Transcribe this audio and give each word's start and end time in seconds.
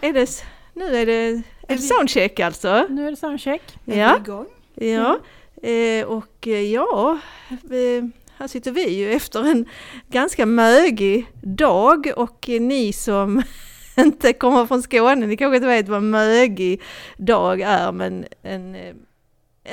Är 0.00 0.12
det, 0.12 0.44
nu 0.74 0.84
är 0.96 1.06
det, 1.06 1.12
är 1.68 1.76
det 1.76 1.78
soundcheck 1.78 2.40
alltså? 2.40 2.86
Nu 2.90 3.06
är 3.06 3.10
det 3.10 3.16
soundcheck. 3.16 3.62
Ja. 3.84 4.14
Ja, 4.74 5.18
eh, 5.68 6.06
och 6.06 6.46
eh, 6.48 6.60
ja, 6.72 7.18
vi, 7.62 8.10
här 8.36 8.46
sitter 8.48 8.70
vi 8.72 8.88
ju 8.94 9.12
efter 9.12 9.44
en 9.50 9.64
ganska 10.08 10.46
mögig 10.46 11.26
dag 11.42 12.12
och 12.16 12.48
ni 12.48 12.92
som 12.92 13.42
inte 13.96 14.32
kommer 14.32 14.66
från 14.66 14.82
Skåne, 14.82 15.26
ni 15.26 15.36
kanske 15.36 15.56
inte 15.56 15.68
vet 15.68 15.88
vad 15.88 16.02
mögig 16.02 16.82
dag 17.16 17.60
är 17.60 17.92
men 17.92 18.26
en 18.42 18.74
eh, 18.74 18.94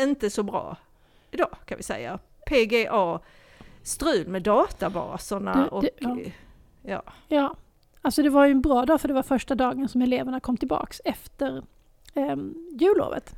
inte 0.01 0.29
så 0.29 0.43
bra 0.43 0.77
idag 1.31 1.55
kan 1.65 1.77
vi 1.77 1.83
säga. 1.83 2.19
PGA 2.47 3.19
strul 3.83 4.27
med 4.27 4.41
databaserna 4.41 5.53
Det- 5.55 5.61
det- 5.61 5.69
och 5.69 5.85
ja. 5.99 6.19
eh, 6.21 6.31
ja. 6.83 7.03
Ja, 7.27 7.55
alltså 8.05 8.23
det 8.23 8.29
var 8.29 8.45
ju 8.45 8.51
en 8.51 8.61
bra 8.61 8.85
dag 8.85 9.01
för 9.01 9.07
det 9.07 9.13
var 9.13 9.23
första 9.23 9.55
dagen 9.55 9.89
som 9.89 10.01
eleverna 10.01 10.39
kom 10.39 10.57
tillbaks 10.57 11.01
efter 11.05 11.63
um, 12.13 12.69
jullovet. 12.79 13.31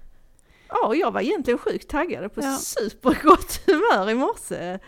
Ja, 0.70 0.95
jag 0.95 1.12
var 1.12 1.21
egentligen 1.21 1.58
sjukt 1.58 1.88
taggad 1.89 2.34
på 2.34 2.41
Ja. 2.41 2.55
supergott 2.58 3.61
humör 3.66 4.09
i 4.09 4.13
morse. 4.13 4.80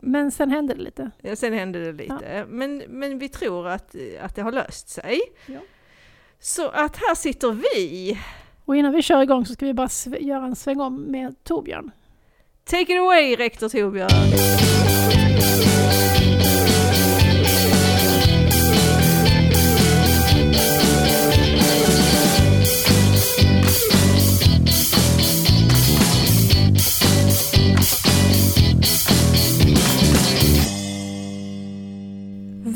Men 0.00 0.30
sen 0.30 0.50
hände 0.50 0.74
det 0.74 0.82
lite. 0.82 1.10
Ja, 1.22 1.36
sen 1.36 1.52
hände 1.52 1.84
det 1.84 1.92
lite. 1.92 2.44
Men, 2.48 2.82
men 2.88 3.18
vi 3.18 3.28
tror 3.28 3.68
att, 3.68 3.94
att 4.20 4.34
det 4.34 4.42
har 4.42 4.52
löst 4.52 4.88
sig. 4.88 5.20
Ja. 5.46 5.58
Så 6.40 6.68
att 6.68 6.96
här 6.96 7.14
sitter 7.14 7.52
vi. 7.52 8.18
Och 8.64 8.76
innan 8.76 8.92
vi 8.92 9.02
kör 9.02 9.22
igång 9.22 9.46
så 9.46 9.52
ska 9.52 9.66
vi 9.66 9.74
bara 9.74 9.88
göra 10.20 10.44
en 10.46 10.56
sväng 10.56 10.80
om 10.80 11.02
med 11.02 11.44
Torbjörn. 11.44 11.90
Take 12.64 12.92
it 12.92 13.00
away 13.00 13.36
rektor 13.36 13.68
Torbjörn. 13.68 14.10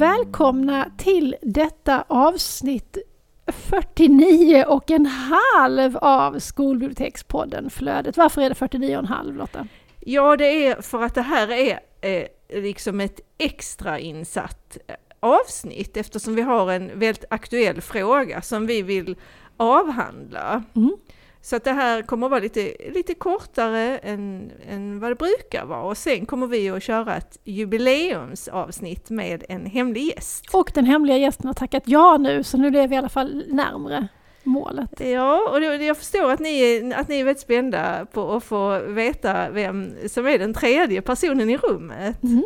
Välkomna 0.00 0.90
till 0.98 1.36
detta 1.42 2.04
avsnitt 2.08 2.98
49 3.46 4.64
och 4.68 4.90
en 4.90 5.06
halv 5.06 5.96
av 5.96 6.38
Skolbibliotekspodden 6.38 7.70
Flödet. 7.70 8.16
Varför 8.16 8.42
är 8.42 8.48
det 8.48 8.54
49 8.54 8.96
och 8.96 9.02
en 9.02 9.06
halv 9.06 9.36
Lotta? 9.36 9.66
Ja, 10.00 10.36
det 10.36 10.66
är 10.66 10.82
för 10.82 11.02
att 11.02 11.14
det 11.14 11.22
här 11.22 11.50
är 11.50 11.80
eh, 12.00 12.26
liksom 12.62 13.00
ett 13.00 13.20
extra 13.38 13.98
insatt 13.98 14.78
eh, 14.86 14.94
avsnitt 15.20 15.96
eftersom 15.96 16.34
vi 16.34 16.42
har 16.42 16.72
en 16.72 16.98
väldigt 16.98 17.24
aktuell 17.30 17.80
fråga 17.80 18.42
som 18.42 18.66
vi 18.66 18.82
vill 18.82 19.16
avhandla. 19.56 20.62
Mm. 20.76 20.96
Så 21.42 21.56
att 21.56 21.64
det 21.64 21.72
här 21.72 22.02
kommer 22.02 22.26
att 22.26 22.30
vara 22.30 22.40
lite, 22.40 22.76
lite 22.94 23.14
kortare 23.14 23.98
än, 23.98 24.52
än 24.68 25.00
vad 25.00 25.10
det 25.10 25.14
brukar 25.14 25.64
vara 25.64 25.82
och 25.82 25.96
sen 25.96 26.26
kommer 26.26 26.46
vi 26.46 26.70
att 26.70 26.82
köra 26.82 27.16
ett 27.16 27.38
jubileumsavsnitt 27.44 29.10
med 29.10 29.44
en 29.48 29.66
hemlig 29.66 30.02
gäst. 30.02 30.44
Och 30.52 30.70
den 30.74 30.84
hemliga 30.84 31.16
gästen 31.16 31.46
har 31.46 31.54
tackat 31.54 31.82
ja 31.86 32.16
nu 32.16 32.42
så 32.42 32.56
nu 32.56 32.78
är 32.78 32.88
vi 32.88 32.94
i 32.94 32.98
alla 32.98 33.08
fall 33.08 33.44
närmre 33.48 34.08
målet. 34.44 35.00
Ja, 35.00 35.50
och 35.50 35.62
jag 35.62 35.96
förstår 35.96 36.32
att 36.32 36.40
ni, 36.40 36.92
att 36.96 37.08
ni 37.08 37.20
är 37.20 37.24
väldigt 37.24 37.42
spända 37.42 38.06
på 38.12 38.32
att 38.32 38.44
få 38.44 38.80
veta 38.80 39.50
vem 39.50 39.94
som 40.08 40.26
är 40.26 40.38
den 40.38 40.54
tredje 40.54 41.02
personen 41.02 41.50
i 41.50 41.56
rummet. 41.56 42.22
Mm. 42.22 42.44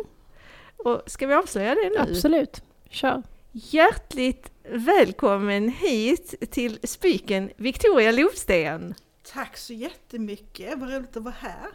Och 0.77 1.01
ska 1.05 1.27
vi 1.27 1.33
avslöja 1.33 1.75
det 1.75 1.89
nu? 1.89 2.11
Absolut, 2.11 2.63
kör. 2.89 3.23
Hjärtligt 3.51 4.51
välkommen 4.69 5.69
hit 5.69 6.51
till 6.51 6.79
spiken 6.83 7.49
Victoria 7.57 8.11
Lovsten. 8.11 8.93
Tack 9.33 9.57
så 9.57 9.73
jättemycket, 9.73 10.77
vad 10.77 10.93
roligt 10.93 11.17
att 11.17 11.23
vara 11.23 11.35
här. 11.39 11.69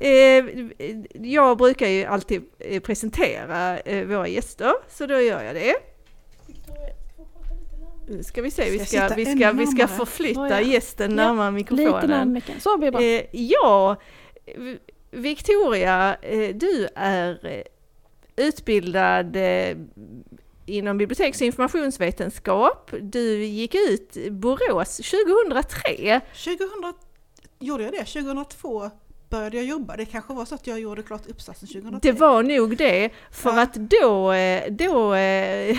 Eh, 0.00 0.44
jag 1.12 1.58
brukar 1.58 1.86
ju 1.86 2.04
alltid 2.04 2.42
eh, 2.58 2.80
presentera 2.82 3.78
eh, 3.78 4.06
våra 4.06 4.28
gäster, 4.28 4.72
så 4.88 5.06
då 5.06 5.20
gör 5.20 5.42
jag 5.42 5.54
det. 5.54 5.74
Nu 8.08 8.22
ska 8.22 8.42
vi 8.42 8.50
se, 8.50 8.70
vi 8.70 8.78
Ska 8.78 9.08
vi 9.16 9.26
ska, 9.26 9.52
vi 9.52 9.66
ska 9.66 9.88
förflytta 9.88 10.62
gästen 10.62 11.16
närmare 11.16 11.50
mikrofonen. 11.50 12.42
Så 12.58 12.78
blir 12.78 12.90
det 12.90 12.98
bra. 12.98 13.40
Ja, 13.40 13.96
Victoria, 15.10 16.16
du 16.54 16.88
är 16.94 17.64
utbildad 18.36 19.36
inom 20.70 20.98
biblioteks 20.98 21.40
och 21.40 21.46
informationsvetenskap. 21.46 22.90
Du 23.00 23.44
gick 23.44 23.74
ut 23.74 24.16
Borås 24.30 24.96
2003. 24.96 26.20
2000, 26.34 26.94
gjorde 27.60 27.84
jag 27.84 27.92
det? 27.92 28.04
2002 28.04 28.90
började 29.30 29.56
jag 29.56 29.66
jobba. 29.66 29.96
Det 29.96 30.04
kanske 30.04 30.34
var 30.34 30.44
så 30.44 30.54
att 30.54 30.66
jag 30.66 30.80
gjorde 30.80 31.02
klart 31.02 31.26
uppsatsen 31.26 31.68
2003. 31.68 31.98
Det 32.12 32.18
var 32.20 32.42
nog 32.42 32.76
det, 32.76 33.10
för 33.32 33.50
Ja. 33.50 33.62
att 33.62 33.74
då, 33.74 34.32
eh, 34.32 34.72
då, 34.72 35.14
eh, 35.14 35.76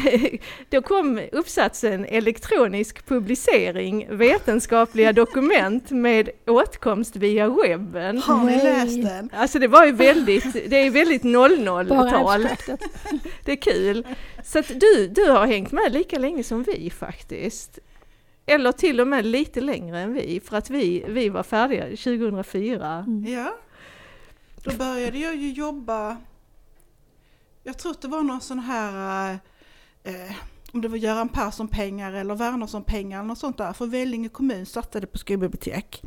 då 0.70 0.82
kom 0.82 1.22
uppsatsen 1.32 2.06
elektronisk 2.06 3.06
publicering, 3.06 4.08
vetenskapliga 4.18 5.14
dokument 5.24 5.92
med 5.92 6.30
åtkomst 6.48 7.16
via 7.16 7.48
webben. 7.50 8.18
Har 8.18 8.44
ni 8.44 8.56
läst 8.64 9.04
den? 9.04 9.30
Alltså 9.34 9.60
det 9.60 9.68
var 9.68 9.86
ju 9.86 9.92
väldigt, 9.92 10.54
det 10.54 10.76
är 10.76 10.90
väldigt 10.90 11.22
Bara 11.24 11.48
00-tal. 11.50 12.46
abstraktet. 12.46 12.80
Det 13.46 13.52
är 13.52 13.56
kul. 13.56 14.08
Så 14.44 14.60
att 14.60 14.68
du, 14.80 15.08
du 15.08 15.32
har 15.32 15.46
hängt 15.48 15.72
med 15.72 15.94
lika 15.94 16.20
länge 16.20 16.44
som 16.44 16.64
vi 16.64 16.90
faktiskt. 16.90 17.80
Eller 18.46 18.72
till 18.72 19.02
och 19.02 19.08
med 19.08 19.26
lite 19.26 19.62
längre 19.62 20.00
än 20.00 20.14
vi, 20.14 20.42
för 20.46 20.58
att 20.58 20.70
vi, 20.70 21.06
vi 21.08 21.30
var 21.30 21.44
färdiga 21.44 21.84
2004. 21.84 23.06
Mm. 23.08 23.34
Ja. 23.34 23.58
Då 24.64 24.72
började 24.78 25.18
jag 25.18 25.36
ju 25.36 25.52
jobba, 25.52 26.18
jag 27.64 27.80
tror 27.80 27.92
att 27.92 28.02
det 28.02 28.08
var 28.08 28.24
någon 28.24 28.42
sån 28.42 28.60
här, 28.60 29.40
eh, 30.04 30.36
om 30.74 30.82
det 30.82 30.88
var 30.88 30.98
Göran 30.98 31.30
Persson-pengar 31.30 32.14
eller 32.14 32.36
Wernersson-pengar 32.36 33.20
eller 33.20 33.28
något 33.28 33.38
sånt 33.38 33.58
där, 33.58 33.74
för 33.74 33.86
Vellinge 33.86 34.30
kommun 34.30 34.66
satsade 34.66 35.08
på 35.08 35.18
skolbibliotek. 35.18 36.02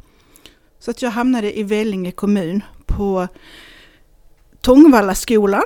Så 0.78 0.90
att 0.90 1.02
jag 1.02 1.10
hamnade 1.10 1.58
i 1.58 1.62
Vellinge 1.62 2.12
kommun 2.12 2.62
på 2.86 3.28
Tångvallaskolan 4.60 5.62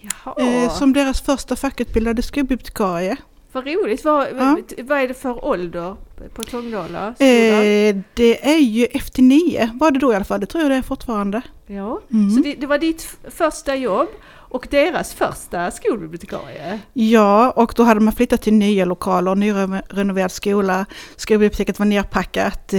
Jaha, 0.00 0.34
eh, 0.38 0.74
som 0.74 0.92
deras 0.92 1.20
första 1.20 1.56
fackutbildade 1.56 2.22
skolbibliotekarie. 2.22 3.16
Vad 3.54 3.66
roligt. 3.66 4.04
Vad, 4.04 4.26
Ja. 4.38 4.56
vad 4.82 4.98
är 4.98 5.08
det 5.08 5.14
för 5.14 5.44
ålder 5.44 5.96
på 6.34 6.42
Tångdala? 6.42 7.08
Eh, 7.08 7.96
det 8.14 8.48
är 8.50 8.58
ju 8.58 8.84
efter 8.84 9.22
nio, 9.22 9.70
var 9.74 9.90
det 9.90 9.98
då 9.98 10.12
i 10.12 10.16
alla 10.16 10.24
fall, 10.24 10.40
det 10.40 10.46
tror 10.46 10.62
jag 10.62 10.70
det 10.70 10.76
är 10.76 10.82
fortfarande. 10.82 11.42
Ja. 11.66 12.00
Mm. 12.12 12.30
Så 12.30 12.42
det, 12.42 12.54
det 12.54 12.66
var 12.66 12.78
ditt 12.78 13.16
första 13.30 13.76
jobb 13.76 14.08
och 14.54 14.66
deras 14.70 15.14
första 15.14 15.70
skolbibliotekarie? 15.70 16.80
Ja, 16.92 17.50
och 17.50 17.72
då 17.76 17.82
hade 17.82 18.00
man 18.00 18.12
flyttat 18.14 18.42
till 18.42 18.52
nya 18.54 18.84
lokaler, 18.84 19.34
nyrenoverad 19.34 20.32
skola, 20.32 20.86
skolbiblioteket 21.16 21.78
var 21.78 21.86
nerpackat. 21.86 22.74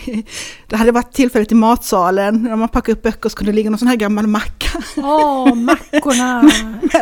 det 0.68 0.76
hade 0.76 0.92
varit 0.92 1.12
tillfälligt 1.12 1.52
i 1.52 1.54
matsalen, 1.54 2.42
när 2.42 2.56
man 2.56 2.68
packade 2.68 2.92
upp 2.98 3.02
böcker 3.02 3.28
så 3.28 3.36
kunde 3.36 3.52
det 3.52 3.56
ligga 3.56 3.70
någon 3.70 3.78
sån 3.78 3.88
här 3.88 3.96
gammal 3.96 4.26
macka 4.26 4.78
Åh, 4.96 5.54
mackorna! 5.54 6.50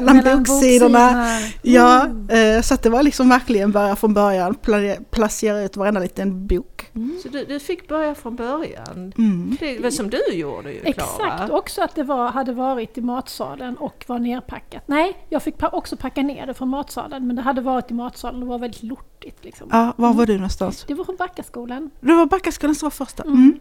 mellan 0.03 0.43
boksidorna. 0.43 1.39
Ja, 1.63 2.05
Mm. 2.05 2.57
eh, 2.57 2.63
så 2.63 2.75
att 2.75 2.83
det 2.83 2.91
var 2.91 3.03
liksom 3.03 3.29
verkligen 3.29 3.73
bara 3.73 3.97
från 3.97 4.15
början, 4.15 4.55
pla- 4.63 5.05
placera 5.11 5.61
ut 5.61 5.77
varenda 5.77 6.01
liten 6.01 6.47
bok. 6.47 6.87
Mm. 6.95 7.19
Så 7.23 7.29
du, 7.29 7.45
du 7.45 7.61
fick 7.61 7.89
börja 7.89 8.15
från 8.15 8.37
början? 8.37 9.13
Mm. 9.19 9.57
Det 9.61 9.79
var 9.83 9.91
som 9.91 10.11
du 10.11 10.23
gjorde 10.33 10.73
ju 10.73 10.81
Klara. 10.81 10.91
Exakt, 11.37 11.51
också 11.53 11.83
att 11.83 11.95
det 11.95 12.03
var, 12.03 12.29
hade 12.31 12.53
varit 12.53 12.99
i 12.99 13.01
matsalen 13.01 13.77
och 13.77 14.04
var 14.09 14.19
nerpackat. 14.19 14.83
Nej, 14.87 15.27
jag 15.29 15.43
fick 15.43 15.55
också 15.63 15.97
packa 15.97 16.23
ner 16.23 16.47
det 16.47 16.55
från 16.55 16.69
matsalen, 16.69 17.27
men 17.27 17.37
det 17.37 17.43
hade 17.43 17.61
varit 17.61 17.91
i 17.91 17.95
matsalen 17.95 18.43
och 18.43 18.49
var 18.49 18.59
väldigt 18.59 18.83
lortigt. 18.83 19.45
Liksom. 19.45 19.69
Ja, 19.73 19.93
var 19.97 20.13
var 20.13 20.27
du 20.27 20.35
någonstans? 20.35 20.85
Det 20.89 20.95
var 20.95 21.05
från 21.05 21.17
Backaskolan. 21.17 21.91
Det 22.01 22.15
var 22.15 22.27
Backaskolan 22.27 22.75
som 22.75 22.87
var 22.87 22.91
första. 22.91 23.23
Mm. 23.23 23.37
Mm. 23.37 23.59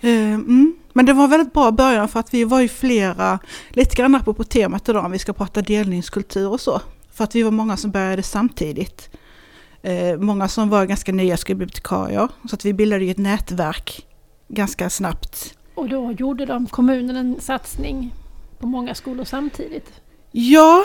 Eh, 0.00 0.34
mm. 0.34 0.76
Men 0.92 1.06
det 1.06 1.12
var 1.12 1.28
väldigt 1.28 1.52
bra 1.52 1.70
början 1.70 2.08
för 2.08 2.20
att 2.20 2.34
vi 2.34 2.44
var 2.44 2.60
ju 2.60 2.68
flera, 2.68 3.38
lite 3.70 3.96
grann 3.96 4.22
på, 4.24 4.34
på 4.34 4.44
temat 4.44 4.88
idag 4.88 5.04
om 5.04 5.10
vi 5.10 5.18
ska 5.18 5.32
prata 5.32 5.62
delningskultur 5.62 6.48
och 6.48 6.60
så. 6.60 6.80
För 7.12 7.24
att 7.24 7.34
vi 7.34 7.42
var 7.42 7.50
många 7.50 7.76
som 7.76 7.90
började 7.90 8.22
samtidigt. 8.22 9.10
Eh, 9.82 10.18
många 10.18 10.48
som 10.48 10.68
var 10.68 10.86
ganska 10.86 11.12
nya 11.12 11.36
skolbibliotekarier. 11.36 12.28
Så 12.48 12.54
att 12.54 12.64
vi 12.64 12.72
bildade 12.72 13.04
ju 13.04 13.10
ett 13.10 13.18
nätverk 13.18 14.06
ganska 14.48 14.90
snabbt. 14.90 15.54
Och 15.74 15.88
då 15.88 16.12
gjorde 16.12 16.46
de 16.46 16.66
kommunen 16.66 17.16
en 17.16 17.40
satsning 17.40 18.14
på 18.62 18.66
många 18.68 18.94
skolor 18.94 19.24
samtidigt. 19.24 19.92
Ja, 20.30 20.84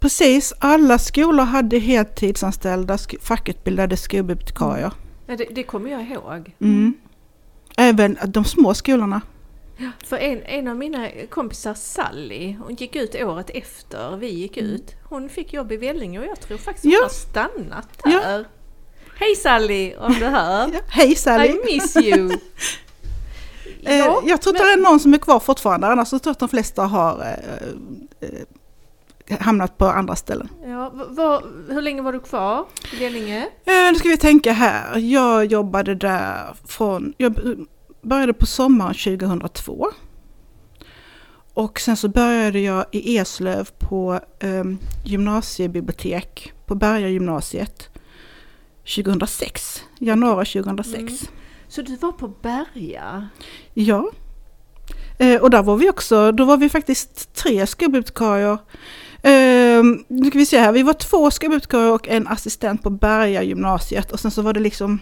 precis. 0.00 0.52
Alla 0.58 0.98
skolor 0.98 1.44
hade 1.44 1.78
heltidsanställda 1.78 2.98
fackutbildade 3.20 3.96
skolbibliotekarier. 3.96 4.92
Ja, 5.26 5.36
det, 5.36 5.44
det 5.50 5.62
kommer 5.62 5.90
jag 5.90 6.02
ihåg. 6.10 6.54
Mm. 6.60 6.94
Även 7.76 8.18
de 8.26 8.44
små 8.44 8.74
skolorna. 8.74 9.20
För 10.04 10.16
en, 10.16 10.42
en 10.42 10.68
av 10.68 10.76
mina 10.76 11.08
kompisar 11.30 11.74
Sally, 11.74 12.56
hon 12.62 12.74
gick 12.74 12.96
ut 12.96 13.14
året 13.14 13.50
efter 13.50 14.16
vi 14.16 14.28
gick 14.30 14.56
ut. 14.56 14.94
Hon 15.04 15.28
fick 15.28 15.52
jobb 15.52 15.72
i 15.72 15.76
Vellinge 15.76 16.18
och 16.18 16.24
jag 16.26 16.40
tror 16.40 16.58
faktiskt 16.58 16.84
hon 16.84 16.92
Ja. 16.92 17.02
har 17.02 17.08
stannat 17.08 17.88
Ja. 18.04 18.10
där. 18.20 18.44
Hej 19.16 19.34
Sally 19.36 19.94
om 19.96 20.12
du 20.12 20.26
hör! 20.26 20.68
Ja, 20.74 20.80
hej 20.88 21.14
Sally! 21.14 21.48
I 21.48 21.60
miss 21.74 21.96
you! 21.96 22.30
Eh, 23.82 23.96
Ja, 23.98 24.22
jag 24.26 24.42
tror 24.42 24.52
att 24.54 24.60
men- 24.60 24.66
det 24.66 24.72
är 24.72 24.90
någon 24.90 25.00
som 25.00 25.14
är 25.14 25.18
kvar 25.18 25.40
fortfarande, 25.40 25.86
annars 25.86 26.08
så 26.08 26.18
tror 26.18 26.30
jag 26.30 26.32
att 26.32 26.38
de 26.38 26.48
flesta 26.48 26.82
har 26.82 27.20
eh, 27.20 28.28
eh, 28.28 29.38
hamnat 29.40 29.78
på 29.78 29.86
andra 29.86 30.16
ställen. 30.16 30.48
Ja, 30.66 30.90
v- 30.94 31.04
vad- 31.08 31.42
hur 31.68 31.82
länge 31.82 32.02
var 32.02 32.12
du 32.12 32.20
kvar 32.20 32.64
i 32.92 32.96
Vellinge? 32.96 33.38
Eh, 33.64 33.92
nu 33.92 33.94
ska 33.94 34.08
vi 34.08 34.16
tänka 34.16 34.52
här. 34.52 34.98
Jag 34.98 35.44
jobbade 35.44 35.94
där 35.94 36.54
från, 36.64 37.14
jag 37.16 37.34
började 38.02 38.32
på 38.32 38.46
sommaren 38.46 38.94
2002. 38.94 39.86
Och 41.54 41.80
sen 41.80 41.96
så 41.96 42.08
började 42.08 42.60
jag 42.60 42.84
i 42.90 43.16
Eslöv 43.18 43.68
på 43.78 44.20
eh, 44.38 44.64
gymnasiebibliotek 45.04 46.52
på 46.66 46.74
Berga 46.74 47.08
gymnasiet 47.08 47.88
2006, 48.96 49.82
januari 49.98 50.46
2006. 50.46 50.98
Mm. 50.98 51.16
Så 51.72 51.82
du 51.82 51.96
var 51.96 52.12
på 52.12 52.28
Berga? 52.28 53.28
Ja. 53.74 54.10
Eh, 55.18 55.42
och 55.42 55.50
där 55.50 55.62
var 55.62 55.76
vi 55.76 55.90
också, 55.90 56.32
då 56.32 56.44
var 56.44 56.56
vi 56.56 56.68
faktiskt 56.68 57.34
tre 57.34 57.66
skolbibliotekarier. 57.66 58.58
Eh, 59.22 59.84
nu 60.08 60.26
ska 60.28 60.38
vi 60.38 60.46
se 60.46 60.58
här, 60.58 60.72
vi 60.72 60.82
var 60.82 60.92
två 60.92 61.30
skolbibliotekarier 61.30 61.92
och 61.92 62.08
en 62.08 62.28
assistent 62.28 62.82
på 62.82 62.90
Berga 62.90 63.42
gymnasiet 63.42 64.12
och 64.12 64.20
sen 64.20 64.30
så 64.30 64.42
var 64.42 64.52
det 64.52 64.60
liksom 64.60 64.98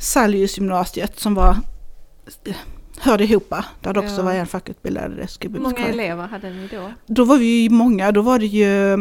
Sallius 0.00 0.58
gymnasiet 0.58 1.20
som 1.20 1.34
var 1.34 1.56
eh, 2.44 2.56
hörde 2.98 3.24
ihop, 3.24 3.54
där 3.80 3.92
det 3.94 4.00
också 4.00 4.16
Ja. 4.16 4.22
var 4.22 4.32
en 4.32 4.46
fackutbildad 4.46 5.28
Hur 5.40 5.60
många 5.60 5.86
elever 5.88 6.26
hade 6.26 6.50
ni 6.50 6.68
då? 6.68 6.92
Då 7.06 7.24
var 7.24 7.36
vi 7.38 7.62
ju 7.62 7.70
många, 7.70 8.12
då 8.12 8.22
var 8.22 8.38
det 8.38 8.46
ju, 8.46 8.96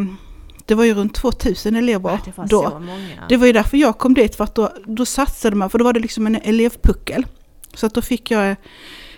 det 0.66 0.76
var 0.76 0.84
ju 0.84 0.94
runt 0.94 1.14
2000 1.16 1.76
elever 1.76 2.20
det 2.26 2.38
var 2.38 2.48
då. 2.48 2.70
så 2.70 2.80
många. 2.80 2.98
Det 3.30 3.38
var 3.38 3.48
ju 3.48 3.54
därför 3.54 3.78
jag 3.78 3.98
kom 3.98 4.14
dit, 4.14 4.36
för 4.36 4.44
att 4.44 4.56
då, 4.56 4.70
då 4.86 5.06
satsade 5.06 5.56
man, 5.56 5.70
för 5.70 5.78
då 5.78 5.86
var 5.86 5.94
det 5.94 6.00
liksom 6.00 6.28
en 6.28 6.36
elevpuckel. 6.36 7.26
Så 7.74 7.86
att 7.86 7.94
då 7.94 8.02
fick 8.02 8.32
jag 8.32 8.56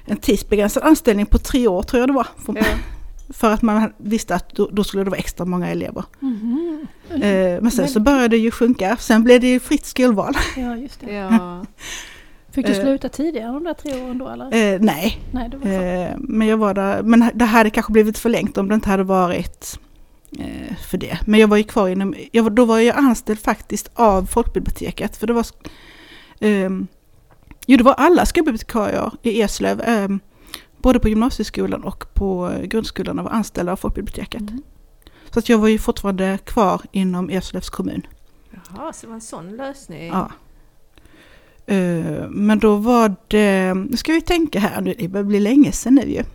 en 0.05 0.17
tidsbegränsad 0.17 0.83
anställning 0.83 1.25
på 1.25 1.37
tre 1.37 1.67
år 1.67 1.83
tror 1.83 1.99
jag 1.99 2.09
det 2.09 2.13
var. 2.13 2.27
För, 2.45 2.55
Ja. 2.57 2.63
för 3.33 3.51
att 3.51 3.61
man 3.61 3.93
visste 3.97 4.35
att 4.35 4.49
då, 4.55 4.69
då 4.71 4.83
skulle 4.83 5.03
det 5.03 5.09
vara 5.09 5.19
extra 5.19 5.45
många 5.45 5.67
elever. 5.69 6.03
Mhm. 6.19 6.87
Eh, 7.09 7.19
men 7.21 7.71
sen 7.71 7.83
Men- 7.83 7.87
så 7.93 7.99
började 7.99 8.27
det 8.27 8.37
ju 8.37 8.51
sjunka, 8.51 8.97
sen 8.99 9.23
blev 9.23 9.41
det 9.41 9.47
ju 9.47 9.59
fritt 9.59 9.85
skolval. 9.85 10.33
Ja, 10.57 10.75
just 10.77 10.99
det. 10.99 11.13
Ja. 11.13 11.65
Fick 12.51 12.65
du 12.67 12.73
Eh. 12.73 12.81
sluta 12.81 13.09
tidigare 13.09 13.53
de 13.53 13.63
där 13.63 13.73
tre 13.73 14.01
åren 14.03 14.17
då 14.17 14.29
eller? 14.29 14.45
Eh, 14.73 14.79
nej, 14.81 15.19
Nej, 15.31 15.49
det 15.61 15.75
eh, 16.11 16.15
men 16.19 16.47
jag 16.47 16.57
var 16.57 16.73
där, 16.73 17.03
men 17.03 17.31
det 17.33 17.45
hade 17.45 17.69
kanske 17.69 17.91
blivit 17.91 18.17
förlängt 18.17 18.57
om 18.57 18.67
det 18.69 18.75
inte 18.75 18.89
hade 18.89 19.03
varit 19.03 19.79
för 20.89 20.97
det. 20.97 21.17
Men 21.25 21.39
jag 21.39 21.47
var 21.47 21.57
ju 21.57 21.63
kvar 21.63 21.89
inom, 21.89 22.15
jag, 22.31 22.51
då 22.51 22.65
var 22.65 22.79
jag 22.79 22.97
anställd 22.97 23.39
faktiskt 23.39 23.91
av 23.93 24.25
folkbiblioteket, 24.25 25.17
för 25.17 25.27
det 25.27 25.33
var 25.33 25.45
ehm, 26.39 26.87
Jo, 27.65 27.77
det 27.77 27.83
var 27.83 27.93
alla 27.93 28.25
skolbibliotekarier 28.25 29.11
i 29.21 29.41
Eslöv, 29.41 29.81
ehm, 29.81 30.19
både 30.77 30.99
på 30.99 31.09
gymnasieskolan 31.09 31.83
och 31.83 32.13
på 32.13 32.49
eh, 32.49 32.65
grundskolan 32.65 33.23
var 33.23 33.31
anställda 33.31 33.71
av 33.71 33.75
folkbiblioteket. 33.75 34.41
Mm. 34.41 34.61
Så 35.31 35.39
att 35.39 35.49
jag 35.49 35.57
var 35.57 35.67
ju 35.67 35.77
fortfarande 35.77 36.37
kvar 36.45 36.81
inom 36.91 37.29
Eslövs 37.29 37.69
kommun. 37.69 38.07
Jaha, 38.51 38.93
så 38.93 39.01
det 39.01 39.07
var 39.07 39.15
en 39.15 39.21
sån 39.21 39.55
lösning? 39.55 40.07
Ja. 40.07 40.31
Eh, 41.65 42.29
men 42.29 42.59
då 42.59 42.75
var 42.75 43.15
det, 43.27 43.73
nu 43.73 43.97
ska 43.97 44.13
vi 44.13 44.21
tänka 44.21 44.59
här 44.59 44.81
nu, 44.81 44.95
det 44.99 45.07
börjar 45.07 45.23
bli 45.23 45.39
länge 45.39 45.71
sedan 45.71 45.95
nu 45.95 46.01
ju. 46.01 46.15
Ja, 46.17 46.23
vi 46.23 46.23
Eh, 46.23 46.23
har 46.23 46.31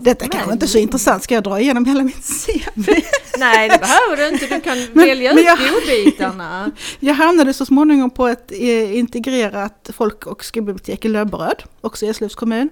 Detta 0.00 0.28
kanske 0.28 0.52
inte 0.52 0.66
är 0.66 0.68
så 0.68 0.78
intressant, 0.78 1.22
ska 1.22 1.34
jag 1.34 1.42
dra 1.44 1.60
igenom 1.60 1.84
hela 1.84 2.02
mitt 2.02 2.16
CV? 2.46 2.90
Nej, 3.38 3.68
det 3.68 3.78
behöver 3.78 4.16
du 4.16 4.28
inte. 4.28 4.46
Du 4.46 4.60
kan 4.60 4.78
Men- 4.78 5.06
välja 5.06 5.30
men 5.34 5.38
ut 5.38 5.44
jag- 5.46 5.58
godbitarna. 5.58 6.70
Jag 7.00 7.14
hamnade 7.14 7.52
så 7.54 7.66
småningom 7.66 8.10
på 8.10 8.26
ett 8.26 8.52
eh, 8.52 8.96
integrerat 8.98 9.90
folk 9.96 10.26
och 10.26 10.44
skolbibliotek 10.44 11.04
i 11.04 11.08
Löberöd, 11.08 11.62
också 11.80 12.06
i 12.06 12.08
Eslövs 12.08 12.34
kommun. 12.34 12.68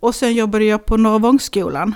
Och 0.00 0.14
sen 0.14 0.34
jobbade 0.34 0.64
jag 0.64 0.86
på 0.86 0.96
Norra 0.96 1.18
Vångskolan. 1.18 1.94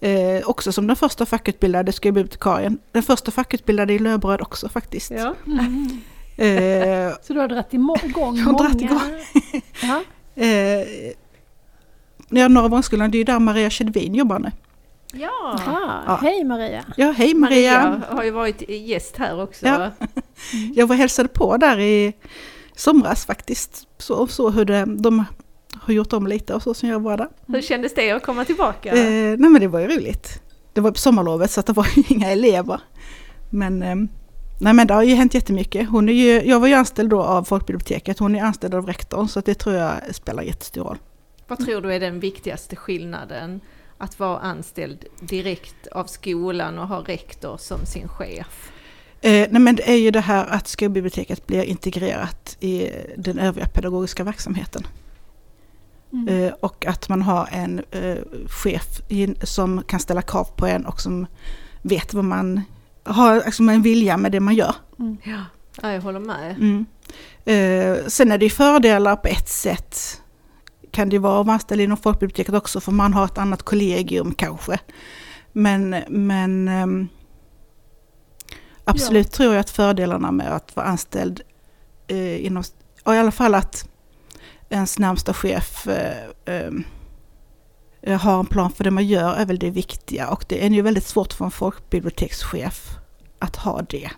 Eh, 0.00 0.48
också 0.48 0.72
som 0.72 0.86
den 0.86 0.96
första 0.96 1.26
fackutbildade 1.26 1.92
skolbibliotekarien. 1.92 2.78
Den 2.92 3.02
första 3.02 3.30
fackutbildade 3.30 3.92
i 3.92 3.98
Löberöd 3.98 4.40
också 4.40 4.68
faktiskt. 4.68 5.10
Ja. 5.10 5.34
Mm. 6.38 7.08
Eh, 7.08 7.12
Så 7.22 7.32
du 7.32 7.40
har 7.40 7.48
dragit 7.48 7.74
igång 7.74 7.96
Jag 8.36 8.44
har 8.44 8.52
många... 8.52 8.58
dragit 8.68 8.82
igång. 8.82 9.00
Ja. 9.82 10.02
eh, 10.42 10.86
ja, 12.36 12.48
Norra 12.48 12.68
Vångskolan, 12.68 13.10
det 13.10 13.16
är 13.16 13.18
ju 13.18 13.24
där 13.24 13.38
Maria 13.38 13.70
Kedvin 13.70 14.14
jobbar 14.14 14.38
nu. 14.38 14.50
Ja. 15.12 15.60
Ja. 16.06 16.18
Hej 16.22 16.44
Maria! 16.44 16.84
Ja, 16.96 17.10
hej 17.10 17.34
Maria! 17.34 17.82
Maria 17.82 18.02
har 18.08 18.24
ju 18.24 18.30
varit 18.30 18.70
gäst 18.70 19.16
här 19.16 19.42
också. 19.42 19.66
Ja. 19.66 19.90
Jag 20.74 20.86
var 20.86 20.96
hälsade 20.96 21.28
på 21.28 21.56
där 21.56 21.80
i 21.80 22.12
somras 22.76 23.26
faktiskt. 23.26 23.86
Så, 23.98 24.26
så 24.26 24.50
hur 24.50 24.64
det, 24.64 24.84
de 24.84 25.24
har 25.74 25.94
gjort 25.94 26.12
om 26.12 26.26
lite 26.26 26.54
och 26.54 26.62
så 26.62 26.74
som 26.74 26.88
jag 26.88 27.00
var 27.00 27.16
där. 27.16 27.28
Hur 27.46 27.62
kändes 27.62 27.94
det 27.94 28.10
att 28.10 28.22
komma 28.22 28.44
tillbaka? 28.44 28.88
Eh, 28.88 29.38
nej 29.38 29.50
men 29.50 29.60
det 29.60 29.68
var 29.68 29.80
ju 29.80 29.86
roligt. 29.86 30.42
Det 30.72 30.80
var 30.80 30.90
på 30.90 30.98
sommarlovet 30.98 31.50
så 31.50 31.60
att 31.60 31.66
det 31.66 31.72
var 31.72 31.86
ju 31.96 32.02
inga 32.08 32.30
elever. 32.30 32.80
Men, 33.50 33.82
eh, 33.82 33.96
nej 34.60 34.72
men 34.72 34.86
det 34.86 34.94
har 34.94 35.02
ju 35.02 35.14
hänt 35.14 35.34
jättemycket. 35.34 35.88
Hon 35.88 36.08
är 36.08 36.12
ju, 36.12 36.42
jag 36.48 36.60
var 36.60 36.68
ju 36.68 36.74
anställd 36.74 37.10
då 37.10 37.22
av 37.22 37.44
folkbiblioteket, 37.44 38.18
hon 38.18 38.34
är 38.34 38.42
anställd 38.42 38.74
av 38.74 38.86
rektorn 38.86 39.28
så 39.28 39.38
att 39.38 39.44
det 39.44 39.54
tror 39.54 39.74
jag 39.74 40.14
spelar 40.14 40.42
jättestor 40.42 40.84
roll. 40.84 40.98
Vad 41.48 41.58
tror 41.58 41.80
du 41.80 41.92
är 41.92 42.00
den 42.00 42.20
viktigaste 42.20 42.76
skillnaden? 42.76 43.60
Att 43.98 44.18
vara 44.18 44.38
anställd 44.38 45.04
direkt 45.20 45.86
av 45.86 46.04
skolan 46.04 46.78
och 46.78 46.88
ha 46.88 46.98
rektor 47.00 47.56
som 47.56 47.86
sin 47.86 48.08
chef? 48.08 48.72
Eh, 49.20 49.48
nej 49.50 49.60
men 49.60 49.76
det 49.76 49.90
är 49.90 49.96
ju 49.96 50.10
det 50.10 50.20
här 50.20 50.46
att 50.46 50.68
skolbiblioteket 50.68 51.46
blir 51.46 51.62
integrerat 51.62 52.56
i 52.60 52.90
den 53.16 53.38
övriga 53.38 53.66
pedagogiska 53.66 54.24
verksamheten. 54.24 54.86
Mm. 56.12 56.28
Eh, 56.28 56.52
och 56.60 56.86
att 56.86 57.08
man 57.08 57.22
har 57.22 57.48
en 57.52 57.84
eh, 57.90 58.16
chef 58.48 59.00
som 59.42 59.82
kan 59.82 60.00
ställa 60.00 60.22
krav 60.22 60.44
på 60.56 60.66
en 60.66 60.86
och 60.86 61.00
som 61.00 61.26
vet 61.82 62.14
vad 62.14 62.24
man 62.24 62.60
har, 63.04 63.42
liksom 63.44 63.68
en 63.68 63.82
vilja 63.82 64.16
med 64.16 64.32
det 64.32 64.40
man 64.40 64.54
gör. 64.54 64.74
Mm. 64.98 65.16
Ja, 65.22 65.40
ja 65.82 65.92
jag 65.92 66.00
håller 66.00 66.20
med. 66.20 66.50
Mm. 66.50 66.86
Eh, 67.44 68.06
sen 68.06 68.32
är 68.32 68.38
det 68.38 68.44
ju 68.44 68.50
fördelar 68.50 69.16
på 69.16 69.28
ett 69.28 69.48
sätt. 69.48 70.20
Kan 70.94 71.08
det 71.08 71.18
vara 71.18 71.40
att 71.40 71.46
vara 71.46 71.54
anställd 71.54 71.80
inom 71.80 71.96
folkbiblioteket 71.96 72.54
också 72.54 72.80
för 72.80 72.92
man 72.92 73.12
har 73.12 73.24
ett 73.24 73.38
annat 73.38 73.62
kollegium 73.62 74.34
kanske. 74.34 74.78
Men, 75.52 75.96
men 76.08 76.68
ehm, 76.68 77.08
absolut 78.84 79.32
tror 79.32 79.54
jag 79.54 79.60
att 79.60 79.70
fördelarna 79.70 80.32
med 80.32 80.52
att 80.52 80.76
vara 80.76 80.86
anställd 80.86 81.40
eh, 82.06 82.46
inom, 82.46 82.64
och 83.04 83.14
i 83.14 83.18
alla 83.18 83.30
fall 83.30 83.54
att 83.54 83.88
ens 84.68 84.98
närmsta 84.98 85.34
chef 85.34 85.88
ehm, 86.44 86.84
eh, 88.02 88.20
har 88.20 88.40
en 88.40 88.46
plan 88.46 88.72
för 88.72 88.84
det 88.84 88.90
man 88.90 89.06
gör 89.06 89.34
är 89.34 89.46
väl 89.46 89.58
det 89.58 89.70
viktiga 89.70 90.28
och 90.28 90.44
det 90.48 90.66
är 90.66 90.70
ju 90.70 90.82
väldigt 90.82 91.06
svårt 91.06 91.32
för 91.32 91.44
en 91.44 91.50
folkbibliotekschef 91.50 92.90
att 93.38 93.56
ha 93.56 93.82
det. 93.82 94.10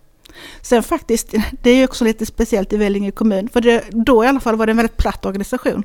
Sen 0.63 0.83
faktiskt, 0.83 1.35
det 1.63 1.71
är 1.71 1.77
ju 1.77 1.85
också 1.85 2.05
lite 2.05 2.27
speciellt 2.27 2.73
i 2.73 2.77
Vellinge 2.77 3.11
kommun, 3.11 3.49
för 3.49 3.61
det, 3.61 3.85
då 3.91 4.25
i 4.25 4.27
alla 4.27 4.41
fall 4.41 4.57
var 4.57 4.67
det 4.67 4.73
en 4.73 4.77
väldigt 4.77 4.97
platt 4.97 5.27
organisation. 5.27 5.85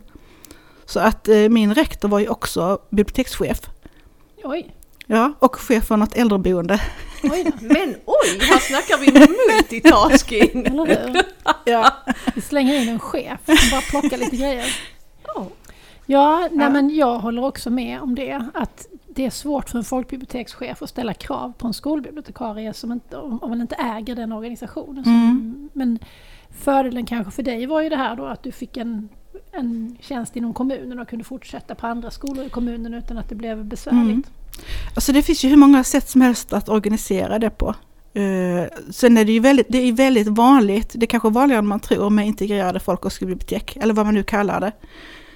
Så 0.92 1.00
att 1.00 1.28
eh, 1.28 1.50
min 1.50 1.74
rektor 1.74 2.10
var 2.10 2.20
ju 2.20 2.28
också 2.30 2.80
bibliotekschef. 2.90 3.62
Oj, 4.44 4.76
Ja, 5.08 5.34
och 5.40 5.56
chef 5.56 5.84
för 5.86 5.98
något 5.98 6.16
äldreboende. 6.16 6.82
oj. 7.24 7.52
Men 7.62 7.96
oj, 8.06 8.40
här 8.42 8.60
snackar 8.60 8.98
vi 8.98 9.12
multitasking! 9.56 10.66
Eller 10.66 10.86
hur? 11.14 11.22
Ja. 11.66 11.94
Vi 12.36 12.42
slänger 12.42 12.82
in 12.82 12.90
en 12.90 13.00
chef 13.00 13.40
som 13.46 13.56
bara 13.72 13.82
plockar 13.82 14.18
lite 14.18 14.36
grejer. 14.36 14.76
Ja. 15.28 15.48
Ja, 16.06 16.40
nej 16.52 16.66
Ja. 16.66 16.70
men 16.70 16.96
jag 16.96 17.20
håller 17.20 17.44
också 17.46 17.70
med 17.70 18.02
om 18.02 18.16
det. 18.16 18.46
Att 18.54 18.88
det 19.08 19.26
är 19.26 19.30
svårt 19.30 19.70
för 19.70 19.78
en 19.78 19.84
folkbibliotekschef 19.84 20.82
att 20.82 20.90
ställa 20.90 21.14
krav 21.14 21.54
på 21.58 21.68
en 21.68 21.74
skolbibliotekarie 21.74 22.74
som 22.74 22.92
inte, 22.92 23.18
om 23.18 23.50
man 23.50 23.62
inte 23.62 23.76
äger 23.76 24.16
den 24.16 24.32
organisationen. 24.32 25.04
Som, 25.04 25.14
Mm. 25.14 25.70
Men 25.74 26.00
fördelen 26.64 27.06
kanske 27.06 27.32
för 27.32 27.44
dig 27.44 27.66
var 27.66 27.82
ju 27.82 27.90
det 27.90 27.96
här 27.96 28.16
då 28.16 28.26
att 28.26 28.44
du 28.44 28.52
fick 28.52 28.78
en, 28.78 29.10
en 29.52 29.98
tjänst 30.02 30.36
inom 30.36 30.54
kommunen 30.54 31.00
och 31.00 31.08
kunde 31.08 31.26
fortsätta 31.26 31.76
på 31.76 31.88
andra 31.88 32.12
skolor 32.12 32.46
i 32.46 32.50
kommunen 32.50 32.94
utan 32.94 33.18
att 33.18 33.30
det 33.30 33.36
blev 33.36 33.66
besvärligt. 33.66 34.02
Mm. 34.02 34.24
Alltså 34.96 35.12
det 35.12 35.22
finns 35.22 35.44
ju 35.44 35.50
hur 35.50 35.58
många 35.58 35.84
sätt 35.84 36.10
som 36.10 36.22
helst 36.22 36.54
att 36.54 36.70
organisera 36.70 37.40
det 37.40 37.50
på. 37.50 37.76
Uh, 38.18 38.64
sen 38.92 39.18
är 39.18 39.26
det 39.26 39.32
ju 39.32 39.40
väldigt, 39.40 39.68
det 39.70 39.78
är 39.78 39.92
väldigt 39.92 40.28
vanligt, 40.28 40.92
det 40.96 41.06
är 41.06 41.08
kanske 41.08 41.30
vanligare 41.30 41.60
än 41.60 41.68
man 41.68 41.80
tror, 41.80 42.10
med 42.10 42.28
integrerade 42.28 42.80
folk 42.80 43.06
och 43.06 43.14
skolbibliotek, 43.14 43.76
eller 43.76 43.94
vad 43.94 44.06
man 44.06 44.14
nu 44.14 44.24
kallar 44.24 44.60
det. 44.60 44.72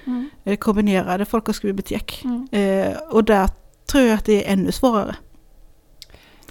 Mm. 0.06 0.30
Eh, 0.44 0.56
kombinerade 0.56 1.24
folk 1.24 1.48
och 1.48 1.54
skolbibliotek. 1.54 2.24
Mm. 2.24 2.48
Eh, 2.50 2.98
och 3.10 3.24
där 3.24 3.50
tror 3.86 4.04
jag 4.04 4.14
att 4.14 4.24
det 4.24 4.46
är 4.46 4.52
ännu 4.52 4.72
svårare. 4.72 5.16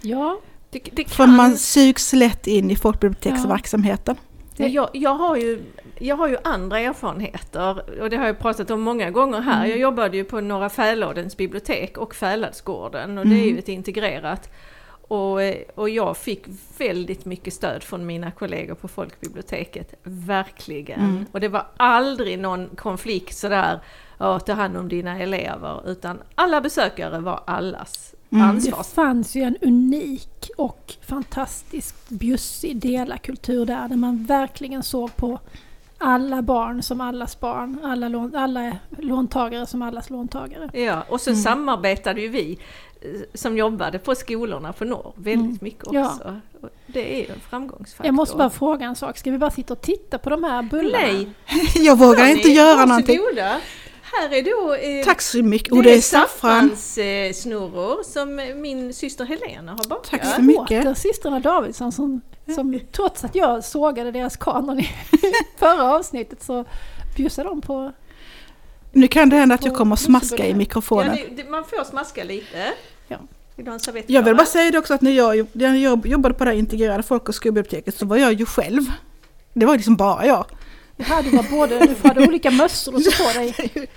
Ja, 0.02 0.40
Det, 0.70 0.80
det 0.94 1.10
För 1.10 1.26
kan... 1.26 1.36
man 1.36 1.58
sugs 1.58 2.14
lätt 2.14 2.48
in 2.48 2.72
i 2.72 2.76
folkbiblioteksverksamheten. 2.76 4.16
Men 4.58 4.72
Jag, 4.72 4.90
jag, 4.94 5.16
har 5.16 5.36
ju, 5.36 5.64
jag 6.00 6.16
har 6.16 6.28
ju 6.28 6.38
andra 6.44 6.80
erfarenheter 6.80 8.02
och 8.02 8.10
det 8.10 8.18
har 8.18 8.26
jag 8.26 8.40
pratat 8.40 8.72
om 8.72 8.82
många 8.82 9.12
gånger 9.12 9.42
här. 9.42 9.58
Mm. 9.58 9.70
Jag 9.70 9.80
jobbade 9.80 10.18
ju 10.18 10.24
på 10.24 10.42
Norra 10.42 10.70
Fäladens 10.70 11.38
bibliotek 11.38 11.98
och 11.98 12.16
Fäladsgården 12.16 13.18
och 13.18 13.28
det 13.28 13.36
är 13.36 13.44
ju 13.44 13.48
Mm. 13.50 13.58
ett 13.60 13.70
integrerat. 13.70 14.50
Och, 15.08 15.40
och 15.76 15.90
jag 15.90 16.18
fick 16.18 16.46
väldigt 16.78 17.26
mycket 17.26 17.54
stöd 17.54 17.84
från 17.84 18.06
mina 18.06 18.32
kollegor 18.32 18.76
på 18.76 18.88
folkbiblioteket, 18.88 19.94
verkligen. 20.04 21.00
Mm. 21.00 21.26
Och 21.32 21.40
det 21.40 21.48
var 21.48 21.66
aldrig 21.78 22.40
någon 22.40 22.68
konflikt 22.76 23.38
sådär, 23.38 23.80
ja, 24.18 24.40
ta 24.40 24.54
hand 24.54 24.78
om 24.78 24.90
dina 24.90 25.20
elever, 25.20 25.90
utan 25.90 26.20
alla 26.36 26.62
besökare 26.62 27.20
var 27.20 27.44
allas 27.48 28.12
Mm. 28.30 28.46
Det 28.48 28.50
ansvar. 28.50 28.84
fanns 28.84 29.36
ju 29.36 29.42
en 29.42 29.58
unik 29.62 30.50
och 30.58 30.94
fantastiskt 31.02 32.10
bjussig 32.10 32.78
delakultur 32.78 33.66
där, 33.66 33.88
där 33.88 33.96
man 33.96 34.26
verkligen 34.26 34.84
såg 34.84 35.16
på 35.16 35.40
alla 35.98 36.42
barn 36.42 36.84
som 36.84 37.02
allas 37.02 37.40
barn, 37.40 37.80
alla, 37.84 38.08
lån, 38.08 38.36
alla 38.36 38.72
låntagare 39.00 39.66
som 39.66 39.82
allas 39.82 40.10
låntagare. 40.10 40.70
Ja, 40.74 41.04
och 41.10 41.22
så 41.22 41.30
Mm. 41.30 41.42
samarbetade 41.44 42.22
ju 42.22 42.28
vi 42.28 42.60
eh, 43.02 43.08
som 43.34 43.58
jobbade 43.58 44.00
på 44.00 44.16
skolorna 44.16 44.74
på 44.74 44.86
norr 44.86 45.14
väldigt 45.16 45.46
Mm. 45.46 45.58
mycket 45.62 45.86
Ja. 45.92 46.06
också. 46.08 46.42
Och 46.62 46.70
Det 46.88 47.16
är 47.16 47.20
ju 47.20 47.34
en 47.34 47.40
framgångsfaktor. 47.50 48.06
Jag 48.06 48.16
måste 48.16 48.38
bara 48.38 48.50
fråga 48.50 48.86
en 48.86 48.96
sak, 48.96 49.18
ska 49.18 49.32
vi 49.32 49.38
bara 49.38 49.52
sitta 49.52 49.74
och 49.74 49.82
titta 49.82 50.18
på 50.18 50.30
de 50.30 50.44
här 50.44 50.64
bullarna? 50.64 51.06
Nej, 51.08 51.30
Jag 51.76 51.98
vågar 51.98 52.26
inte 52.28 52.50
göra 52.50 52.86
någonting. 52.86 53.20
Här 54.20 54.34
är 54.34 54.42
då... 54.44 54.74
Eh, 54.74 55.06
Tack 55.06 55.22
så 55.22 55.44
mycket. 55.44 55.72
Och 55.74 55.84
det 55.84 55.94
är 55.94 56.02
saffran. 56.02 56.70
eh, 56.72 57.34
snurror 57.34 58.04
som 58.04 58.36
min 58.62 58.94
syster 58.94 59.26
Helena 59.26 59.72
har 59.72 59.90
bakat. 59.90 60.12
Tack 60.12 60.36
så 60.36 60.42
mycket. 60.42 60.86
åter 60.86 60.94
systrarna 60.94 61.40
Davidsson 61.40 61.92
som, 61.92 62.22
som 62.56 62.80
trots 62.92 63.24
att 63.24 63.36
jag 63.36 63.64
sågade 63.64 64.12
deras 64.12 64.38
kanon 64.38 64.80
i 64.80 64.90
förra 65.58 65.96
avsnittet 65.96 66.44
så 66.44 66.66
bjussade 67.16 67.50
de 67.50 67.62
på... 67.62 67.92
Nu 68.92 69.08
kan 69.08 69.30
det 69.30 69.36
hända 69.36 69.56
att 69.56 69.66
jag 69.66 69.76
kommer 69.76 69.94
att 69.94 70.00
smaska 70.00 70.46
i. 70.46 70.50
Ja, 70.50 70.56
mikrofonen. 70.56 71.16
det, 71.16 71.44
det, 71.44 71.50
man 71.50 71.64
får 71.64 71.84
smaska 71.84 72.24
lite. 72.24 72.74
Ja. 73.08 73.18
Du 73.56 73.64
Jag 74.08 74.24
vill 74.24 74.36
bara 74.36 74.46
säga 74.46 74.72
det 74.72 74.78
också 74.78 74.94
att 74.94 75.02
när 75.02 75.12
jag, 75.12 75.48
när 75.54 75.76
jag 75.76 76.08
jobbade 76.08 76.36
på 76.36 76.44
det 76.44 76.50
här 76.50 76.58
integrerade 76.58 77.04
folk 77.04 77.30
och 77.30 77.36
skolbiblioteket 77.36 77.96
så 77.96 78.06
var 78.06 78.18
jag 78.18 78.34
ju 78.34 78.46
själv. 78.46 78.82
Det 79.54 79.66
var 79.66 79.76
liksom 79.76 79.96
bara 79.96 80.26
jag. 80.26 80.46
Du 80.98 81.04
hade, 81.04 81.30
var 81.30 81.52
både, 81.52 81.80
du 81.80 82.08
hade 82.08 82.28
olika 82.28 82.52
mössor 82.52 82.96
och 82.96 83.02
så 83.02 83.24
på 83.24 83.40
dig. 83.40 83.56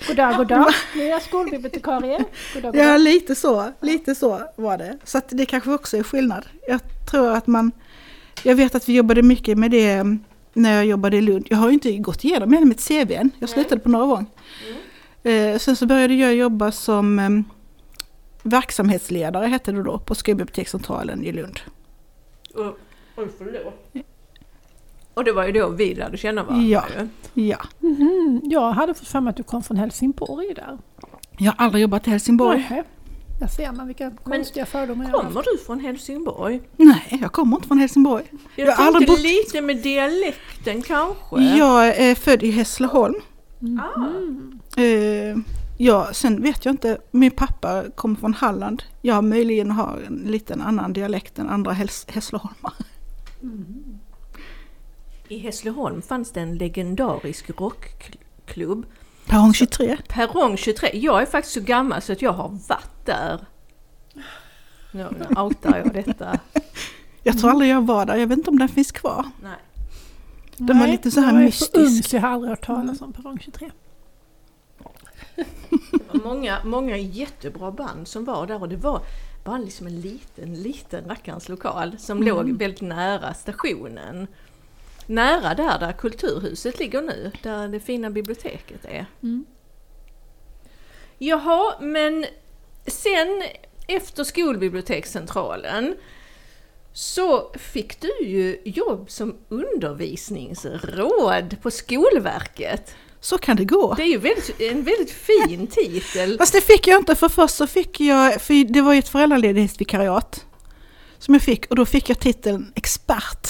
Goddag, 0.08 0.36
goddag. 0.36 0.66
Nu 0.96 1.02
är 1.02 1.08
jag 1.08 1.22
skolbibliotekarie. 1.22 2.24
Goddag, 2.54 2.76
Ja, 2.76 2.82
goddag. 2.82 2.98
lite 2.98 3.34
så. 3.34 3.72
Lite 3.80 4.14
så 4.14 4.40
var 4.56 4.78
det. 4.78 4.98
Så 5.04 5.18
att 5.18 5.28
det 5.28 5.46
kanske 5.46 5.70
också 5.70 5.96
är 5.96 6.02
skillnad. 6.02 6.46
Jag 6.68 6.80
tror 7.10 7.32
att 7.32 7.46
man... 7.46 7.72
Jag 8.44 8.54
vet 8.54 8.74
att 8.74 8.88
vi 8.88 8.96
jobbade 8.96 9.22
mycket 9.22 9.58
med 9.58 9.70
det 9.70 9.90
mm, 9.92 10.24
när 10.52 10.74
jag 10.76 10.86
jobbade 10.86 11.16
i 11.16 11.20
Lund. 11.20 11.46
Jag 11.50 11.56
har 11.58 11.68
ju 11.68 11.74
inte 11.74 11.92
gått 11.96 12.24
igenom 12.24 12.52
hela 12.52 12.66
mitt 12.66 12.88
CV 12.88 13.12
än. 13.12 13.30
Jag 13.38 13.48
slutade 13.48 13.80
på 13.80 13.88
Norrvång. 13.88 14.26
Eh, 15.22 15.58
sen 15.58 15.76
så 15.76 15.86
började 15.86 16.14
jag 16.14 16.34
jobba 16.34 16.72
som 16.72 17.18
eh, 17.18 17.28
verksamhetsledare, 18.42 19.46
hette 19.46 19.72
det 19.72 19.82
då, 19.82 19.98
på 19.98 20.14
Skolbibliotekscentralen 20.14 21.24
i 21.24 21.32
Lund. 21.32 21.60
Oj, 22.54 23.28
förlåt. 23.38 23.92
Och 25.14 25.24
det 25.24 25.32
var 25.32 25.46
ju 25.46 25.52
då 25.52 25.68
vi 25.68 25.94
lärde 25.94 26.16
känna 26.16 26.42
varandra. 26.42 26.66
Ja. 26.66 26.84
Ja. 27.34 27.58
Mhm, 27.80 28.40
Jag 28.44 28.72
hade 28.72 28.94
fått 28.94 29.08
för 29.08 29.20
mig 29.20 29.30
att 29.30 29.36
du 29.36 29.42
kom 29.42 29.62
från 29.62 29.76
Helsingborg 29.76 30.54
där. 30.54 30.78
Jag 31.38 31.52
har 31.52 31.64
aldrig 31.64 31.82
jobbat 31.82 32.06
i 32.06 32.10
Helsingborg. 32.10 32.58
Nähä. 32.58 32.84
Där 33.38 33.46
ser 33.46 33.72
man 33.72 33.86
vilka 33.86 34.10
konstiga 34.10 34.66
fördomar 34.66 35.04
jag. 35.04 35.14
Kommer 35.14 35.42
du 35.52 35.58
från 35.58 35.80
Helsingborg? 35.80 36.60
Nej, 36.76 37.18
jag 37.22 37.32
kommer 37.32 37.56
inte 37.56 37.68
från 37.68 37.78
Helsingborg. 37.78 38.24
Jag, 38.56 38.68
Jag 38.68 38.72
har 38.76 38.86
aldrig 38.86 39.08
bott- 39.08 39.20
lite 39.20 39.60
med 39.60 39.76
dialekten 39.76 40.82
kanske. 40.82 41.40
Jag 41.40 41.86
är 41.86 42.14
född 42.14 42.42
i 42.42 42.50
Hässleholm. 42.50 43.14
Mhm. 43.58 44.60
Eh, 44.76 45.36
ja, 45.78 46.08
sen 46.12 46.42
vet 46.42 46.64
jag 46.64 46.72
inte, 46.72 46.98
min 47.10 47.30
pappa 47.30 47.84
kommer 47.94 48.16
från 48.16 48.34
Halland. 48.34 48.82
Jag 49.02 49.24
möjligen 49.24 49.70
har 49.70 49.98
en 50.06 50.16
liten 50.26 50.60
annan 50.62 50.92
dialekt 50.92 51.38
än 51.38 51.48
andra 51.48 51.72
Häss- 51.72 52.10
Hässleholmar. 52.10 52.72
I 55.28 55.38
Hässleholm 55.38 56.02
fanns 56.02 56.32
det 56.32 56.40
en 56.40 56.56
legendarisk 56.56 57.50
rockklubb. 57.60 58.86
Perrong 59.26 59.54
23. 59.54 59.96
Perrong 60.08 60.56
23. 60.56 60.90
Jag 60.94 61.22
är 61.22 61.26
faktiskt 61.26 61.54
så 61.54 61.60
gammal 61.60 62.02
så 62.02 62.12
att 62.12 62.22
jag 62.22 62.32
har 62.32 62.48
varit 62.68 62.97
där. 63.08 63.46
Nu 64.90 65.08
outar 65.36 65.78
jag 65.78 65.92
detta. 65.92 66.40
Jag 67.22 67.38
tror 67.38 67.50
aldrig 67.50 67.70
jag 67.70 67.86
var 67.86 68.06
där, 68.06 68.16
jag 68.16 68.26
vet 68.26 68.38
inte 68.38 68.50
om 68.50 68.58
den 68.58 68.68
finns 68.68 68.92
kvar. 68.92 69.26
Nej. 69.42 69.52
Den 70.56 70.78
var 70.78 70.86
Nej, 70.86 70.92
lite 70.92 71.10
så 71.10 71.20
här 71.20 71.32
jag 71.32 71.40
är 71.40 71.44
mystisk. 71.44 71.72
så 71.74 71.80
ung 71.80 72.02
så 72.02 72.16
jag 72.16 72.20
har 72.20 72.28
aldrig 72.28 72.50
hört 72.50 72.66
talas 72.66 73.00
om 73.00 73.12
Perrong 73.12 73.38
23. 73.38 73.70
Det 75.36 75.44
var 76.12 76.24
många, 76.24 76.58
många 76.64 76.96
jättebra 76.96 77.70
band 77.70 78.08
som 78.08 78.24
var 78.24 78.46
där 78.46 78.62
och 78.62 78.68
det 78.68 78.76
var 78.76 79.02
bara 79.44 79.58
liksom 79.58 79.86
en 79.86 80.00
liten, 80.00 80.54
liten 80.54 81.04
rackarns 81.08 81.48
lokal 81.48 81.98
som 81.98 82.22
låg 82.22 82.50
väldigt 82.50 82.80
nära 82.80 83.34
stationen. 83.34 84.26
Nära 85.06 85.54
där, 85.54 85.78
där 85.78 85.92
Kulturhuset 85.92 86.78
ligger 86.78 87.02
nu, 87.02 87.32
där 87.42 87.68
det 87.68 87.80
fina 87.80 88.10
biblioteket 88.10 88.84
är. 88.84 89.06
Mm. 89.22 89.44
Jaha, 91.18 91.74
men 91.80 92.24
sen 92.90 93.42
efter 93.86 94.24
skolbibliotekscentralen 94.24 95.94
så 96.92 97.52
fick 97.72 98.00
du 98.00 98.26
ju 98.26 98.60
jobb 98.64 99.10
som 99.10 99.34
undervisningsråd 99.48 101.56
på 101.62 101.70
Skolverket. 101.70 102.94
Så 103.20 103.38
kan 103.38 103.56
det 103.56 103.64
gå. 103.64 103.94
Det 103.94 104.02
är 104.02 104.06
ju 104.06 104.18
väldigt, 104.18 104.60
en 104.60 104.82
väldigt 104.82 105.10
fin 105.10 105.66
titel. 105.70 106.38
Fast 106.38 106.52
det 106.52 106.60
fick 106.60 106.86
jag 106.86 107.00
inte, 107.00 107.14
för 107.14 107.28
först 107.28 107.54
så 107.54 107.66
fick 107.66 108.00
jag, 108.00 108.40
för 108.40 108.72
det 108.72 108.80
var 108.82 108.92
ju 108.92 108.98
ett 108.98 109.08
föräldraledighetsvikariat 109.08 110.44
som 111.18 111.34
jag 111.34 111.42
fick 111.42 111.66
och 111.70 111.76
då 111.76 111.86
fick 111.86 112.08
jag 112.10 112.20
titeln 112.20 112.72
expert. 112.74 113.48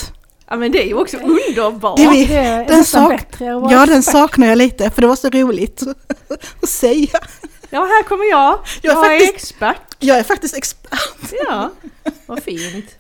Ja 0.50 0.56
men 0.56 0.72
det 0.72 0.82
är 0.82 0.86
ju 0.86 0.94
också 0.94 1.16
underbart. 1.16 1.96
Det 1.96 2.34
är 2.34 2.64
den 2.68 2.84
sak- 2.84 3.10
Ja, 3.72 3.86
den 3.86 4.02
saknar 4.02 4.46
jag 4.46 4.58
lite 4.58 4.90
för 4.90 5.02
det 5.02 5.08
var 5.08 5.16
så 5.16 5.28
roligt 5.30 5.82
att 6.62 6.68
säga. 6.68 7.20
Ja, 7.70 7.78
här 7.80 8.02
kommer 8.02 8.24
jag. 8.30 8.58
Jag 8.82 8.94
Jag, 8.96 9.06
är 9.06 9.16
är 9.16 9.20
faktiskt- 9.20 9.34
expert. 9.34 9.96
Jag 9.98 10.18
är 10.18 10.22
faktiskt 10.22 10.56
expert. 10.56 11.32
Ja, 11.48 11.70
vad 12.26 12.42
fint. 12.42 12.98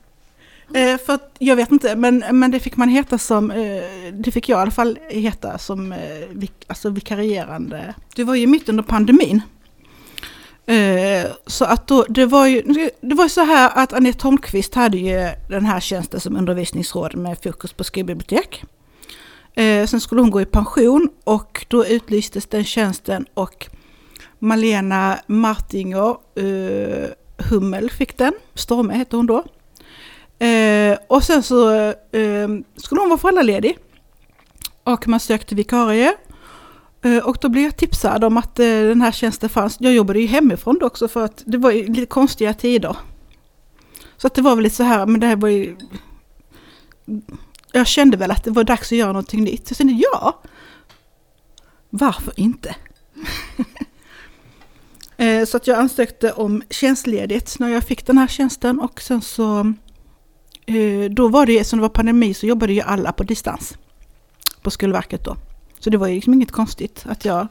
Eh, 0.74 0.98
för 0.98 1.12
att, 1.14 1.36
jag 1.38 1.56
vet 1.56 1.72
inte, 1.72 1.96
men, 1.96 2.24
men 2.32 2.50
det 2.50 2.60
fick 2.60 2.76
man 2.76 2.88
heta 2.88 3.18
som, 3.18 3.50
eh, 3.50 3.82
det 4.12 4.30
fick 4.30 4.48
jag 4.48 4.58
i 4.58 4.62
alla 4.62 4.70
fall 4.70 4.98
heta 5.08 5.58
som 5.58 5.92
eh, 5.92 5.98
vik, 6.30 6.52
alltså 6.66 6.90
vikarierande. 6.90 7.94
Det 8.14 8.24
var 8.24 8.34
ju 8.34 8.46
mitt 8.46 8.68
under 8.68 8.82
pandemin. 8.82 9.40
Eh, 10.66 11.30
så 11.46 11.64
att 11.64 11.86
då, 11.86 12.04
det 12.08 12.26
var 12.26 12.46
ju, 12.46 12.62
det 13.00 13.14
var 13.14 13.28
så 13.28 13.40
här 13.44 13.70
att 13.74 13.92
Anette 13.92 14.22
Holmqvist 14.26 14.74
hade 14.74 14.96
ju 14.98 15.28
den 15.48 15.64
här 15.66 15.80
tjänsten 15.80 16.20
som 16.20 16.36
undervisningsråd 16.36 17.16
med 17.16 17.38
fokus 17.42 17.72
på 17.72 17.84
skolbibliotek. 17.84 18.64
Eh, 19.54 19.86
sen 19.86 20.00
skulle 20.00 20.20
hon 20.20 20.30
gå 20.30 20.40
i 20.40 20.44
pension 20.44 21.08
och 21.24 21.66
då 21.68 21.86
utlystes 21.86 22.46
den 22.46 22.64
tjänsten 22.64 23.26
och 23.34 23.66
Malena 24.38 25.18
Martinger 25.26 26.16
eh, 26.34 27.10
Hummel 27.50 27.90
fick 27.90 28.18
den, 28.18 28.32
Storme 28.54 28.94
hette 28.94 29.16
hon 29.16 29.26
då. 29.26 29.44
Eh, 30.46 30.98
och 31.06 31.24
sen 31.24 31.42
så 31.42 31.70
eh, 31.90 32.48
skulle 32.76 33.00
hon 33.00 33.08
vara 33.08 33.18
föräldraledig. 33.18 33.78
Och 34.84 35.08
man 35.08 35.20
sökte 35.20 35.54
vikarie. 35.54 36.14
Eh, 37.02 37.18
och 37.18 37.38
då 37.40 37.48
blev 37.48 37.64
jag 37.64 37.76
tipsad 37.76 38.24
om 38.24 38.36
att 38.36 38.58
eh, 38.58 38.64
den 38.64 39.00
här 39.00 39.12
tjänsten 39.12 39.48
fanns. 39.48 39.76
Jag 39.80 39.92
jobbade 39.92 40.20
ju 40.20 40.26
hemifrån 40.26 40.78
då 40.80 40.86
också 40.86 41.08
för 41.08 41.24
att 41.24 41.42
det 41.46 41.58
var 41.58 41.70
ju 41.70 41.86
lite 41.86 42.06
konstiga 42.06 42.54
tider. 42.54 42.96
Så 44.16 44.26
att 44.26 44.34
det 44.34 44.42
var 44.42 44.56
väl 44.56 44.62
lite 44.62 44.76
så 44.76 44.82
här, 44.82 45.06
men 45.06 45.20
det 45.20 45.26
här 45.26 45.36
var 45.36 45.48
ju... 45.48 45.76
Jag 47.72 47.86
kände 47.86 48.16
väl 48.16 48.30
att 48.30 48.44
det 48.44 48.50
var 48.50 48.64
dags 48.64 48.92
att 48.92 48.98
göra 48.98 49.12
någonting 49.12 49.44
nytt. 49.44 49.68
Så 49.68 49.72
jag 49.72 49.76
kände, 49.76 49.92
ja, 49.92 50.40
varför 51.90 52.40
inte? 52.40 52.76
Eh, 55.18 55.44
Så 55.44 55.56
att 55.56 55.66
jag 55.66 55.78
ansökte 55.78 56.32
om 56.32 56.62
tjänstledigt 56.70 57.58
när 57.58 57.68
jag 57.68 57.84
fick 57.84 58.06
den 58.06 58.18
här 58.18 58.26
tjänsten 58.26 58.80
och 58.80 59.00
sen 59.02 59.20
så 59.22 59.60
eh, 60.66 61.10
då 61.10 61.28
var 61.28 61.46
det 61.46 61.52
ju, 61.52 61.64
som 61.64 61.78
det 61.78 61.82
var 61.82 61.88
pandemi 61.88 62.34
så 62.34 62.46
jobbade 62.46 62.72
ju 62.72 62.80
alla 62.80 63.12
på 63.12 63.22
distans 63.22 63.78
på 64.62 64.70
Skolverket 64.70 65.24
då. 65.24 65.36
Så 65.80 65.90
det 65.90 65.96
var 65.96 66.08
ju 66.08 66.14
liksom 66.14 66.34
inget 66.34 66.52
konstigt 66.52 67.04
att 67.08 67.24
jag 67.24 67.46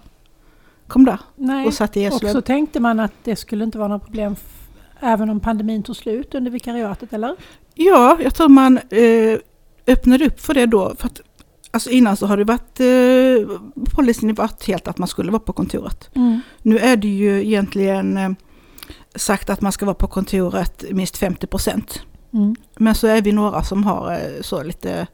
kom 0.87 1.05
där 1.05 1.19
Nej, 1.35 1.67
och 1.67 1.73
satt 1.73 1.97
i 1.97 2.09
och 2.09 2.13
Eslöv. 2.13 2.33
så 2.33 2.41
tänkte 2.41 2.79
man 2.79 2.99
att 2.99 3.11
det 3.23 3.35
skulle 3.35 3.63
inte 3.63 3.77
vara 3.77 3.87
något 3.87 4.03
problem 4.05 4.35
även 4.99 5.29
om 5.29 5.39
pandemin 5.39 5.83
tog 5.83 5.95
slut 5.95 6.35
under 6.35 6.51
vikariatet, 6.51 7.13
eller? 7.13 7.35
Ja, 7.73 8.17
jag 8.21 8.35
tror 8.35 8.49
man 8.49 8.77
eh, 8.89 9.39
öppnade 9.87 10.25
upp 10.25 10.39
för 10.39 10.53
det 10.53 10.65
då. 10.65 10.95
För 10.99 11.07
att, 11.07 11.21
alltså 11.71 11.89
innan 11.89 12.17
så 12.17 12.25
har 12.25 12.37
det 12.37 12.43
varit, 12.43 12.79
eh, 12.79 13.59
policyn 13.95 14.33
varit 14.33 14.67
helt 14.67 14.87
att 14.87 14.97
man 14.97 15.07
skulle 15.07 15.31
vara 15.31 15.39
på 15.39 15.53
kontoret. 15.53 16.09
Nu 16.61 16.77
är 16.77 16.95
det 16.95 17.07
ju 17.07 17.45
egentligen 17.45 18.17
eh, 18.17 18.29
sagt 19.15 19.49
att 19.49 19.61
man 19.61 19.71
ska 19.71 19.85
vara 19.85 19.95
på 19.95 20.07
kontoret 20.07 20.85
minst 20.91 21.17
50 21.17 21.47
procent. 21.47 22.01
Mm. 22.33 22.55
Men 22.75 22.95
så 22.95 23.07
är 23.07 23.21
vi 23.21 23.31
några 23.31 23.63
som 23.63 23.83
har 23.83 24.11
eh, 24.13 24.41
så 24.41 24.63
lite 24.63 25.07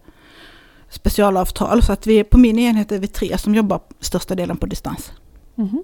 specialavtal. 0.89 1.83
Så 1.83 1.93
att 1.93 2.07
vi, 2.07 2.23
på 2.23 2.37
min 2.37 2.59
enhet 2.59 2.91
är 2.91 2.99
vi 2.99 3.07
tre 3.07 3.37
som 3.37 3.55
jobbar 3.55 3.79
största 3.99 4.35
delen 4.35 4.57
på 4.57 4.65
distans. 4.65 5.11
Mhm. 5.55 5.83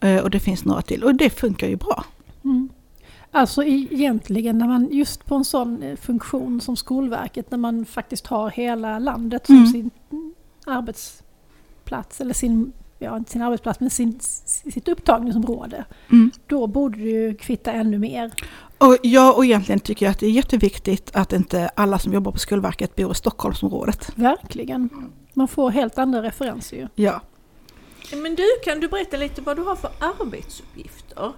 Eh, 0.00 0.22
och 0.22 0.30
det 0.30 0.40
finns 0.40 0.64
några 0.64 0.82
till 0.82 1.04
och 1.04 1.14
det 1.14 1.30
funkar 1.30 1.68
ju 1.68 1.76
bra. 1.76 2.04
Alltså 3.34 3.64
egentligen 3.64 4.58
när 4.58 4.66
man 4.66 4.88
just 4.90 5.26
på 5.26 5.34
en 5.34 5.44
sån 5.44 5.82
eh, 5.82 5.96
funktion 5.96 6.60
som 6.60 6.76
Skolverket 6.76 7.50
när 7.50 7.58
man 7.58 7.84
faktiskt 7.84 8.26
har 8.26 8.50
hela 8.50 8.98
landet 8.98 9.46
som 9.46 9.56
Mm. 9.56 9.66
sin 9.72 9.90
arbetsplats 10.66 12.20
eller 12.20 12.34
sin, 12.34 12.72
ja 12.98 13.16
inte 13.16 13.30
sin 13.30 13.42
arbetsplats 13.42 13.80
men 13.80 13.90
sin, 13.90 14.20
sitt 14.20 14.88
upptagningsområde. 14.88 15.84
Mm. 16.10 16.30
Då 16.46 16.66
borde 16.66 16.98
det 16.98 17.10
ju 17.10 17.34
kvitta 17.34 17.72
ännu 17.72 17.98
mer. 17.98 18.32
Och 18.78 18.96
jag 19.02 19.36
och 19.36 19.44
egentligen 19.44 19.80
tycker 19.80 20.06
jag 20.06 20.10
att 20.10 20.18
det 20.18 20.26
är 20.26 20.30
jätteviktigt 20.30 21.10
att 21.16 21.32
inte 21.32 21.68
alla 21.68 21.98
som 21.98 22.12
jobbar 22.12 22.32
på 22.32 22.38
Skolverket 22.38 22.96
bor 22.96 23.12
i 23.12 23.14
Stockholmsområdet. 23.14 24.12
Verkligen. 24.14 25.10
Man 25.34 25.48
får 25.48 25.70
helt 25.70 25.98
andra 25.98 26.22
referenser 26.22 26.76
ju. 26.76 26.88
Ja. 26.94 27.20
Men 28.12 28.34
du, 28.34 28.44
kan 28.64 28.80
du 28.80 28.88
berätta 28.88 29.16
lite 29.16 29.40
vad 29.42 29.56
du 29.56 29.62
har 29.62 29.76
för 29.76 29.90
arbetsuppgifter? 30.00 31.32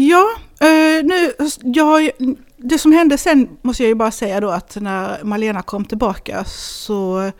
Ja, 0.00 0.26
eh, 0.60 1.04
nu, 1.04 1.32
jag, 1.62 2.10
det 2.56 2.78
som 2.78 2.92
hände 2.92 3.18
sen 3.18 3.48
måste 3.62 3.82
jag 3.82 3.88
ju 3.88 3.94
bara 3.94 4.10
säga 4.10 4.40
då 4.40 4.50
att 4.50 4.76
när 4.80 5.24
Malena 5.24 5.62
kom 5.62 5.84
tillbaka 5.84 6.44
så 6.44 7.30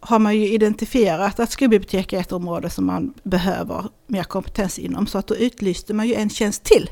har 0.00 0.18
man 0.18 0.36
ju 0.36 0.48
identifierat 0.48 1.40
att 1.40 1.50
skolbibliotek 1.50 2.12
är 2.12 2.20
ett 2.20 2.32
område 2.32 2.70
som 2.70 2.86
man 2.86 3.14
behöver 3.22 3.84
mer 4.06 4.22
kompetens 4.22 4.78
inom. 4.78 5.06
Så 5.06 5.18
att 5.18 5.26
då 5.26 5.36
utlyste 5.36 5.94
man 5.94 6.08
ju 6.08 6.14
en 6.14 6.30
tjänst 6.30 6.64
till. 6.64 6.90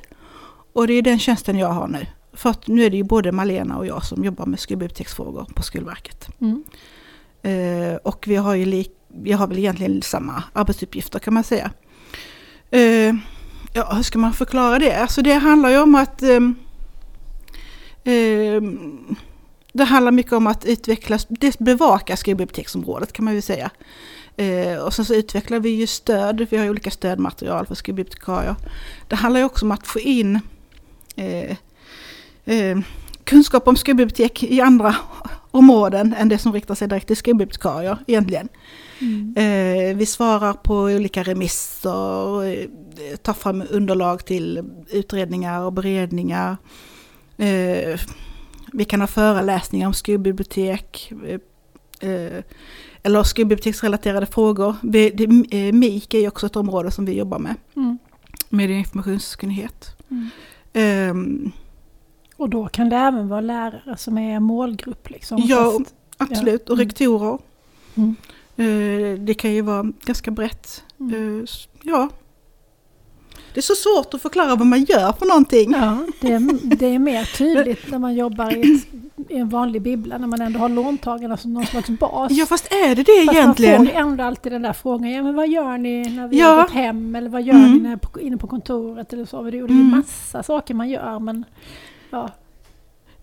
Och 0.72 0.86
det 0.86 0.92
är 0.94 1.02
den 1.02 1.18
tjänsten 1.18 1.58
jag 1.58 1.68
har 1.68 1.88
nu. 1.88 2.06
För 2.32 2.50
att 2.50 2.66
nu 2.66 2.84
är 2.84 2.90
det 2.90 2.96
ju 2.96 3.04
både 3.04 3.32
Malena 3.32 3.76
och 3.76 3.86
jag 3.86 4.04
som 4.04 4.24
jobbar 4.24 4.46
med 4.46 4.60
skolbiblioteksfrågor 4.60 5.46
på 5.54 5.62
Skolverket. 5.62 6.28
Mm. 6.40 6.64
Eh, 7.42 7.96
och 7.96 8.24
vi 8.28 8.36
har 8.36 8.54
ju 8.54 8.64
lik, 8.64 8.92
vi 9.08 9.32
har 9.32 9.46
väl 9.46 9.58
egentligen 9.58 10.02
samma 10.02 10.42
arbetsuppgifter 10.52 11.18
kan 11.18 11.34
man 11.34 11.44
säga. 11.44 11.70
Eh, 12.70 13.14
ja, 13.78 13.94
hur 13.94 14.02
ska 14.02 14.18
man 14.18 14.32
förklara 14.32 14.78
det? 14.78 14.92
Alltså 14.92 15.22
det 15.22 15.32
handlar 15.32 15.70
ju 15.70 15.78
om 15.78 15.94
att 15.94 16.22
ehm, 16.22 16.54
ehm, 18.04 19.16
det 19.72 19.84
handlar 19.84 20.12
mycket 20.12 20.32
om 20.32 20.46
att 20.46 20.64
utveckla, 20.64 21.18
dels 21.28 21.58
bevaka 21.58 22.16
skolbiblioteksområdet 22.16 23.12
kan 23.12 23.24
man 23.24 23.34
ju 23.34 23.42
säga. 23.42 23.70
Eh, 24.36 24.78
och 24.78 24.94
sen 24.94 25.04
så 25.04 25.14
utvecklar 25.14 25.60
vi 25.60 25.68
ju 25.70 25.86
stöd, 25.86 26.46
vi 26.50 26.56
har 26.56 26.64
ju 26.64 26.70
olika 26.70 26.90
stödmaterial 26.90 27.66
för 27.66 27.74
skolbibliotekarier. 27.74 28.54
Det 29.08 29.16
handlar 29.16 29.40
ju 29.40 29.46
också 29.46 29.64
om 29.64 29.72
att 29.72 29.86
få 29.86 29.98
in 29.98 30.40
eh, 31.16 31.56
eh, 32.44 32.78
kunskap 33.24 33.68
om 33.68 33.76
skolbibliotek 33.76 34.42
i 34.42 34.60
andra 34.60 34.96
områden 35.50 36.14
än 36.18 36.28
det 36.28 36.38
som 36.38 36.52
riktar 36.52 36.74
sig 36.74 36.88
direkt 36.88 37.06
till 37.06 37.16
skolbibliotekarier 37.16 37.98
egentligen. 38.06 38.48
Mm. 39.00 39.34
Eh, 39.36 39.96
vi 39.96 40.06
svarar 40.06 40.52
på 40.52 40.74
olika 40.76 41.22
remisser, 41.22 42.44
eh, 42.44 42.66
tar 43.22 43.32
fram 43.32 43.62
underlag 43.70 44.24
till 44.24 44.62
utredningar 44.90 45.60
och 45.60 45.72
beredningar. 45.72 46.56
Eh, 47.36 48.00
vi 48.72 48.84
kan 48.84 49.00
ha 49.00 49.06
föreläsningar 49.06 49.86
om 49.86 49.94
skolbibliotek 49.94 51.12
eller 53.02 53.22
skolbiblioteksrelaterade 53.22 54.26
frågor. 54.26 54.76
MIK 55.72 56.14
är 56.14 56.28
också 56.28 56.46
ett 56.46 56.56
område 56.56 56.90
som 56.90 57.04
vi 57.04 57.12
jobbar 57.18 57.38
med, 57.38 57.54
Mm. 57.76 57.98
med 58.48 58.70
informationskunnighet. 58.70 59.96
Mm. 60.10 60.28
Ehm, 60.72 61.52
Och 62.36 62.48
då 62.50 62.68
kan 62.68 62.88
det 62.88 62.96
även 62.96 63.28
vara 63.28 63.40
lärare 63.40 63.96
som 63.96 64.18
är 64.18 64.40
målgrupp 64.40 65.10
liksom. 65.10 65.38
Ja, 65.44 65.72
Fast- 65.78 65.94
absolut, 66.16 66.68
och 66.68 66.76
Mm. 66.76 66.86
rektorer. 66.88 67.38
Mm. 67.94 68.16
Eh, 68.58 69.18
det 69.18 69.34
kan 69.34 69.52
ju 69.52 69.62
vara 69.62 69.92
ganska 70.04 70.30
brett. 70.30 70.84
Mm. 71.00 71.40
Eh, 71.40 71.44
ja. 71.82 72.08
Det 73.54 73.60
är 73.60 73.62
så 73.62 73.74
svårt 73.74 74.14
att 74.14 74.22
förklara 74.22 74.54
vad 74.56 74.66
man 74.66 74.84
gör 74.84 75.12
för 75.12 75.26
någonting. 75.26 75.72
Ja, 75.72 75.98
det 76.20 76.32
är, 76.32 76.76
det 76.76 76.86
är 76.86 76.98
mer 76.98 77.24
tydligt 77.38 77.90
när 77.90 77.98
man 77.98 78.14
jobbar 78.14 78.56
i, 78.56 78.74
ett, 78.74 79.30
i 79.30 79.36
en 79.36 79.48
vanlig 79.48 79.82
bibbla, 79.82 80.18
när 80.18 80.26
man 80.26 80.40
ändå 80.40 80.58
har 80.58 80.68
låntagarna 80.68 81.36
som 81.36 81.54
någon 81.54 81.66
slags 81.66 81.88
bas. 81.88 82.32
Ja 82.32 82.46
fast 82.46 82.72
är 82.72 82.94
det 82.94 83.02
det 83.02 83.24
Fast 83.26 83.36
egentligen? 83.38 83.76
man 83.84 83.86
får 83.92 83.94
ändå 84.00 84.24
alltid 84.24 84.52
den 84.52 84.62
där 84.62 84.72
frågan, 84.72 85.10
ja 85.10 85.22
men 85.22 85.34
vad 85.34 85.48
gör 85.48 85.78
ni 85.78 86.10
när 86.16 86.28
vi 86.28 86.38
Ja. 86.40 86.46
har 86.46 86.62
gått 86.62 86.70
hem? 86.70 87.14
Eller 87.14 87.28
vad 87.30 87.42
gör 87.42 87.54
Mm. 87.54 87.72
ni 87.72 87.78
när, 87.80 87.98
inne 88.20 88.36
på 88.36 88.46
kontoret? 88.46 89.12
Eller 89.12 89.24
så. 89.24 89.42
Det 89.42 89.58
är 89.58 89.62
Mm. 89.62 89.90
massa 89.90 90.42
saker 90.42 90.74
man 90.74 90.88
gör 90.88 91.18
men 91.18 91.44
ja, 92.10 92.30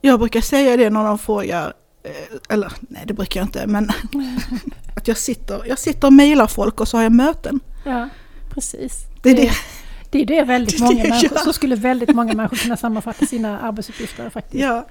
Jag 0.01 0.19
brukar 0.19 0.41
säga 0.41 0.77
det 0.77 0.89
när 0.89 1.03
de 1.03 1.17
frågar, 1.17 1.73
eh, 2.03 2.53
eller 2.53 2.71
nej 2.79 3.03
det 3.07 3.13
brukar 3.13 3.39
jag 3.39 3.47
inte, 3.47 3.67
men 3.67 3.89
att 5.05 5.07
jag 5.07 5.17
sitter, 5.17 5.63
jag 5.67 5.79
sitter 5.79 6.07
och 6.07 6.13
mejlar 6.13 6.47
folk 6.47 6.81
och 6.81 6.87
så 6.87 6.97
har 6.97 7.03
jag 7.03 7.11
möten. 7.11 7.59
ja 7.83 8.09
precis. 8.55 9.05
Det 9.21 9.29
är 9.29 9.35
det. 9.35 9.51
det 10.09 10.21
är 10.21 10.25
det 10.25 10.43
väldigt 10.43 10.79
många 10.81 11.03
det, 11.03 11.09
människor, 11.09 11.37
så 11.37 11.53
skulle 11.53 11.75
väldigt 11.75 12.15
många 12.15 12.33
människor 12.33 12.57
kunna 12.57 12.77
sammanfatta 12.77 13.25
sina 13.25 13.59
arbetsuppgifter 13.59 14.29
faktiskt. 14.29 14.63
Ja, 14.63 14.85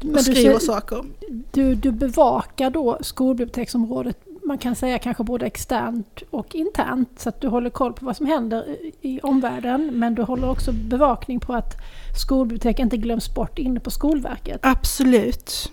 Men 0.00 0.10
och 0.10 0.16
du, 0.16 0.22
skriver 0.22 0.58
saker. 0.58 1.04
du, 1.52 1.74
du 1.74 1.90
bevakar 1.90 2.70
då 2.70 2.98
skolbiblioteksområdet, 3.00 4.16
man 4.44 4.58
kan 4.58 4.76
säga 4.76 4.98
kanske 4.98 5.24
både 5.24 5.46
externt 5.46 6.22
och 6.30 6.54
internt, 6.54 7.20
så 7.20 7.28
att 7.28 7.40
du 7.40 7.48
håller 7.48 7.70
koll 7.70 7.92
på 7.92 8.06
vad 8.06 8.16
som 8.16 8.26
händer 8.26 8.68
i, 8.68 8.92
i 9.00 9.20
omvärlden, 9.22 9.90
men 9.92 10.14
du 10.14 10.22
håller 10.22 10.50
också 10.50 10.72
bevakning 10.72 11.40
på 11.40 11.54
att 11.54 11.74
skolbibliotek 12.24 12.78
inte 12.78 12.96
glöms 12.96 13.34
bort 13.34 13.58
inne 13.58 13.80
på 13.80 13.90
Skolverket. 13.90 14.60
Absolut. 14.62 15.72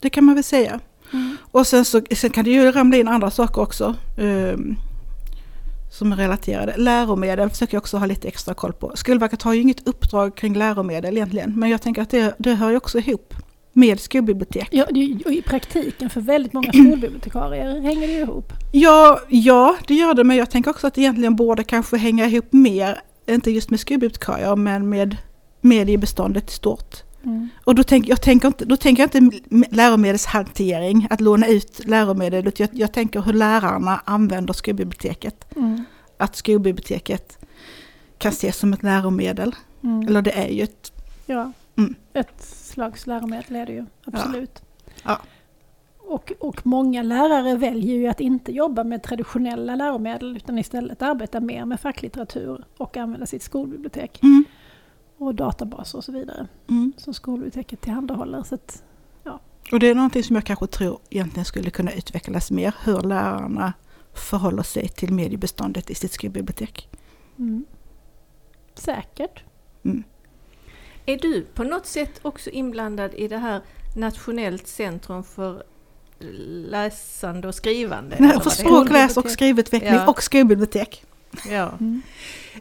Det 0.00 0.10
kan 0.10 0.24
man 0.24 0.34
väl 0.34 0.44
säga. 0.44 0.80
Mm. 1.12 1.36
Och 1.52 1.66
sen, 1.66 1.84
så, 1.84 2.00
sen 2.16 2.30
kan 2.30 2.44
det 2.44 2.50
ju 2.50 2.72
ramla 2.72 2.96
in 2.96 3.08
andra 3.08 3.30
saker 3.30 3.60
också. 3.60 3.94
ehm, 4.18 4.76
som 5.90 6.12
är 6.12 6.16
relaterade. 6.16 6.74
Läromedel 6.76 7.50
försöker 7.50 7.74
jag 7.74 7.80
också 7.80 7.96
ha 7.96 8.06
lite 8.06 8.28
extra 8.28 8.54
koll 8.54 8.72
på. 8.72 8.92
Skolverket 8.94 9.42
har 9.42 9.54
ju 9.54 9.60
inget 9.60 9.88
uppdrag 9.88 10.36
kring 10.36 10.54
läromedel 10.54 11.16
egentligen. 11.16 11.52
Men 11.56 11.70
jag 11.70 11.82
tänker 11.82 12.02
att 12.02 12.10
det, 12.10 12.34
det 12.38 12.54
hör 12.54 12.70
ju 12.70 12.76
också 12.76 12.98
ihop 12.98 13.34
med 13.72 14.00
skolbibliotek. 14.00 14.68
Ja, 14.70 14.84
och 15.24 15.32
i 15.32 15.42
praktiken 15.46 16.10
för 16.10 16.20
väldigt 16.20 16.52
många 16.52 16.72
skolbibliotekarier 16.72 17.80
hänger 17.80 18.06
det 18.06 18.12
ju 18.12 18.20
ihop. 18.20 18.52
Ja, 18.72 19.20
ja, 19.28 19.76
det 19.88 19.94
gör 19.94 20.14
det. 20.14 20.24
Men 20.24 20.36
jag 20.36 20.50
tänker 20.50 20.70
också 20.70 20.86
att 20.86 20.94
det 20.94 21.00
egentligen 21.00 21.36
borde 21.36 21.64
kanske 21.64 21.96
hänga 21.96 22.26
ihop 22.26 22.52
mer, 22.52 23.00
inte 23.26 23.50
just 23.50 23.70
med 23.70 23.80
skolbibliotekarier, 23.80 24.56
men 24.56 24.88
med 24.88 25.16
mediebeståndet 25.60 26.50
i 26.50 26.52
stort. 26.52 27.02
Mm. 27.26 27.48
Och 27.64 27.74
då, 27.74 27.82
tänk, 27.82 28.08
jag 28.08 28.22
tänker 28.22 28.48
inte, 28.48 28.64
då 28.64 28.76
tänker 28.76 29.02
jag 29.02 29.14
inte 29.14 29.40
läromedelshantering, 29.70 31.06
att 31.10 31.20
låna 31.20 31.46
ut 31.46 31.86
läromedel, 31.86 32.48
utan 32.48 32.66
jag, 32.70 32.80
jag 32.80 32.92
tänker 32.92 33.20
hur 33.20 33.32
lärarna 33.32 34.00
använder 34.04 34.52
skolbiblioteket. 34.52 35.56
Mm. 35.56 35.84
Att 36.16 36.36
skolbiblioteket 36.36 37.38
kan 38.18 38.32
ses 38.32 38.56
som 38.56 38.72
ett 38.72 38.82
läromedel. 38.82 39.54
Mm. 39.82 40.08
Eller 40.08 40.22
det 40.22 40.32
är 40.32 40.48
ju 40.48 40.62
ett... 40.62 40.92
Ja, 41.26 41.52
Mm. 41.78 41.94
ett 42.12 42.42
slags 42.44 43.06
läromedel 43.06 43.56
är 43.56 43.66
det 43.66 43.72
ju, 43.72 43.86
absolut. 44.04 44.62
Ja. 45.02 45.20
Och, 45.98 46.32
och 46.40 46.66
många 46.66 47.02
lärare 47.02 47.56
väljer 47.56 47.96
ju 47.96 48.06
att 48.06 48.20
inte 48.20 48.52
jobba 48.52 48.84
med 48.84 49.02
traditionella 49.02 49.76
läromedel 49.76 50.36
utan 50.36 50.58
istället 50.58 51.02
arbeta 51.02 51.40
mer 51.40 51.64
med 51.64 51.80
facklitteratur 51.80 52.64
och 52.76 52.96
använda 52.96 53.26
sitt 53.26 53.42
skolbibliotek 53.42 54.22
Mm, 54.22 54.44
och 55.18 55.34
databaser 55.34 55.98
och 55.98 56.04
så 56.04 56.12
vidare 56.12 56.46
mm. 56.68 56.92
som 56.96 57.14
skolbiblioteket 57.14 57.80
tillhandahåller. 57.80 58.42
Så 58.42 58.54
att, 58.54 58.82
Och 59.72 59.80
det 59.80 59.86
är 59.90 59.94
någonting 59.94 60.22
som 60.24 60.36
jag 60.36 60.44
kanske 60.44 60.66
tror 60.66 60.98
egentligen 61.10 61.44
skulle 61.44 61.70
kunna 61.70 61.92
utvecklas 61.92 62.50
mer, 62.50 62.74
hur 62.84 63.00
lärarna 63.00 63.72
förhåller 64.14 64.62
sig 64.62 64.88
till 64.88 65.12
mediebeståndet 65.12 65.90
i 65.90 65.94
sitt 65.94 66.12
skolbibliotek. 66.12 66.88
mm. 67.38 67.64
Säkert. 68.74 69.44
Är 71.06 71.18
du 71.18 71.42
på 71.42 71.64
något 71.64 71.86
sätt 71.86 72.20
också 72.22 72.50
inblandad 72.50 73.14
i 73.14 73.28
det 73.28 73.38
här 73.38 73.60
Nationellt 73.96 74.66
centrum 74.66 75.24
för 75.24 75.62
läsande 76.70 77.48
och 77.48 77.54
skrivande? 77.54 78.16
Nej, 78.20 78.40
för 78.40 78.50
språk, 78.50 78.90
läs 78.90 79.16
och 79.16 79.30
skrivutveckling 79.30 79.94
Ja. 79.94 80.10
och 80.10 80.22
skolbibliotek. 80.22 81.04
Ja. 81.50 81.72
Mm. 81.80 82.02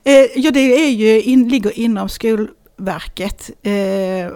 Eh, 0.04 0.26
ja, 0.36 0.52
det 0.52 0.60
är 0.60 0.90
ju 0.90 1.22
in, 1.22 1.50
ligger 1.50 1.80
inom 1.80 2.10
Skolverket. 2.10 3.52
Eh, 3.64 4.32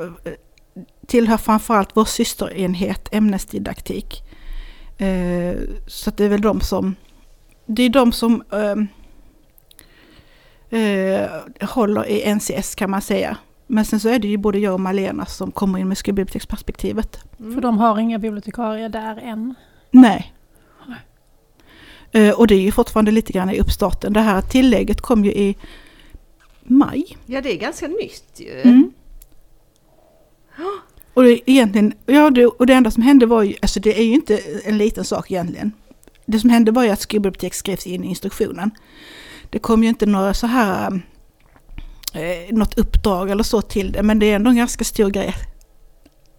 tillhör 1.07 1.37
framförallt 1.37 1.89
vår 1.93 2.05
systerenhet 2.05 3.09
ämnesdidaktik. 3.11 4.23
Eh, 4.97 5.55
så 5.87 6.09
att 6.09 6.17
det 6.17 6.25
är 6.25 6.29
väl 6.29 6.41
de 6.41 6.61
som, 6.61 6.95
det 7.65 7.83
är 7.83 7.89
de 7.89 8.11
som 8.11 8.43
ehm, 8.51 8.87
eh, 10.69 11.29
håller 11.69 12.09
i 12.09 12.35
NCS 12.35 12.75
kan 12.75 12.89
man 12.89 13.01
säga. 13.01 13.37
Men 13.67 13.85
sen 13.85 13.99
så 13.99 14.09
är 14.09 14.19
det 14.19 14.27
ju 14.27 14.37
både 14.37 14.59
jag 14.59 14.73
och 14.73 14.79
Malena 14.79 15.25
som 15.25 15.51
kommer 15.51 15.79
in 15.79 15.87
med 15.87 15.97
skolbiblioteksperspektivet. 15.97 17.19
Mm. 17.39 17.53
För 17.53 17.61
de 17.61 17.77
har 17.77 17.99
inga 17.99 18.19
bibliotekarier 18.19 18.89
där 18.89 19.17
än. 19.17 19.55
Nej. 19.91 20.33
Eh, 22.11 22.29
och 22.31 22.47
det 22.47 22.55
är 22.55 22.61
ju 22.61 22.71
fortfarande 22.71 23.11
lite 23.11 23.33
grann 23.33 23.49
i 23.49 23.59
uppstarten. 23.59 24.13
Det 24.13 24.21
här 24.21 24.41
tillägget 24.41 25.01
kom 25.01 25.25
ju 25.25 25.31
i 25.31 25.55
maj. 26.63 27.17
Ja, 27.25 27.41
det 27.41 27.53
är 27.53 27.57
ganska 27.57 27.87
nytt 27.87 28.33
ju. 28.35 28.61
Mm. 28.61 28.91
Och 31.13 31.23
det, 31.23 31.49
egentligen, 31.49 31.93
ja, 32.05 32.29
det, 32.29 32.45
och 32.45 32.65
det 32.65 32.73
enda 32.73 32.91
som 32.91 33.03
hände 33.03 33.25
var 33.25 33.43
ju, 33.43 33.55
alltså 33.61 33.79
det 33.79 33.99
är 33.99 34.03
ju 34.03 34.13
inte 34.13 34.39
en 34.63 34.77
liten 34.77 35.05
sak 35.05 35.31
egentligen. 35.31 35.71
Det 36.25 36.39
som 36.39 36.49
hände 36.49 36.71
var 36.71 36.83
ju 36.83 36.89
att 36.89 37.01
skolbibliotek 37.01 37.53
skrevs 37.53 37.87
in 37.87 38.03
i 38.03 38.07
instruktionen. 38.07 38.71
Det 39.49 39.59
kom 39.59 39.83
ju 39.83 39.89
inte 39.89 40.05
några 40.05 40.33
så 40.33 40.47
här, 40.47 41.01
eh, 42.13 42.55
något 42.55 42.77
uppdrag 42.77 43.29
eller 43.29 43.43
så 43.43 43.61
till 43.61 43.91
det, 43.91 44.03
men 44.03 44.19
det 44.19 44.31
är 44.31 44.35
ändå 44.35 44.49
en 44.49 44.55
ganska 44.55 44.83
stor 44.83 45.09
grej. 45.09 45.35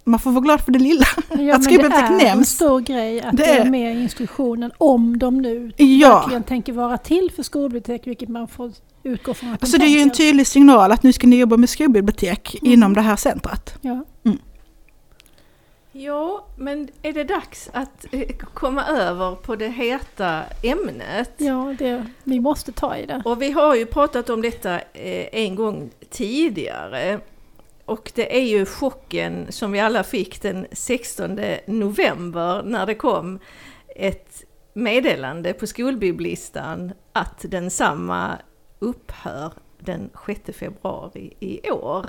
Man 0.05 0.21
får 0.21 0.31
vara 0.31 0.41
glad 0.45 0.61
för 0.61 0.73
det 0.73 0.79
lilla. 0.79 1.05
Ja, 1.17 1.35
Att 1.35 1.39
men 1.39 1.47
det 1.49 1.63
skolbibliotek 1.63 2.01
är 2.11 2.13
en 2.13 2.17
nämns. 2.19 2.51
stor 2.51 2.81
grej 2.81 3.21
att 3.21 3.37
Det 3.37 3.43
det 3.43 3.51
är, 3.59 3.71
med 3.71 3.97
i 3.97 4.03
instruktionen 4.03 4.73
om 4.79 5.19
de 5.19 5.39
nu 5.43 5.73
Ja. 5.77 6.19
verkligen 6.19 6.43
tänker 6.43 6.73
vara 6.73 6.99
till 6.99 7.31
för 7.37 7.43
skolbibliotek, 7.43 8.07
vilket 8.07 8.29
man 8.29 8.49
får 8.49 8.73
utgå 9.03 9.35
från 9.35 9.53
att 9.53 9.61
de 9.61 9.65
Alltså 9.67 9.79
det 9.79 9.85
är 9.85 9.89
ju 9.97 10.01
en 10.01 10.11
tydlig 10.11 10.47
signal 10.47 10.93
att 10.93 11.03
nu 11.03 11.13
ska 11.13 11.27
ni 11.27 11.37
jobba 11.39 11.57
med 11.57 11.69
skolbibliotek 11.71 12.57
Mm. 12.63 12.73
inom 12.73 12.95
det 12.95 13.01
här 13.01 13.17
centret. 13.17 13.75
Ja. 13.81 14.05
Ja, 15.93 16.45
men 16.59 16.89
är 17.03 17.13
det 17.13 17.25
dags 17.25 17.71
att 17.73 18.07
eh, 18.13 18.29
komma 18.55 18.85
över 18.87 19.35
på 19.35 19.57
det 19.57 19.69
heta 19.69 20.43
ämnet? 20.63 21.33
Ja, 21.37 21.75
det, 21.79 22.07
vi 22.25 22.41
måste 22.41 22.73
ta 22.73 22.97
i 22.97 23.07
det. 23.07 23.23
Och 23.25 23.43
vi 23.43 23.51
har 23.51 23.75
ju 23.75 23.87
pratat 23.87 24.31
om 24.31 24.43
detta 24.43 24.75
eh, 24.79 25.27
en 25.33 25.55
gång 25.55 25.91
tidigare. 26.11 27.21
Och 27.85 28.13
det 28.15 28.37
är 28.37 28.45
ju 28.45 28.67
chocken 28.67 29.47
som 29.53 29.73
vi 29.73 29.81
alla 29.81 30.03
fick 30.03 30.43
den 30.43 30.67
16 30.73 31.41
november 31.67 32.63
när 32.63 32.87
det 32.87 32.95
kom 32.95 33.39
ett 33.97 34.45
meddelande 34.75 35.53
på 35.53 35.67
skolbiblistan 35.67 36.93
att 37.13 37.45
densamma 37.49 38.39
upphör 38.79 39.53
den 39.79 40.11
6 40.27 40.59
februari 40.59 41.37
i 41.41 41.71
år. 41.71 42.07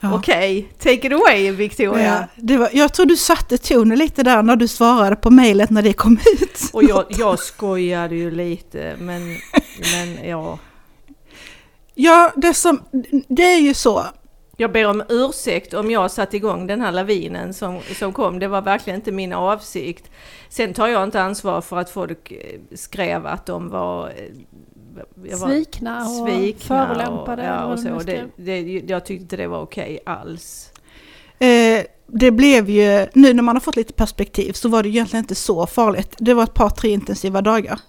Ja. 0.00 0.14
Okej, 0.14 0.68
take 0.78 1.06
it 1.06 1.12
away 1.12 1.50
Victoria! 1.50 2.28
Ja, 2.36 2.58
var, 2.58 2.68
jag 2.72 2.94
tror 2.94 3.06
du 3.06 3.16
satte 3.16 3.58
tonen 3.58 3.98
lite 3.98 4.22
där 4.22 4.42
när 4.42 4.56
du 4.56 4.68
svarade 4.68 5.16
på 5.16 5.30
mejlet 5.30 5.70
när 5.70 5.82
det 5.82 5.92
kom 5.92 6.18
ut. 6.40 6.70
Och 6.72 6.84
jag, 6.84 7.04
jag 7.08 7.38
skojade 7.38 8.14
ju 8.14 8.30
lite 8.30 8.96
men, 8.98 9.36
men 9.92 10.28
ja. 10.28 10.58
Ja, 11.94 12.32
det, 12.36 12.54
som, 12.54 12.82
det 13.28 13.42
är 13.42 13.60
ju 13.60 13.74
så. 13.74 14.04
Jag 14.56 14.72
ber 14.72 14.86
om 14.86 15.02
ursäkt 15.08 15.74
om 15.74 15.90
jag 15.90 16.10
satte 16.10 16.36
igång 16.36 16.66
den 16.66 16.80
här 16.80 16.92
lavinen 16.92 17.54
som, 17.54 17.80
som 17.98 18.12
kom. 18.12 18.38
Det 18.38 18.48
var 18.48 18.62
verkligen 18.62 19.00
inte 19.00 19.12
min 19.12 19.32
avsikt. 19.32 20.10
Sen 20.48 20.74
tar 20.74 20.88
jag 20.88 21.04
inte 21.04 21.22
ansvar 21.22 21.60
för 21.60 21.78
att 21.78 21.90
folk 21.90 22.32
eh, 22.32 22.60
skrev 22.74 23.26
att 23.26 23.46
de 23.46 23.68
var... 23.68 24.08
eh, 24.08 24.14
jag 25.24 25.38
var 25.38 25.48
Svikna 25.48 26.00
och 26.04 26.28
svikna 26.28 26.86
förolämpade. 26.86 27.42
Och, 27.42 27.48
ja, 27.48 27.64
och 27.64 27.80
så. 27.80 27.98
Det, 27.98 28.24
det, 28.36 28.60
jag 28.86 29.04
tyckte 29.04 29.22
inte 29.22 29.36
det 29.36 29.46
var 29.46 29.62
okej 29.62 29.98
alls. 30.06 30.72
Eh, 31.38 31.84
det 32.06 32.30
blev 32.30 32.70
ju, 32.70 33.06
nu 33.14 33.34
när 33.34 33.42
man 33.42 33.56
har 33.56 33.60
fått 33.60 33.76
lite 33.76 33.92
perspektiv 33.92 34.52
så 34.52 34.68
var 34.68 34.82
det 34.82 34.88
egentligen 34.88 35.22
inte 35.22 35.34
så 35.34 35.66
farligt. 35.66 36.14
Det 36.18 36.34
var 36.34 36.44
ett 36.44 36.54
par, 36.54 36.70
tre 36.70 36.90
intensiva 36.90 37.40
dagar. 37.42 37.80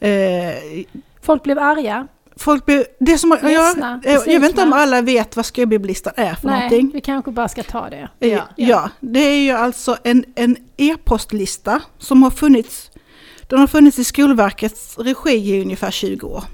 Eh, 0.00 0.54
Folk 1.20 1.42
blev 1.42 1.58
arga. 1.58 2.08
Folk 2.36 2.66
blev, 2.66 2.84
det 3.00 3.18
som, 3.18 3.38
ja, 3.42 3.48
Ledsna, 3.48 4.00
eh, 4.04 4.12
jag 4.26 4.40
vet 4.40 4.50
inte 4.50 4.62
om 4.62 4.72
alla 4.72 5.02
vet 5.02 5.36
vad 5.36 5.46
skolbibblistan 5.46 6.12
är 6.16 6.34
för 6.34 6.48
Nej, 6.48 6.54
någonting. 6.60 6.90
vi 6.94 7.00
kanske 7.00 7.30
bara 7.30 7.48
ska 7.48 7.62
ta 7.62 7.90
det. 7.90 8.08
Ja. 8.18 8.48
ja. 8.56 8.90
det 9.00 9.20
är 9.20 9.36
ju 9.44 9.50
alltså 9.50 9.96
en, 10.04 10.24
en 10.34 10.56
e-postlista 10.76 11.80
som 11.98 12.22
har 12.22 12.30
funnits, 12.30 12.90
den 13.48 13.58
har 13.58 13.66
funnits 13.66 13.98
i 13.98 14.04
Skolverkets 14.04 14.98
regi 14.98 15.30
i 15.56 15.62
ungefär 15.62 15.90
20 15.90 16.26
år. 16.26 16.44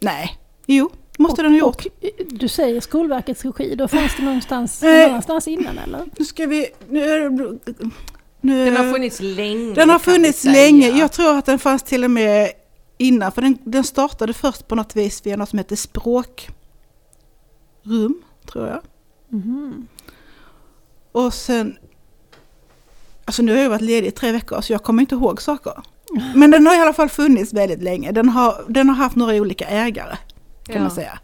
Nej, 0.00 0.38
jo, 0.66 0.90
måste 1.18 1.42
den 1.42 1.52
ha 1.52 1.58
gjort. 1.58 1.86
Och 1.86 2.04
eh, 2.04 2.10
du 2.28 2.48
säger 2.48 2.80
Skolverkets 2.80 3.44
regi, 3.44 3.74
då 3.74 3.88
fanns 3.88 4.16
det 4.16 4.22
någonstans, 4.22 4.82
Eh. 4.82 4.90
någon 5.00 5.10
annanstans 5.10 5.48
innan 5.48 5.78
eller? 5.78 6.04
Nu 6.18 6.24
ska 6.24 6.46
vi, 6.46 6.66
nu, 6.88 7.02
är 7.02 7.30
det- 7.30 7.90
nu, 8.40 8.64
Den 8.64 8.76
har 8.76 8.92
funnits 8.92 9.20
länge. 9.20 9.74
Den 9.74 9.90
har 9.90 9.98
funnits 9.98 10.44
länge. 10.44 10.88
Jag 10.88 11.12
tror 11.12 11.38
att 11.38 11.46
den 11.46 11.58
fanns 11.58 11.82
till 11.82 12.04
och 12.04 12.10
med 12.10 12.50
innan. 12.98 13.32
För 13.32 13.42
den, 13.42 13.58
den 13.64 13.84
startade 13.84 14.32
först 14.32 14.68
på 14.68 14.74
något 14.74 14.96
vis 14.96 15.26
via 15.26 15.36
något 15.36 15.48
som 15.48 15.58
heter 15.58 15.76
språkrum. 15.76 16.54
Tror 18.46 18.66
jag. 18.68 18.80
Mhm. 19.28 19.86
Och 21.12 21.34
sen... 21.34 21.76
Alltså 23.24 23.42
nu 23.42 23.52
har 23.56 23.62
jag 23.62 23.70
varit 23.70 23.80
ledig 23.82 24.08
i 24.08 24.10
tre 24.10 24.32
veckor 24.32 24.60
så 24.60 24.72
jag 24.72 24.82
kommer 24.82 25.00
inte 25.02 25.14
ihåg 25.14 25.42
saker. 25.42 25.72
Men 26.34 26.50
den 26.50 26.66
har 26.66 26.74
i 26.76 26.78
alla 26.80 26.92
fall 26.92 27.08
funnits 27.08 27.52
väldigt 27.52 27.82
länge. 27.82 28.12
Den 28.12 28.28
har, 28.28 28.64
den 28.68 28.88
har 28.88 28.96
haft 28.96 29.16
några 29.16 29.34
olika 29.34 29.64
ägare 29.66 30.16
kan 30.64 30.74
Ja. 30.76 30.80
man 30.82 30.90
säga. 30.90 31.18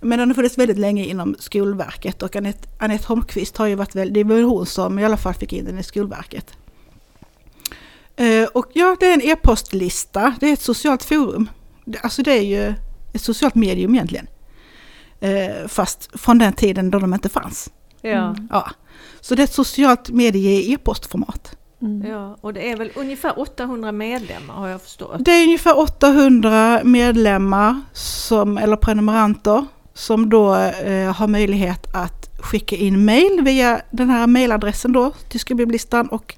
Men 0.00 0.18
den 0.18 0.28
har 0.28 0.34
funnits 0.34 0.58
väldigt 0.58 0.78
länge 0.78 1.04
inom 1.04 1.36
Skolverket 1.38 2.22
och 2.22 2.36
Anette, 2.36 2.68
Anette 2.78 3.06
Holmqvist 3.08 3.56
har 3.56 3.66
ju 3.66 3.74
varit 3.74 3.94
väldigt, 3.94 4.14
det 4.14 4.34
var 4.34 4.42
hon 4.42 4.66
som 4.66 4.98
i 4.98 5.04
alla 5.04 5.16
fall 5.16 5.34
fick 5.34 5.52
in 5.52 5.64
den 5.64 5.78
i 5.78 5.82
Skolverket. 5.82 6.52
Eh, 8.18 8.44
och 8.54 8.66
ja, 8.72 8.96
det 9.00 9.06
är 9.06 9.14
en 9.14 9.22
e-postlista, 9.22 10.34
det 10.40 10.48
är 10.48 10.52
ett 10.52 10.62
socialt 10.62 11.04
forum. 11.04 11.50
Det- 11.84 11.98
Alltså 12.02 12.22
det 12.22 12.32
är 12.38 12.42
ju 12.42 12.74
ett 13.12 13.20
socialt 13.20 13.54
medium 13.54 13.94
egentligen. 13.94 14.26
Eh, 15.20 15.68
fast 15.68 16.20
från 16.20 16.38
den 16.38 16.52
tiden 16.52 16.90
då 16.90 16.98
de 16.98 17.14
inte 17.14 17.28
fanns. 17.28 17.70
Ja. 18.02 18.10
Mm. 18.10 18.48
Ja. 18.50 18.70
Så 19.20 19.34
det 19.34 19.42
är 19.42 19.44
ett 19.44 19.52
socialt 19.54 20.10
medie 20.10 20.50
i 20.60 20.72
e-postformat. 20.72 21.56
Mm. 21.82 22.10
ja, 22.10 22.36
och 22.40 22.52
det 22.54 22.70
är 22.70 22.76
väl 22.76 22.90
ungefär 22.94 23.40
800 23.40 23.92
medlemmar 23.92 24.54
har 24.54 24.68
jag 24.68 24.82
förstått. 24.82 25.16
Det 25.24 25.30
är 25.30 25.42
ungefär 25.44 25.78
800 25.78 26.80
medlemmar 26.84 27.80
som, 27.92 28.58
eller 28.58 28.76
prenumeranter 28.76 29.66
som 29.94 30.28
då 30.30 30.54
eh, 30.56 31.12
har 31.12 31.26
möjlighet 31.28 31.94
att 31.94 32.30
skicka 32.42 32.76
in 32.76 33.04
mail 33.04 33.40
via 33.42 33.80
den 33.90 34.10
här 34.10 34.26
mailadressen 34.26 34.92
då 34.92 35.12
till 35.28 35.40
skolbibblistan 35.40 36.06
och 36.08 36.34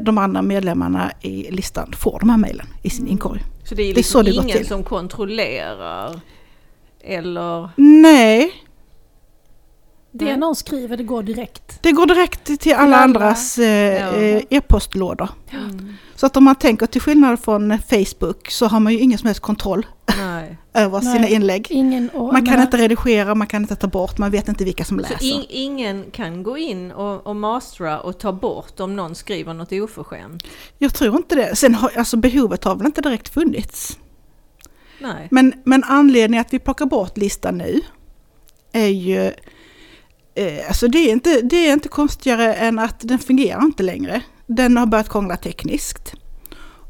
de 0.00 0.18
andra 0.18 0.42
medlemmarna 0.42 1.12
i 1.20 1.50
listan 1.50 1.92
får 1.98 2.18
de 2.20 2.30
här 2.30 2.36
mailen 2.36 2.66
i 2.82 2.90
sin 2.90 3.00
Mm. 3.00 3.12
inkorg. 3.12 3.44
Så 3.64 3.74
det 3.74 3.82
är, 3.82 3.84
Det 3.84 3.90
är 3.90 3.94
liksom 3.94 4.12
så 4.12 4.22
det 4.22 4.30
går 4.36 4.44
ingen 4.44 4.56
till. 4.58 4.66
som 4.66 4.84
kontrollerar 4.84 6.20
eller... 7.04 7.68
Nej, 7.76 8.52
Det 10.12 10.36
någon 10.36 10.54
skriver, 10.56 10.96
det 10.96 11.02
går 11.02 11.22
direkt. 11.22 11.82
det 11.82 11.92
går 11.92 12.06
direkt 12.06 12.60
till 12.60 12.74
alla 12.74 12.82
alla. 12.96 12.96
andras 12.96 13.58
eh, 13.58 13.66
Ja. 14.00 14.14
eh, 14.16 14.42
e-postlådor. 14.50 15.28
Mm. 15.50 15.94
Så 16.14 16.26
att 16.26 16.36
om 16.36 16.44
man 16.44 16.54
tänker 16.54 16.86
till 16.86 17.00
skillnad 17.00 17.40
från 17.40 17.78
Facebook 17.78 18.50
så 18.50 18.66
har 18.66 18.80
man 18.80 18.92
ju 18.92 18.98
ingen 18.98 19.18
som 19.18 19.26
helst 19.26 19.40
kontroll 19.42 19.86
Nej. 20.06 20.16
Över 20.78 21.00
Nej. 21.02 21.12
sina 21.14 21.28
inlägg. 21.28 21.66
Ingen 21.70 22.08
och, 22.10 22.32
Man 22.32 22.46
kan 22.46 22.54
nej. 22.54 22.62
inte 22.64 22.76
redigera, 22.76 23.34
man 23.34 23.46
kan 23.46 23.62
inte 23.62 23.76
ta 23.76 23.86
bort, 23.86 24.18
man 24.18 24.30
vet 24.30 24.48
inte 24.48 24.64
vilka 24.64 24.84
som 24.84 24.96
Så 24.98 25.02
läser. 25.12 25.26
in, 25.26 25.44
ingen 25.48 26.10
kan 26.10 26.42
gå 26.42 26.58
in 26.58 26.92
och, 26.92 27.26
och 27.26 27.36
mastra 27.36 28.00
och 28.00 28.18
ta 28.18 28.32
bort 28.32 28.80
om 28.80 28.96
någon 28.96 29.14
skriver 29.14 29.54
något 29.54 29.72
oförskämt? 29.72 30.42
Jag 30.78 30.94
tror 30.94 31.16
inte 31.16 31.34
det. 31.34 31.56
Sen 31.56 31.74
har, 31.74 31.90
alltså 31.96 32.16
behovet 32.16 32.64
har 32.64 32.76
väl 32.76 32.86
inte 32.86 33.00
direkt 33.00 33.28
funnits. 33.34 33.98
Nej. 35.00 35.28
Men, 35.30 35.54
men 35.64 35.84
anledningen 35.84 36.40
att 36.40 36.52
vi 36.52 36.58
plockar 36.58 36.86
bort 36.86 37.16
listan 37.16 37.58
nu 37.58 37.80
är 38.72 38.86
ju, 38.88 39.24
eh, 40.34 40.68
alltså 40.68 40.88
det 40.88 40.98
är, 40.98 41.12
inte, 41.12 41.40
det 41.40 41.56
är 41.68 41.72
inte 41.72 41.88
konstigare 41.88 42.54
än 42.54 42.78
att 42.78 42.96
den 43.00 43.18
fungerar 43.18 43.62
inte 43.64 43.82
längre. 43.82 44.22
Den 44.46 44.76
har 44.76 44.86
börjat 44.86 45.08
krångla 45.08 45.36
tekniskt. 45.36 46.12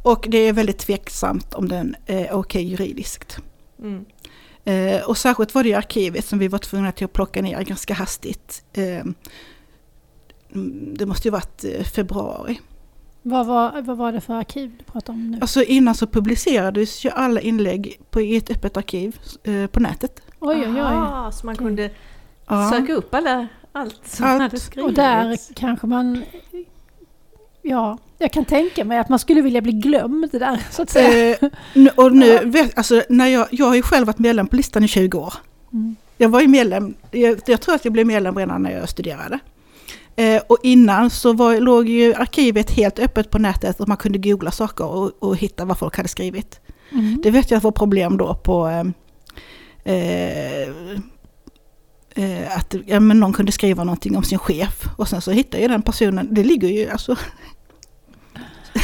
Och 0.02 0.26
det 0.28 0.38
är 0.38 0.52
väldigt 0.52 0.78
tveksamt 0.78 1.54
om 1.54 1.68
den 1.68 1.96
är 2.06 2.32
okej 2.32 2.62
juridiskt. 2.64 3.38
Mm. 3.82 4.04
Eh, 4.64 5.08
och 5.08 5.18
särskilt 5.18 5.54
var 5.54 5.62
det 5.62 5.68
i 5.68 5.74
arkivet 5.74 6.24
som 6.24 6.38
vi 6.38 6.48
var 6.48 6.58
tvungna 6.58 6.92
till 6.92 7.04
att 7.04 7.12
plocka 7.12 7.42
ner 7.42 7.62
ganska 7.62 7.94
hastigt. 7.94 8.64
Eh, 8.72 9.04
det 10.96 11.06
måste 11.06 11.28
ju 11.28 11.32
varit 11.32 11.64
eh, 11.64 11.82
februari. 11.84 12.60
Vad 13.22 13.46
var, 13.46 13.82
vad 13.82 13.96
var 13.96 14.12
det 14.12 14.20
för 14.20 14.34
arkiv 14.34 14.74
du 14.78 14.84
pratade 14.84 15.12
om 15.18 15.30
nu? 15.30 15.38
Alltså 15.40 15.62
innan 15.62 15.94
så 15.94 16.06
publicerades 16.06 17.04
ju 17.04 17.10
alla 17.10 17.40
inlägg 17.40 18.00
på, 18.10 18.20
i 18.20 18.36
ett 18.36 18.50
öppet 18.50 18.76
arkiv 18.76 19.16
eh, 19.44 19.66
på 19.66 19.80
nätet. 19.80 20.22
Oj, 20.40 20.56
oj, 20.58 20.66
oj. 20.72 20.80
Aha, 20.80 21.32
så 21.32 21.46
man 21.46 21.56
kunde 21.56 21.90
Ja. 22.46 22.70
söka 22.72 22.92
upp 22.94 23.14
alla, 23.14 23.48
allt 23.72 24.00
som 24.08 24.26
Allt. 24.26 24.42
hade 24.42 24.60
skrivits? 24.60 24.88
Och 24.88 24.94
där 24.94 25.38
kanske 25.54 25.86
man... 25.86 26.22
Ja, 27.68 27.98
jag 28.18 28.32
kan 28.32 28.44
tänka 28.44 28.84
mig 28.84 28.98
att 28.98 29.08
man 29.08 29.18
skulle 29.18 29.42
vilja 29.42 29.60
bli 29.60 29.72
glömd 29.72 30.30
där, 30.32 30.62
så 30.70 30.82
att 30.82 30.90
säga. 30.90 31.36
Eh, 31.40 31.88
och 31.94 32.12
nu, 32.12 32.38
vet, 32.44 32.78
alltså, 32.78 33.02
när 33.08 33.26
jag, 33.26 33.46
jag 33.50 33.66
har 33.66 33.74
ju 33.74 33.82
själv 33.82 34.06
varit 34.06 34.18
medlem 34.18 34.46
på 34.46 34.56
listan 34.56 34.84
i 34.84 34.88
20 34.88 35.18
år. 35.18 35.34
Mm. 35.72 35.96
Jag 36.16 36.28
var 36.28 36.40
ju 36.40 36.48
medlem, 36.48 36.94
jag, 37.10 37.40
jag 37.46 37.60
tror 37.60 37.74
att 37.74 37.84
jag 37.84 37.92
blev 37.92 38.06
medlem 38.06 38.38
redan 38.38 38.62
när 38.62 38.70
jag 38.70 38.88
studerade. 38.88 39.38
Eh, 40.16 40.42
och 40.46 40.58
innan 40.62 41.10
så 41.10 41.32
var, 41.32 41.60
låg 41.60 41.88
ju 41.88 42.14
arkivet 42.14 42.70
helt 42.70 42.98
öppet 42.98 43.30
på 43.30 43.38
nätet 43.38 43.80
och 43.80 43.88
man 43.88 43.96
kunde 43.96 44.18
googla 44.18 44.50
saker 44.50 44.84
och, 44.84 45.12
och 45.18 45.36
hitta 45.36 45.64
vad 45.64 45.78
folk 45.78 45.96
hade 45.96 46.08
skrivit. 46.08 46.60
Mm. 46.92 47.20
Det 47.22 47.30
vet 47.30 47.50
jag 47.50 47.60
var 47.60 47.70
problem 47.70 48.16
då 48.16 48.34
på 48.34 48.68
eh, 48.68 48.84
eh, 49.94 50.68
eh, 52.14 52.56
att 52.56 52.74
ja, 52.86 53.00
men 53.00 53.20
någon 53.20 53.32
kunde 53.32 53.52
skriva 53.52 53.84
någonting 53.84 54.16
om 54.16 54.22
sin 54.24 54.38
chef 54.38 54.84
och 54.96 55.08
sen 55.08 55.20
så 55.20 55.30
hittade 55.30 55.62
ju 55.62 55.68
den 55.68 55.82
personen, 55.82 56.28
det 56.30 56.44
ligger 56.44 56.68
ju 56.68 56.90
alltså 56.90 57.16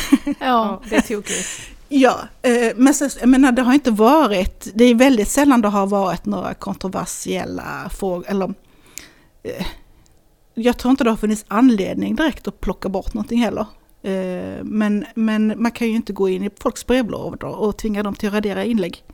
Ja, 0.40 0.82
det 0.90 0.96
är 0.96 1.00
tokigt. 1.00 1.70
Ja, 1.88 2.20
eh, 2.42 2.72
men 2.76 2.94
sen, 2.94 3.10
jag 3.20 3.28
menar, 3.28 3.52
det 3.52 3.62
har 3.62 3.74
inte 3.74 3.90
varit, 3.90 4.68
det 4.74 4.84
är 4.84 4.94
väldigt 4.94 5.28
sällan 5.28 5.60
det 5.60 5.68
har 5.68 5.86
varit 5.86 6.24
några 6.24 6.54
kontroversiella 6.54 7.90
frågor, 7.90 8.24
eller 8.28 8.54
eh, 9.42 9.66
jag 10.54 10.78
tror 10.78 10.90
inte 10.90 11.04
det 11.04 11.10
har 11.10 11.16
funnits 11.16 11.44
anledning 11.48 12.16
direkt 12.16 12.48
att 12.48 12.60
plocka 12.60 12.88
bort 12.88 13.14
någonting 13.14 13.40
heller. 13.40 13.66
Eh, 14.02 14.64
men, 14.64 15.04
men 15.14 15.62
man 15.62 15.70
kan 15.70 15.88
ju 15.88 15.94
inte 15.94 16.12
gå 16.12 16.28
in 16.28 16.44
i 16.44 16.50
folks 16.60 16.86
brevlådor 16.86 17.56
och 17.56 17.76
tvinga 17.76 18.02
dem 18.02 18.14
till 18.14 18.28
att 18.28 18.34
radera 18.34 18.64
inlägg. 18.64 19.04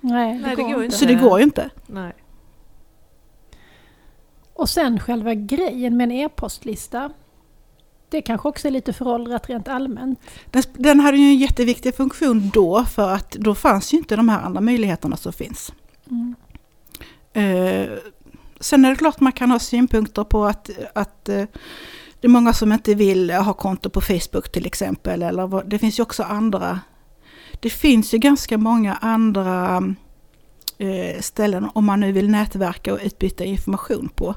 Nej, 0.00 0.38
Nej, 0.38 0.56
det 0.56 0.62
går 0.62 0.84
inte. 0.84 0.96
Så 0.96 1.04
det 1.04 1.14
går 1.14 1.38
ju 1.38 1.44
inte. 1.44 1.70
Nej. 1.86 2.12
Och 4.54 4.68
sen 4.68 5.00
själva 5.00 5.34
grejen 5.34 5.96
med 5.96 6.04
en 6.04 6.12
e-postlista. 6.12 7.10
Det 8.14 8.22
kanske 8.22 8.48
också 8.48 8.68
är 8.68 8.72
lite 8.72 8.92
föråldrat 8.92 9.48
rent 9.48 9.68
allmänt. 9.68 10.20
Den, 10.50 10.62
den 10.72 11.00
hade 11.00 11.16
ju 11.16 11.24
en 11.24 11.38
jätteviktig 11.38 11.94
funktion 11.94 12.50
då 12.54 12.84
för 12.84 13.10
att 13.10 13.30
då 13.32 13.54
fanns 13.54 13.94
ju 13.94 13.98
inte 13.98 14.16
de 14.16 14.28
här 14.28 14.42
andra 14.42 14.60
möjligheterna 14.60 15.16
som 15.16 15.32
finns. 15.32 15.72
Mm. 16.10 16.34
Eh, 17.32 17.98
sen 18.60 18.84
är 18.84 18.90
det 18.90 18.96
klart 18.96 19.20
man 19.20 19.32
kan 19.32 19.50
ha 19.50 19.58
synpunkter 19.58 20.24
på 20.24 20.44
att, 20.44 20.70
att 20.94 21.28
eh, 21.28 21.44
det 22.20 22.26
är 22.26 22.28
många 22.28 22.52
som 22.52 22.72
inte 22.72 22.94
vill 22.94 23.30
ha 23.30 23.52
konto 23.52 23.90
på 23.90 24.00
Facebook 24.00 24.52
till 24.52 24.66
exempel. 24.66 25.22
Eller 25.22 25.46
vad, 25.46 25.70
det 25.70 25.78
finns 25.78 25.98
ju 25.98 26.02
också 26.02 26.22
andra. 26.22 26.80
Det 27.60 27.70
finns 27.70 28.14
ju 28.14 28.18
ganska 28.18 28.58
många 28.58 28.94
andra 28.94 29.82
eh, 30.78 31.20
ställen 31.20 31.68
om 31.74 31.84
man 31.84 32.00
nu 32.00 32.12
vill 32.12 32.30
nätverka 32.30 32.92
och 32.92 33.00
utbyta 33.02 33.44
information 33.44 34.08
på. 34.14 34.34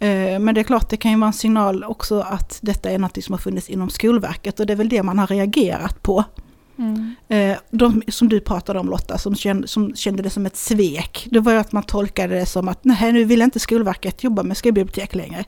Eh, 0.00 0.38
men 0.38 0.54
det 0.54 0.60
är 0.60 0.64
klart 0.64 0.88
det 0.90 0.96
kan 0.96 1.10
ju 1.10 1.18
vara 1.18 1.26
en 1.26 1.32
signal 1.32 1.84
också 1.84 2.20
att 2.20 2.58
detta 2.62 2.90
är 2.90 2.98
något 2.98 3.24
som 3.24 3.32
har 3.32 3.38
funnits 3.38 3.68
inom 3.70 3.90
Skolverket 3.90 4.60
och 4.60 4.66
det 4.66 4.72
är 4.72 4.76
väl 4.76 4.88
det 4.88 5.02
man 5.02 5.18
har 5.18 5.26
reagerat 5.26 6.02
på. 6.02 6.24
Mm. 6.78 7.14
Eh, 7.28 7.56
de 7.70 8.02
som 8.08 8.28
du 8.28 8.40
pratade 8.40 8.78
om 8.78 8.88
Lotta, 8.88 9.18
som 9.18 9.34
kände, 9.34 9.68
som 9.68 9.96
kände 9.96 10.22
det 10.22 10.30
som 10.30 10.46
ett 10.46 10.56
svek, 10.56 11.28
det 11.30 11.40
var 11.40 11.52
ju 11.52 11.58
att 11.58 11.72
man 11.72 11.82
tolkade 11.82 12.34
det 12.34 12.46
som 12.46 12.68
att 12.68 12.84
nej, 12.84 13.12
nu 13.12 13.24
vill 13.24 13.42
inte 13.42 13.58
Skolverket 13.58 14.24
jobba 14.24 14.42
med 14.42 14.56
skolbibliotek 14.56 15.14
längre. 15.14 15.44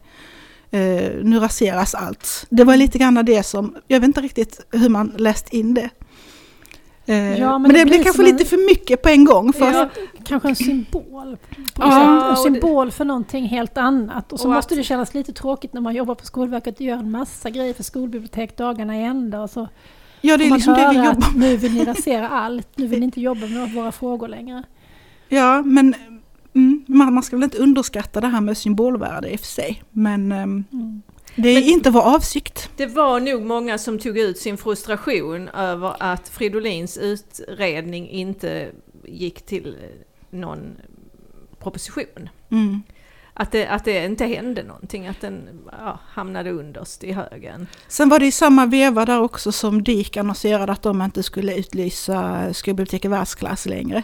Eh, 0.71 1.11
nu 1.23 1.39
raseras 1.41 1.95
allt. 1.95 2.47
Det 2.51 2.65
var 2.65 2.77
lite 2.77 2.99
grann 2.99 3.15
det 3.27 3.43
som, 3.47 3.75
jag 3.89 4.01
vet 4.01 4.07
inte 4.07 4.21
riktigt 4.21 4.61
hur 4.73 4.89
man 4.89 5.13
läst 5.17 5.49
in 5.53 5.75
det. 5.75 5.91
Ja, 7.05 7.15
men 7.59 7.63
men, 7.63 7.73
det 7.73 7.79
det 7.79 7.85
blir 7.85 8.03
kanske 8.05 8.23
en- 8.23 8.29
lite 8.29 8.45
för 8.45 8.67
mycket 8.71 9.03
på 9.03 9.09
en 9.09 9.25
gång. 9.25 9.53
För 9.53 9.73
Ja, 9.73 9.89
kanske 10.31 10.49
en 10.49 10.57
symbol. 10.57 11.37
På 11.75 11.83
Ja, 11.83 12.31
en 12.31 12.37
symbol 12.37 12.91
för 12.91 13.05
någonting 13.05 13.45
helt 13.45 13.79
annat. 13.79 14.33
Och 14.33 14.41
så 14.41 14.49
Och 14.49 14.55
måste 14.55 14.75
att- 14.75 14.79
det 14.79 14.85
kännas 14.85 15.15
lite 15.15 15.33
tråkigt 15.33 15.73
när 15.73 15.81
man 15.81 15.95
jobbar 15.95 16.15
på 16.15 16.25
Skolverket 16.27 16.75
och 16.75 16.81
gör 16.81 16.97
en 16.97 17.11
massa 17.11 17.51
grejer 17.51 17.75
för 17.75 17.83
skolbibliotek 17.83 18.57
dagarna 18.57 18.97
i 19.01 19.05
ända. 19.05 19.43
Och 19.43 19.51
så 19.51 19.69
ja, 20.21 20.37
det 20.37 20.47
är 20.47 20.51
liksom 20.55 20.75
det 20.75 20.89
vi 20.91 20.97
jobbar 20.97 21.11
att 21.11 21.37
nu 21.37 21.57
vill 21.57 21.75
ni 21.75 21.85
rasera 21.85 22.29
allt. 22.29 22.69
Nu 22.77 22.87
vill 22.87 22.99
ni 22.99 23.05
inte 23.11 23.21
jobba 23.21 23.47
med 23.47 23.75
våra 23.75 23.93
frågor 23.93 24.29
längre. 24.29 24.63
Ja, 25.29 25.63
men 25.63 25.95
mm, 26.55 26.85
man, 26.89 27.23
ska 27.23 27.37
väl 27.37 27.45
inte 27.45 27.59
underskatta 27.59 28.21
det 28.21 28.27
här 28.27 28.41
med 28.41 28.57
symbolvärde 28.57 29.31
i 29.33 29.37
och 29.37 29.41
för 29.41 29.47
sig. 29.47 29.83
Men 29.91 30.33
ehm, 30.33 30.65
Mm. 30.73 31.03
det 31.37 31.49
är 31.49 31.55
Men- 31.55 31.63
inte 31.71 31.91
vår 31.91 32.15
avsikt. 32.15 32.71
Det 32.77 32.87
var 32.87 33.21
nog 33.21 33.43
många 33.43 33.79
som 33.79 33.99
tog 33.99 34.19
ut 34.19 34.39
sin 34.39 34.57
frustration 34.57 35.49
över 35.49 35.95
att 36.01 36.29
Fridolins 36.29 36.99
utredning 36.99 38.09
inte 38.09 38.69
gick 39.05 39.43
till 39.47 39.77
någon 40.31 40.77
proposition. 41.59 42.29
Mm. 42.51 42.83
Att 43.35 43.53
det, 43.53 43.67
att 43.67 43.85
det 43.85 44.05
inte 44.05 44.27
hände 44.27 44.63
någonting, 44.63 45.07
att 45.07 45.21
den 45.21 45.49
ja, 45.73 46.01
hamnade 46.09 46.51
underst 46.51 47.05
i 47.05 47.13
högen. 47.13 47.67
Sen 47.89 48.09
var 48.09 48.19
det 48.19 48.27
i 48.27 48.33
samma 48.33 48.67
veva 48.67 49.05
där 49.05 49.21
också 49.21 49.53
som 49.53 49.83
DIK 49.83 50.17
annonserade 50.17 50.73
att 50.73 50.83
de 50.83 51.03
inte 51.03 51.23
skulle 51.23 51.57
utlysa 51.57 52.49
skolbibliotek 52.55 53.05
i 53.05 53.09
världsklass 53.09 53.67
längre. 53.67 54.03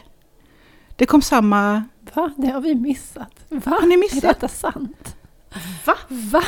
Det 0.96 1.06
kom 1.06 1.22
samma... 1.22 1.84
Va? 2.14 2.30
Det 2.36 2.46
har 2.48 2.60
vi 2.60 2.74
missat. 2.74 3.30
Va? 3.48 3.60
Har 3.80 3.86
ni 3.86 3.94
Är 3.94 3.98
missat? 3.98 4.22
detta 4.22 4.48
sant? 4.48 5.16
Va? 5.86 5.94
Va? 6.08 6.42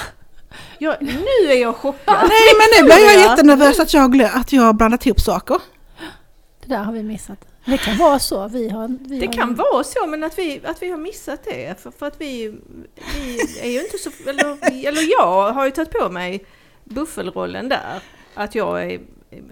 Ja, 0.78 0.96
nu 1.00 1.24
är 1.50 1.60
jag 1.62 1.76
chockad. 1.76 2.16
Nej, 2.28 2.50
men 2.58 2.66
nu 2.80 2.84
blir 2.86 3.04
jag 3.04 3.14
Ja. 3.14 3.30
jättenervös 3.30 3.80
att 3.80 3.94
jag, 3.94 4.22
att 4.22 4.52
jag 4.52 4.62
har 4.62 4.72
blandat 4.72 5.06
ihop 5.06 5.20
saker. 5.20 5.56
Det 6.60 6.68
där 6.68 6.82
har 6.84 6.92
vi 6.92 7.02
missat. 7.02 7.44
Det 7.68 7.78
kan 7.78 7.96
vara 7.98 8.18
så. 8.18 8.48
Vi 8.48 8.68
har, 8.68 8.88
vi 9.08 9.18
Det 9.20 9.26
har, 9.26 9.32
kan 9.32 9.54
vara 9.54 9.84
så, 9.84 10.06
men 10.06 10.24
att 10.24 10.38
vi, 10.38 10.60
att 10.64 10.82
vi 10.82 10.90
har 10.90 10.98
missat 10.98 11.44
det. 11.44 11.80
För, 11.80 11.90
för 11.90 12.06
att 12.06 12.20
vi, 12.20 12.54
vi 12.94 13.38
är 13.62 13.70
ju 13.70 13.80
inte 13.80 13.98
så... 13.98 14.10
Eller, 14.26 14.44
eller 14.88 15.10
jag 15.20 15.52
har 15.52 15.64
ju 15.64 15.70
tagit 15.70 15.90
på 15.90 16.08
mig 16.08 16.44
buffelrollen 16.84 17.68
där. 17.68 18.02
Att 18.34 18.54
jag 18.54 18.82
är, 18.92 19.00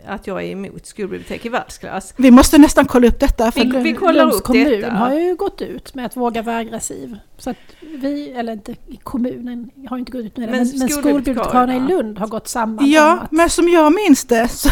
att 0.06 0.26
jag 0.26 0.42
är 0.42 0.46
emot 0.50 0.86
skolbibliotek 0.86 1.46
i 1.46 1.48
världsklass. 1.48 2.14
Vi 2.16 2.30
måste 2.30 2.58
nästan 2.58 2.86
kolla 2.86 3.08
upp 3.08 3.20
detta. 3.20 3.52
För 3.52 3.60
Vi- 3.64 3.82
vi 3.82 3.94
kollar 3.94 4.12
Lunds 4.24 4.36
upp 4.38 4.44
kommun 4.44 4.64
detta. 4.80 4.90
har 4.92 5.14
ju 5.14 5.34
gått 5.34 5.60
ut 5.62 5.94
med 5.94 6.06
att 6.06 6.16
våga 6.16 6.42
vara 6.42 6.56
aggressiv. 6.56 7.16
Så 7.38 7.50
att 7.50 7.56
vi, 7.80 8.30
eller 8.30 8.52
inte 8.52 8.74
kommunen 9.02 9.70
har 9.88 9.98
inte 9.98 10.12
gått 10.12 10.24
ut 10.24 10.36
med 10.36 10.48
det, 10.48 10.52
Men 10.52 10.78
men, 10.78 10.88
skolbibliotekarierna. 10.88 11.76
i 11.76 11.88
Lund 11.88 12.18
har 12.18 12.26
gått 12.26 12.48
samman 12.48 12.90
Ja, 12.90 13.26
men 13.30 13.50
som 13.50 13.68
jag 13.68 13.94
minns 13.94 14.24
det 14.24 14.48
så, 14.48 14.68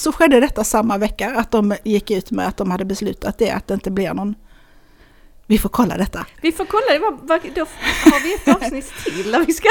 så 0.00 0.12
skedde 0.12 0.40
detta 0.40 0.64
samma 0.64 0.98
vecka. 0.98 1.30
Att 1.36 1.50
de 1.50 1.74
gick 1.84 2.10
ut 2.10 2.30
med 2.30 2.46
att 2.46 2.56
de 2.56 2.70
hade 2.70 2.84
beslutat 2.84 3.38
det, 3.38 3.50
att 3.50 3.66
det 3.66 3.74
inte 3.74 3.90
blir 3.90 4.14
någon... 4.14 4.34
Vi 5.50 5.58
får 5.58 5.68
kolla 5.68 5.96
detta. 5.96 6.26
Vi 6.42 6.52
får 6.52 6.64
kolla, 6.64 6.82
det 6.92 6.98
var, 6.98 7.10
då 7.54 7.60
har 8.10 8.22
vi 8.22 8.34
ett 8.34 8.56
avsnitt 8.62 8.92
till 9.04 9.32
där 9.32 9.44
vi 9.46 9.52
ska, 9.52 9.68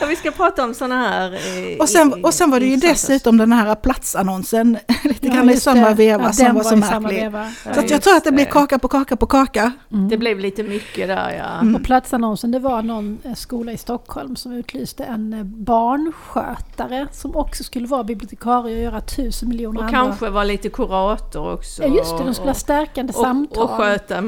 där 0.00 0.06
vi 0.06 0.16
ska 0.16 0.30
prata 0.30 0.64
om 0.64 0.74
sådana 0.74 1.08
här... 1.08 1.32
eh, 1.32 1.78
Och 1.80 1.88
sen, 1.88 2.18
i- 2.18 2.22
och 2.22 2.34
sen 2.34 2.50
var 2.50 2.60
det 2.60 2.66
ju 2.66 2.76
dessutom 2.76 3.36
den 3.38 3.52
här 3.52 3.74
platsannonsen 3.74 4.78
lite 5.04 5.26
Ja, 5.26 5.34
grann 5.34 5.50
i 5.50 5.56
samma 5.56 5.88
det. 5.88 5.94
veva 5.94 6.24
Ja, 6.24 6.32
som 6.32 6.44
den 6.46 6.54
var 6.54 6.62
så 6.62 6.76
i 6.76 6.82
samma 6.82 7.00
märklig. 7.00 7.22
veva. 7.22 7.52
Ja, 7.66 7.74
Så 7.74 7.80
att 7.80 7.90
jag 7.90 8.02
tror 8.02 8.16
att 8.16 8.24
det 8.24 8.30
det. 8.30 8.44
kaka 8.44 8.78
på 8.78 8.88
kaka 8.88 9.16
på 9.16 9.26
kaka. 9.26 9.72
Mm. 9.92 10.08
Det 10.08 10.16
blev 10.16 10.38
lite 10.38 10.62
mycket 10.62 11.08
där 11.08 11.30
ja. 11.38 11.60
Mm. 11.60 11.74
Och 11.76 11.84
platsannonsen, 11.84 12.50
det 12.50 12.58
var 12.58 12.82
någon 12.82 13.18
eh, 13.24 13.34
skola 13.34 13.72
i 13.72 13.78
Stockholm 13.78 14.36
som 14.36 14.52
utlyste 14.52 15.04
en 15.04 15.32
eh, 15.32 15.42
barnskötare 15.44 17.06
som 17.12 17.36
också 17.36 17.64
skulle 17.64 17.86
vara 17.86 18.04
bibliotekarie 18.04 18.76
och 18.76 18.82
göra 18.82 19.00
tusen 19.00 19.48
miljoner 19.48 19.78
Och 19.80 19.84
andra. 19.86 19.98
kanske 19.98 20.30
var 20.30 20.44
lite 20.44 20.68
kurator 20.68 21.52
också. 21.52 21.82
Ja 21.82 21.88
just 21.96 22.18
det, 22.18 22.24
de 22.24 22.34
skulle 22.34 22.46
ha 22.48 22.50
och, 22.54 22.56
stärkande 22.56 23.12
och, 23.12 23.20
samtal. 23.20 23.62
och 23.64 23.70
sköta 23.70 24.20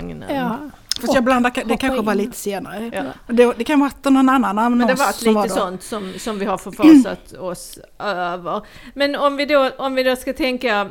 mellanmålsvagnen. 0.00 0.36
Ja. 0.36 0.70
Fast 1.00 1.14
jag 1.14 1.24
blandar, 1.24 1.52
det 1.64 1.76
kanske 1.76 2.02
var 2.02 2.12
in. 2.12 2.18
lite 2.18 2.36
senare. 2.36 2.90
Ja. 2.94 3.32
Det, 3.34 3.52
det 3.58 3.64
kan 3.64 3.80
vara 3.80 3.90
att 3.90 4.04
någon 4.04 4.28
annan 4.28 4.58
annons 4.58 4.78
Men 4.78 4.86
det 4.86 4.94
var 4.94 5.42
lite 5.42 5.54
då. 5.54 5.60
sånt 5.60 5.82
som, 5.82 6.12
som 6.18 6.38
vi 6.38 6.44
har 6.44 6.58
förfasat 6.58 7.32
oss 7.38 7.78
över. 7.98 8.62
Men 8.94 9.16
om 9.16 9.36
vi 9.36 9.46
då, 9.46 9.70
om 9.78 9.94
vi 9.94 10.02
då 10.02 10.16
ska 10.16 10.32
tänka 10.32 10.88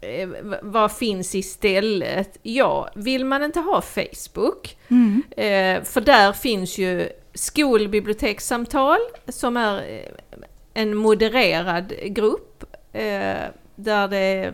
eh, 0.00 0.28
vad 0.62 0.92
finns 0.92 1.34
istället? 1.34 2.38
Ja, 2.42 2.88
vill 2.94 3.24
man 3.24 3.42
inte 3.42 3.60
ha 3.60 3.80
Facebook, 3.80 4.76
Mm. 4.88 5.22
eh, 5.36 5.84
för 5.84 6.00
där 6.00 6.32
finns 6.32 6.78
ju 6.78 7.08
skolbibliotekssamtal 7.34 8.98
som 9.28 9.56
är 9.56 9.76
eh, 9.76 10.38
en 10.74 10.94
modererad 10.94 11.92
grupp 12.04 12.64
eh, 12.92 13.36
där 13.76 14.08
det 14.08 14.52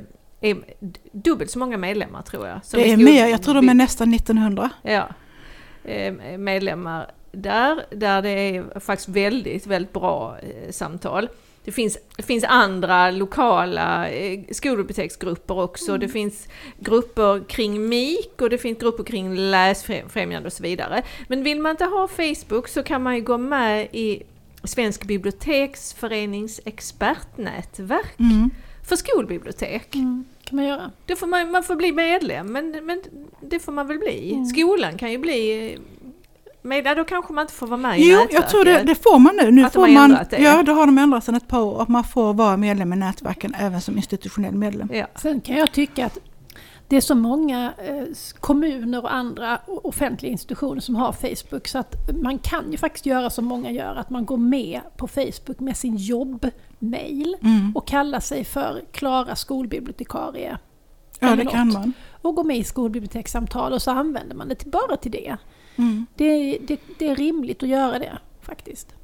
är 0.50 0.56
dubbelt 1.12 1.50
så 1.50 1.58
många 1.58 1.76
medlemmar 1.76 2.22
tror 2.22 2.46
jag. 2.46 2.60
Det 2.72 2.90
är 2.90 2.96
mer, 2.96 3.26
jag 3.26 3.42
tror 3.42 3.54
de 3.54 3.68
är 3.68 3.74
nästan 3.74 4.14
1900. 4.14 4.70
Ja, 4.82 5.08
eh, 5.84 6.12
medlemmar 6.38 7.10
där, 7.32 7.86
där 7.90 8.22
det 8.22 8.30
är 8.30 8.80
faktiskt 8.80 9.08
väldigt, 9.08 9.66
väldigt 9.66 9.92
bra 9.92 10.38
eh, 10.38 10.70
samtal. 10.70 11.28
Det 11.64 11.72
finns, 11.72 11.98
det 12.16 12.22
finns 12.22 12.44
andra 12.44 13.10
lokala 13.10 14.08
eh, 14.08 14.40
skolbiblioteksgrupper 14.50 15.58
också. 15.60 15.98
Det 15.98 16.08
finns 16.08 16.48
grupper 16.78 17.44
kring 17.48 17.88
MIK 17.88 18.40
och 18.40 18.50
det 18.50 18.58
finns 18.58 18.78
grupper 18.78 19.04
kring 19.04 19.36
läsfrämjande 19.36 20.46
och 20.46 20.52
så 20.52 20.62
vidare. 20.62 21.02
Men 21.28 21.42
vill 21.42 21.60
man 21.60 21.70
inte 21.70 21.84
ha 21.84 22.08
Facebook 22.08 22.68
så 22.68 22.82
kan 22.82 23.02
man 23.02 23.14
ju 23.14 23.20
gå 23.20 23.38
med 23.38 23.88
i 23.92 24.22
Svensk 24.64 25.04
biblioteksförenings 25.04 26.60
expertnätverk 26.64 28.18
Mm. 28.20 28.50
för 28.88 28.96
skolbibliotek. 28.96 29.94
Mm, 29.94 30.24
kan 30.44 30.56
man 30.56 30.64
göra. 30.64 30.90
Då 31.06 31.16
får 31.16 31.26
man, 31.26 31.50
man 31.50 31.62
får 31.62 31.76
bli 31.76 31.92
medlem, 31.92 32.46
men, 32.52 32.70
men 32.82 33.02
det 33.40 33.58
får 33.60 33.72
man 33.72 33.86
väl 33.86 33.98
bli. 33.98 34.32
Mm. 34.32 34.46
Skolan 34.46 34.98
kan 34.98 35.12
ju 35.12 35.18
bli 35.18 35.78
medlem, 36.62 36.96
då 36.96 37.04
kanske 37.04 37.32
man 37.32 37.42
inte 37.42 37.54
får 37.54 37.66
vara 37.66 37.76
med 37.80 37.98
i 38.00 38.02
Jo, 38.10 38.16
nätverket. 38.18 38.34
jag 38.34 38.48
tror 38.48 38.64
det, 38.64 38.82
det 38.82 38.94
får 38.94 39.18
man 39.18 39.36
nu. 39.36 39.50
nu 39.50 39.64
Att 39.64 39.72
de 39.72 39.86
får 39.86 39.92
man, 39.92 40.18
det. 40.30 40.38
Ja, 40.38 40.62
då 40.62 40.72
har 40.72 40.86
de 40.86 40.98
ändrat 40.98 41.24
sedan 41.24 41.34
ett 41.34 41.48
par 41.48 41.60
år. 41.60 41.82
Att 41.82 41.88
man 41.88 42.04
får 42.04 42.34
vara 42.34 42.56
medlem 42.56 42.92
i 42.92 42.96
nätverken 42.96 43.54
även 43.58 43.80
som 43.80 43.96
institutionell 43.96 44.54
medlem. 44.54 44.88
Ja. 44.92 45.06
Sen 45.16 45.40
kan 45.40 45.56
jag 45.56 45.72
tycka 45.72 46.06
att 46.06 46.18
det 46.88 46.96
är 46.96 47.00
så 47.00 47.14
många 47.14 47.72
eh, 47.78 48.04
kommuner 48.40 49.02
och 49.02 49.14
andra 49.14 49.58
offentliga 49.66 50.32
institutioner 50.32 50.80
som 50.80 50.94
har 50.94 51.12
Facebook 51.12 51.68
så 51.68 51.78
att 51.78 51.94
man 52.22 52.38
kan 52.38 52.72
ju 52.72 52.76
faktiskt 52.78 53.06
göra 53.06 53.30
som 53.30 53.44
många 53.44 53.70
gör, 53.70 53.96
att 53.96 54.10
man 54.10 54.24
går 54.26 54.36
med 54.36 54.80
på 54.96 55.08
Facebook 55.08 55.60
med 55.60 55.76
sin 55.76 55.96
jobbmail 55.96 57.36
Mm. 57.40 57.72
och 57.76 57.86
kallar 57.86 58.20
sig 58.20 58.44
för 58.44 58.82
Klara 58.92 59.36
skolbibliotekarie. 59.36 60.58
Ja, 61.20 61.36
det 61.36 61.46
kan 61.46 61.72
man. 61.72 61.92
Och 62.22 62.34
går 62.34 62.44
med 62.44 62.56
i 62.56 62.64
skolbibliotekssamtal 62.64 63.72
och 63.72 63.82
så 63.82 63.90
använder 63.90 64.36
man 64.36 64.48
det 64.48 64.54
till, 64.54 64.70
bara 64.70 64.96
till 64.96 65.10
det. 65.12 65.36
Mm. 65.76 66.06
Det, 66.14 66.58
det. 66.58 66.80
det 66.98 67.08
är 67.08 67.16
rimligt 67.16 67.62
att 67.62 67.68
göra 67.68 67.98
det 67.98 68.18
faktiskt. 68.42 68.94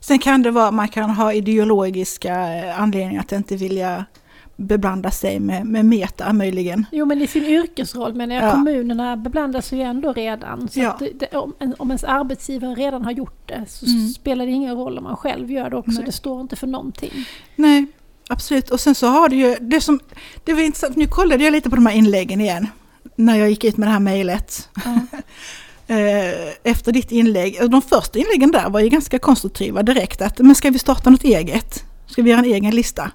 Sen 0.00 0.18
kan 0.18 0.42
det 0.42 0.50
vara 0.50 0.70
man 0.70 0.88
kan 0.88 1.10
ha 1.10 1.32
ideologiska 1.32 2.54
eh, 2.54 2.80
anledningar 2.80 3.20
att 3.20 3.32
inte 3.32 3.56
vilja 3.56 4.04
beblanda 4.56 5.10
sig 5.10 5.40
med, 5.40 5.66
med 5.66 5.84
meta 5.84 6.32
möjligen. 6.32 6.86
Jo 6.92 7.06
men 7.06 7.22
i 7.22 7.26
sin 7.26 7.44
yrkesroll 7.44 8.14
menar 8.14 8.34
jag, 8.34 8.44
Ja. 8.44 8.50
kommunerna 8.52 9.16
beblandar 9.16 9.60
sig 9.60 9.78
ju 9.78 9.84
ändå 9.84 10.12
redan. 10.12 10.68
Så 10.68 10.80
Ja. 10.80 10.98
det, 11.18 11.36
om, 11.36 11.54
en- 11.58 11.74
om 11.78 11.90
ens 11.90 12.04
arbetsgivare 12.04 12.74
redan 12.74 13.04
har 13.04 13.12
gjort 13.12 13.48
det 13.48 13.64
så 13.68 13.86
Mm. 13.86 14.08
spelar 14.08 14.46
det 14.46 14.52
ingen 14.52 14.76
roll 14.76 14.98
om 14.98 15.04
man 15.04 15.16
själv 15.16 15.50
gör 15.50 15.70
det 15.70 15.76
också. 15.76 15.90
Nej. 15.92 16.02
Det 16.06 16.12
står 16.12 16.40
inte 16.40 16.56
för 16.56 16.66
någonting. 16.66 17.12
Nej, 17.56 17.86
absolut. 18.28 18.70
Och 18.70 18.80
sen 18.80 18.94
så 18.94 19.06
har 19.06 19.28
det 19.28 19.36
ju, 19.36 19.56
det 19.60 19.80
som, 19.80 20.00
det 20.44 20.52
var 20.52 20.60
intressant, 20.62 20.96
nu 20.96 21.06
kollade 21.06 21.44
jag 21.44 21.52
lite 21.52 21.70
på 21.70 21.76
de 21.76 21.86
här 21.86 21.94
inläggen 21.94 22.40
igen. 22.40 22.66
När 23.16 23.36
jag 23.38 23.50
gick 23.50 23.64
ut 23.64 23.76
med 23.76 23.88
det 23.88 23.92
här 23.92 24.00
mejlet. 24.00 24.68
Eh, 25.86 26.52
Efter 26.72 26.92
ditt 26.92 27.12
inlägg, 27.12 27.58
de 27.70 27.82
första 27.82 28.18
inläggen 28.18 28.50
där 28.50 28.70
var 28.70 28.80
ju 28.80 28.88
ganska 28.88 29.18
konstruktiva 29.18 29.82
direkt. 29.82 30.22
Att, 30.22 30.38
men 30.38 30.54
ska 30.54 30.70
vi 30.70 30.78
starta 30.78 31.10
något 31.10 31.24
eget? 31.24 31.84
Ska 32.06 32.22
vi 32.22 32.30
göra 32.30 32.40
en 32.40 32.44
egen 32.52 32.74
lista? 32.74 33.10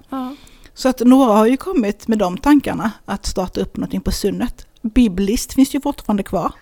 Så 0.78 0.88
att 0.88 1.00
några 1.00 1.32
har 1.32 1.46
ju 1.46 1.56
kommit 1.56 2.08
med 2.08 2.18
de 2.18 2.38
tankarna 2.38 2.90
att 3.04 3.26
starta 3.26 3.60
upp 3.60 3.76
någonting 3.76 4.00
på 4.00 4.10
Sunnet. 4.10 4.66
Biblist 4.82 5.52
finns 5.52 5.74
ju 5.74 5.80
fortfarande 5.80 6.22
kvar. 6.22 6.52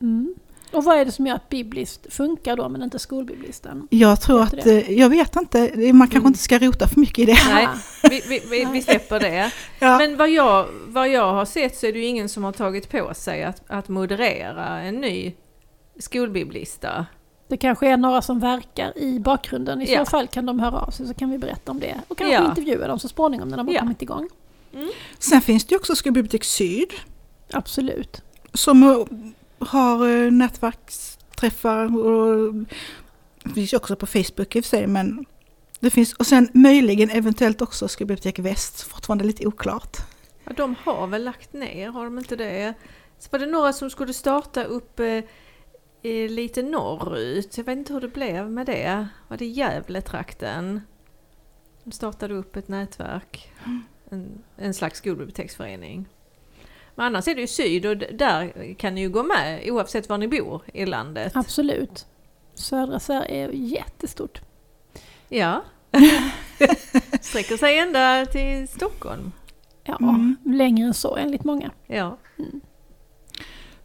Mm. 0.00 0.34
Och 0.72 0.84
vad 0.84 0.96
är 0.98 1.04
det 1.04 1.12
som 1.12 1.26
gör 1.26 1.34
att 1.34 1.48
biblist 1.48 2.06
funkar 2.10 2.56
då 2.56 2.68
men 2.68 2.82
inte 2.82 2.98
skolbiblisten? 2.98 3.88
Jag 3.90 4.20
tror 4.20 4.42
att, 4.42 4.66
eh, 4.66 4.92
jag 4.92 5.08
vet 5.08 5.36
inte, 5.36 5.58
man 5.92 6.08
kanske 6.08 6.16
Mm. 6.16 6.26
inte 6.26 6.38
ska 6.38 6.58
rota 6.58 6.88
för 6.88 7.00
mycket 7.00 7.18
i 7.18 7.24
det. 7.24 7.38
Nej, 7.52 7.68
vi, 8.10 8.22
vi, 8.28 8.42
vi, 8.50 8.64
vi 8.72 8.82
släpper 8.82 9.20
det. 9.20 9.52
Ja. 9.78 9.98
Men 9.98 10.16
vad 10.16 10.30
jag, 10.30 10.66
vad 10.86 11.08
jag 11.08 11.32
har 11.32 11.44
sett 11.44 11.76
så 11.78 11.86
är 11.86 11.92
det 11.92 11.98
ju 11.98 12.04
ingen 12.04 12.28
som 12.28 12.44
har 12.44 12.52
tagit 12.52 12.90
på 12.90 13.14
sig 13.14 13.44
att, 13.44 13.62
att 13.66 13.88
moderera 13.88 14.80
en 14.80 14.94
ny 14.94 15.32
skolbiblista. 15.98 17.06
Det 17.50 17.56
kanske 17.56 17.88
är 17.88 17.96
några 17.96 18.22
som 18.22 18.40
verkar 18.40 18.98
i 18.98 19.18
bakgrunden. 19.20 19.82
I 19.82 19.92
Ja. 19.92 20.04
så 20.04 20.10
fall 20.10 20.26
kan 20.28 20.46
de 20.46 20.60
höra 20.60 20.78
av 20.80 20.90
sig 20.90 21.06
så 21.06 21.14
kan 21.14 21.30
vi 21.30 21.38
berätta 21.38 21.70
om 21.70 21.80
det. 21.80 22.00
Och 22.08 22.18
kanske 22.18 22.34
Ja. 22.34 22.48
intervjua 22.48 22.86
dem 22.88 22.98
så 22.98 23.08
småningom 23.08 23.48
när 23.48 23.56
de 23.56 23.66
har 23.66 23.74
Ja. 23.74 23.80
kommit 23.80 24.02
igång. 24.02 24.28
Sen 25.18 25.40
finns 25.40 25.64
det 25.64 25.72
ju 25.72 25.76
också 25.78 25.96
Skolbibliotek 25.96 26.44
Syd 26.44 26.88
Absolut. 27.52 28.22
som 28.54 28.82
eh, 28.82 28.96
har 29.68 30.08
eh, 30.08 30.30
nätverksträffar 30.30 31.96
och 32.06 32.54
det 33.42 33.50
finns 33.54 33.72
ju 33.72 33.76
också 33.76 33.96
på 33.96 34.06
Facebook 34.06 34.56
i 34.56 34.60
och 34.60 34.64
för 34.64 34.68
sig 34.68 34.86
men 34.86 35.24
det 35.80 35.90
finns, 35.90 36.12
och 36.12 36.26
sen 36.26 36.48
möjligen 36.54 37.10
eventuellt 37.10 37.62
också 37.62 37.88
Skolbibliotek 37.88 38.38
Väst, 38.38 38.82
fortfarande 38.82 39.24
lite 39.24 39.46
oklart. 39.46 39.96
Ja, 40.44 40.52
de 40.56 40.74
har 40.84 41.06
väl 41.06 41.24
lagt 41.24 41.52
ner, 41.52 41.88
har 41.88 42.04
de 42.04 42.18
inte 42.18 42.36
det? 42.36 42.74
Så 43.18 43.28
var 43.32 43.38
det 43.38 43.46
några 43.46 43.72
som 43.72 43.90
skulle 43.90 44.12
starta 44.12 44.64
upp 44.64 45.00
eh, 45.00 45.06
lite 46.02 46.62
norrut. 46.62 47.56
Jag 47.58 47.64
vet 47.64 47.78
inte 47.78 47.92
hur 47.92 48.00
det 48.00 48.08
blev 48.08 48.50
med 48.50 48.66
det. 48.66 49.08
Var 49.28 49.36
det 49.36 49.46
Gävletrakten? 49.46 50.80
De 51.84 51.92
startade 51.92 52.34
upp 52.34 52.56
ett 52.56 52.68
nätverk. 52.68 53.52
En, 54.10 54.42
en 54.56 54.74
slags 54.74 54.98
skolbiblioteksförening. 54.98 56.06
Men 56.94 57.06
annars 57.06 57.28
är 57.28 57.34
det 57.34 57.40
ju 57.40 57.46
syd 57.46 57.86
och 57.86 57.96
där 57.96 58.74
kan 58.74 58.94
ni 58.94 59.00
ju 59.00 59.08
gå 59.08 59.22
med 59.22 59.70
oavsett 59.70 60.08
var 60.08 60.18
ni 60.18 60.28
bor 60.28 60.62
i 60.74 60.86
landet. 60.86 61.36
Absolut. 61.36 62.06
Södra 62.54 63.00
Sverige 63.00 63.44
är 63.44 63.50
jättestort. 63.52 64.40
Ja. 65.28 65.62
Sträcker 67.20 67.56
sig 67.56 67.78
ända 67.78 68.26
till 68.26 68.68
Stockholm. 68.68 69.32
Ja, 69.84 69.96
Mm. 70.00 70.36
längre 70.44 70.86
än 70.86 70.94
så 70.94 71.16
enligt 71.16 71.44
många. 71.44 71.70
Ja. 71.86 72.18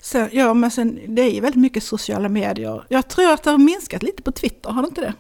Sen, 0.06 0.30
ja 0.32 0.54
men 0.54 0.72
sen 0.72 1.00
det 1.08 1.22
är 1.22 1.32
ju 1.32 1.40
väldigt 1.42 1.62
mycket 1.62 1.84
sociala 1.84 2.30
medier. 2.30 2.86
Jag 2.90 3.08
tror 3.08 3.32
att 3.32 3.44
det 3.44 3.50
har 3.52 3.58
minskat 3.58 4.04
lite 4.04 4.24
på 4.24 4.32
Twitter, 4.32 4.70
har 4.70 4.82
det 4.82 4.88
inte 4.88 5.02
det? 5.02 5.14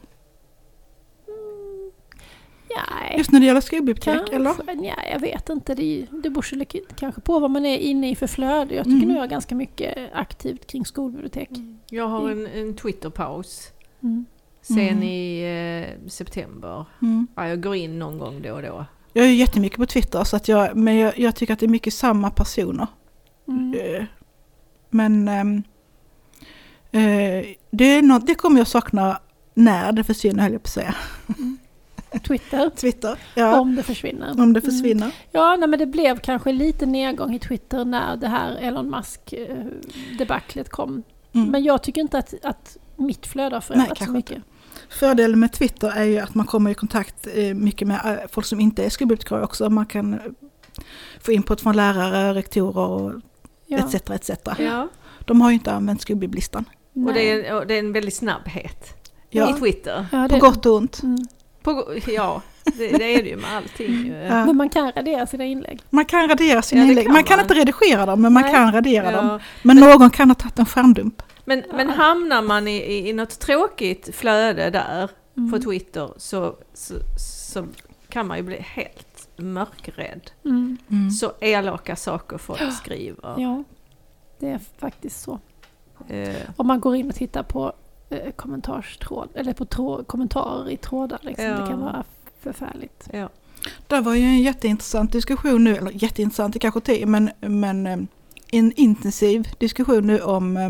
Nej, 2.69 3.17
Just 3.17 3.31
när 3.31 3.39
det 3.39 3.45
gäller 3.45 3.61
skolbibliotek, 3.61 4.33
eller? 4.33 4.53
Nej, 4.75 5.09
jag 5.11 5.19
vet 5.19 5.49
inte. 5.49 5.75
Det, 5.75 6.07
det 6.23 6.29
beror 6.29 6.95
kanske 6.95 7.21
på 7.21 7.39
vad 7.39 7.51
man 7.51 7.65
är 7.65 7.77
inne 7.77 8.09
i 8.11 8.15
för 8.15 8.27
flöde. 8.27 8.75
Jag 8.75 8.83
tycker 8.83 8.95
Mm. 8.97 9.09
nu 9.09 9.15
jag 9.15 9.23
är 9.23 9.27
ganska 9.29 9.55
mycket 9.55 9.97
aktivt 10.13 10.67
kring 10.67 10.85
skolbibliotek. 10.85 11.49
Jag 11.89 12.07
har 12.07 12.29
en, 12.29 12.47
en 12.47 12.75
Twitterpaus 12.75 13.71
Mm. 14.03 14.25
sen 14.61 14.79
Mm. 14.79 15.03
i 15.03 15.41
eh, 16.03 16.09
september. 16.09 16.85
Mm. 17.01 17.27
Ja, 17.35 17.47
jag 17.47 17.63
går 17.63 17.75
in 17.75 17.99
någon 17.99 18.17
gång 18.17 18.41
då 18.41 18.53
och 18.53 18.61
då. 18.61 18.85
Jag 19.13 19.25
är 19.25 19.29
ju 19.29 19.35
jättemycket 19.35 19.77
på 19.77 19.85
Twitter, 19.85 20.23
så 20.23 20.35
att 20.35 20.47
jag, 20.47 20.75
men 20.77 20.95
jag, 20.97 21.19
jag 21.19 21.35
tycker 21.35 21.53
att 21.53 21.59
det 21.59 21.65
är 21.65 21.67
mycket 21.67 21.93
samma 21.93 22.29
personer. 22.29 22.87
Mm. 24.99 25.27
Eh, 25.27 25.33
Men 25.33 25.37
ehm, 25.39 25.63
eh, 26.91 27.45
det, 27.71 27.85
är 27.85 28.01
något, 28.01 28.27
det 28.27 28.35
kommer 28.35 28.57
jag 28.57 28.67
sakna 28.67 29.19
när 29.53 29.91
det 29.91 30.03
försvinner, 30.03 30.43
höll 30.43 30.51
jag 30.51 30.63
på 30.63 30.67
att 30.67 30.71
säga. 30.73 30.95
Twitter, 32.27 32.69
Twitter, 32.75 33.17
ja. 33.35 33.59
om 33.59 33.75
det 33.75 33.83
försvinner. 33.83 34.29
Om 34.29 34.53
det 34.53 34.59
Mm. 34.59 34.61
försvinner. 34.61 35.11
Ja, 35.31 35.55
nej, 35.55 35.69
men 35.69 35.79
det 35.79 35.85
blev 35.85 36.19
kanske 36.19 36.51
lite 36.51 36.85
nedgång 36.85 37.35
i 37.35 37.39
Twitter 37.39 37.85
när 37.85 38.17
det 38.17 38.27
här 38.27 38.55
Elon 38.55 38.89
Musk-debaclet 38.89 40.69
kom. 40.69 41.03
Mm. 41.33 41.49
Men 41.49 41.63
jag 41.63 41.83
tycker 41.83 42.01
inte 42.01 42.17
att, 42.17 42.33
att 42.43 42.77
mitt 42.95 43.27
flöde 43.27 43.55
har 43.55 43.61
förändrats 43.61 44.05
så 44.05 44.11
mycket. 44.11 44.43
Fördelen 44.89 45.39
med 45.39 45.51
Twitter 45.53 45.91
är 45.91 46.03
ju 46.03 46.19
att 46.19 46.35
man 46.35 46.45
kommer 46.45 46.71
i 46.71 46.73
kontakt 46.73 47.27
eh, 47.33 47.53
mycket 47.53 47.87
med 47.87 47.99
eh, 48.05 48.27
folk 48.31 48.45
som 48.45 48.59
inte 48.59 48.85
är 48.85 48.89
skolbibliotekarier 48.89 49.43
också. 49.45 49.69
Man 49.69 49.85
kan 49.85 50.13
eh, 50.13 50.19
få 51.21 51.31
input 51.31 51.61
från 51.61 51.75
lärare, 51.75 52.33
rektorer 52.33 52.77
och 52.87 53.13
Ja. 53.67 53.77
etc. 53.77 53.95
etc. 54.09 54.29
Ja. 54.59 54.87
De 55.25 55.41
har 55.41 55.49
ju 55.49 55.53
inte 55.53 55.71
använt 55.73 56.01
skolbibblistan. 56.01 56.65
Och 57.07 57.13
det 57.13 57.31
är, 57.31 57.53
och 57.55 57.67
det 57.67 57.73
är 57.73 57.79
en 57.79 57.93
väldig 57.93 58.13
snabbhet 58.13 58.93
Ja. 59.29 59.49
i 59.55 59.59
Twitter. 59.59 60.05
Ja, 60.11 60.27
På 60.29 60.37
gott 60.37 60.65
och 60.65 60.75
ont. 60.75 61.03
Mm. 61.03 61.17
På, 61.63 61.93
ja, 62.07 62.41
det, 62.63 62.87
det 62.97 63.15
är 63.17 63.23
det 63.23 63.29
ju 63.29 63.35
med 63.37 63.55
allting. 63.55 64.07
Ja. 64.29 64.45
Men 64.45 64.55
man 64.57 64.69
kan 64.69 64.91
radera 64.91 65.27
sina 65.27 65.45
inlägg. 65.45 65.81
Man 65.89 66.05
kan 66.05 66.27
radera 66.29 66.61
sina 66.61 66.81
Ja, 66.81 66.87
inlägg. 66.89 67.05
kan 67.05 67.13
Man 67.13 67.23
kan 67.23 67.37
man. 67.37 67.45
inte 67.45 67.53
redigera 67.53 68.05
dem, 68.05 68.21
men 68.21 68.33
man 68.33 68.43
Nej. 68.43 68.53
kan 68.53 68.71
radera 68.71 69.11
Ja. 69.11 69.21
dem. 69.21 69.39
Men 69.61 69.77
någon 69.77 70.09
kan 70.09 70.29
ha 70.29 70.35
tagit 70.35 70.59
en 70.59 70.65
skärmdump. 70.65 71.21
Men, 71.45 71.63
men 71.73 71.89
hamnar 71.89 72.41
man 72.41 72.67
i, 72.67 72.75
i, 72.77 73.09
i 73.09 73.13
något 73.13 73.39
tråkigt 73.39 74.15
flöde 74.15 74.69
där 74.69 75.09
Mm. 75.37 75.51
på 75.51 75.59
Twitter 75.59 76.09
så, 76.17 76.55
så, 76.73 76.93
så 77.51 77.65
kan 78.09 78.27
man 78.27 78.37
ju 78.37 78.43
bli 78.43 78.57
helt 78.59 79.04
mörkrädd. 79.37 80.31
Mm. 80.45 80.77
Så 81.11 81.31
elaka 81.39 81.95
saker 81.95 82.37
folk 82.37 82.73
skriver. 82.73 83.35
Ja, 83.41 83.63
det 84.39 84.49
är 84.49 84.59
faktiskt 84.77 85.21
så. 85.21 85.39
Eh, 86.07 86.35
Om 86.55 86.67
man 86.67 86.79
går 86.79 86.95
in 86.95 87.09
och 87.09 87.15
tittar 87.15 87.43
på 87.43 87.73
eh, 88.09 88.31
kommentarstråd, 88.35 89.29
eller 89.35 89.53
på 89.53 89.65
trå- 89.65 90.03
kommentarer 90.03 90.69
i 90.69 90.77
trådar. 90.77 91.19
Liksom. 91.21 91.45
Ja. 91.45 91.57
Det 91.61 91.67
kan 91.67 91.79
vara 91.81 92.03
förfärligt. 92.39 93.07
ja. 93.13 93.29
Det 93.87 94.01
var 94.01 94.13
ju 94.15 94.23
en 94.23 94.41
jätteintressant 94.41 95.11
diskussion 95.11 95.63
nu, 95.63 95.75
eller 95.75 95.91
jätteintressant, 96.03 96.53
det 96.53 96.59
kanske 96.59 96.93
är, 97.01 97.05
men, 97.05 97.29
men 97.39 97.87
eh, 97.87 97.97
en 98.51 98.71
intensiv 98.75 99.47
diskussion 99.59 100.07
nu 100.07 100.19
om 100.21 100.57
eh, 100.57 100.69